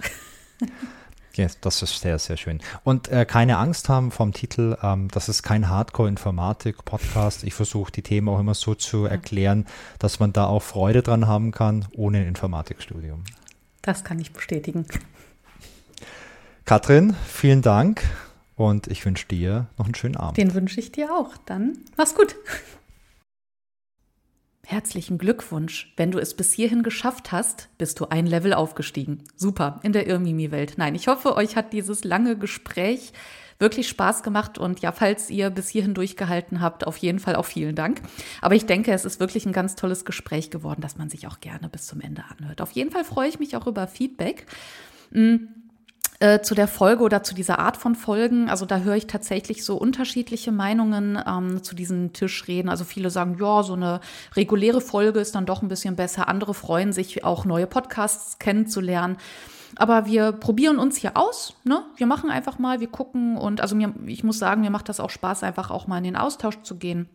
[0.59, 0.67] Ja,
[1.43, 2.59] yes, das ist sehr, sehr schön.
[2.83, 7.43] Und äh, keine Angst haben vom Titel, ähm, das ist kein Hardcore-Informatik-Podcast.
[7.43, 9.67] Ich versuche die Themen auch immer so zu erklären,
[9.99, 13.25] dass man da auch Freude dran haben kann, ohne ein Informatikstudium.
[13.83, 14.87] Das kann ich bestätigen.
[16.65, 18.03] Katrin, vielen Dank
[18.55, 20.37] und ich wünsche dir noch einen schönen Abend.
[20.37, 21.35] Den wünsche ich dir auch.
[21.45, 22.35] Dann mach's gut.
[24.65, 25.91] Herzlichen Glückwunsch.
[25.97, 29.23] Wenn du es bis hierhin geschafft hast, bist du ein Level aufgestiegen.
[29.35, 30.75] Super, in der Irmimi-Welt.
[30.77, 33.11] Nein, ich hoffe, euch hat dieses lange Gespräch
[33.59, 37.45] wirklich Spaß gemacht und ja, falls ihr bis hierhin durchgehalten habt, auf jeden Fall auch
[37.45, 38.01] vielen Dank.
[38.41, 41.41] Aber ich denke, es ist wirklich ein ganz tolles Gespräch geworden, das man sich auch
[41.41, 42.61] gerne bis zum Ende anhört.
[42.61, 44.45] Auf jeden Fall freue ich mich auch über Feedback.
[46.21, 48.47] Mhm zu der Folge oder zu dieser Art von Folgen.
[48.47, 52.69] Also da höre ich tatsächlich so unterschiedliche Meinungen ähm, zu diesen Tischreden.
[52.69, 54.01] Also viele sagen, ja, so eine
[54.35, 56.27] reguläre Folge ist dann doch ein bisschen besser.
[56.27, 59.17] Andere freuen sich auch neue Podcasts kennenzulernen.
[59.77, 61.55] Aber wir probieren uns hier aus.
[61.63, 61.83] Ne?
[61.95, 64.99] Wir machen einfach mal, wir gucken und also mir, ich muss sagen, mir macht das
[64.99, 67.09] auch Spaß, einfach auch mal in den Austausch zu gehen.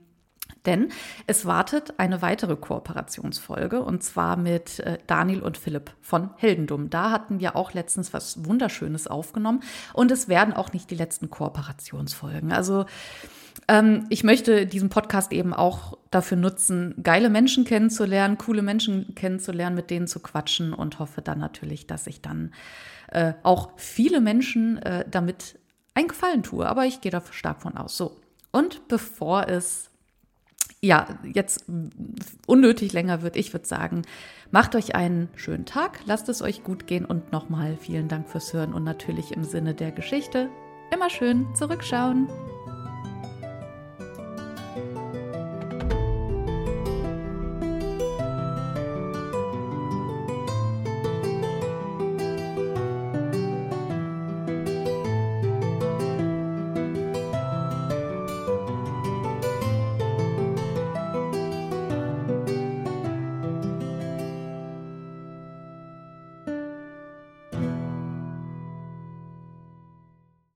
[0.66, 0.88] Denn
[1.26, 6.90] es wartet eine weitere Kooperationsfolge und zwar mit äh, Daniel und Philipp von Heldendum.
[6.90, 9.62] Da hatten wir auch letztens was Wunderschönes aufgenommen
[9.92, 12.52] und es werden auch nicht die letzten Kooperationsfolgen.
[12.52, 12.86] Also
[13.68, 19.76] ähm, ich möchte diesen Podcast eben auch dafür nutzen, geile Menschen kennenzulernen, coole Menschen kennenzulernen,
[19.76, 22.52] mit denen zu quatschen und hoffe dann natürlich, dass ich dann
[23.08, 25.58] äh, auch viele Menschen äh, damit
[25.94, 26.66] einen Gefallen tue.
[26.68, 27.96] Aber ich gehe da stark von aus.
[27.96, 28.16] So.
[28.52, 29.90] Und bevor es
[30.82, 31.64] ja, jetzt
[32.46, 34.02] unnötig länger wird, ich würde sagen,
[34.50, 38.52] macht euch einen schönen Tag, lasst es euch gut gehen und nochmal vielen Dank fürs
[38.52, 40.48] Hören und natürlich im Sinne der Geschichte
[40.92, 42.28] immer schön zurückschauen.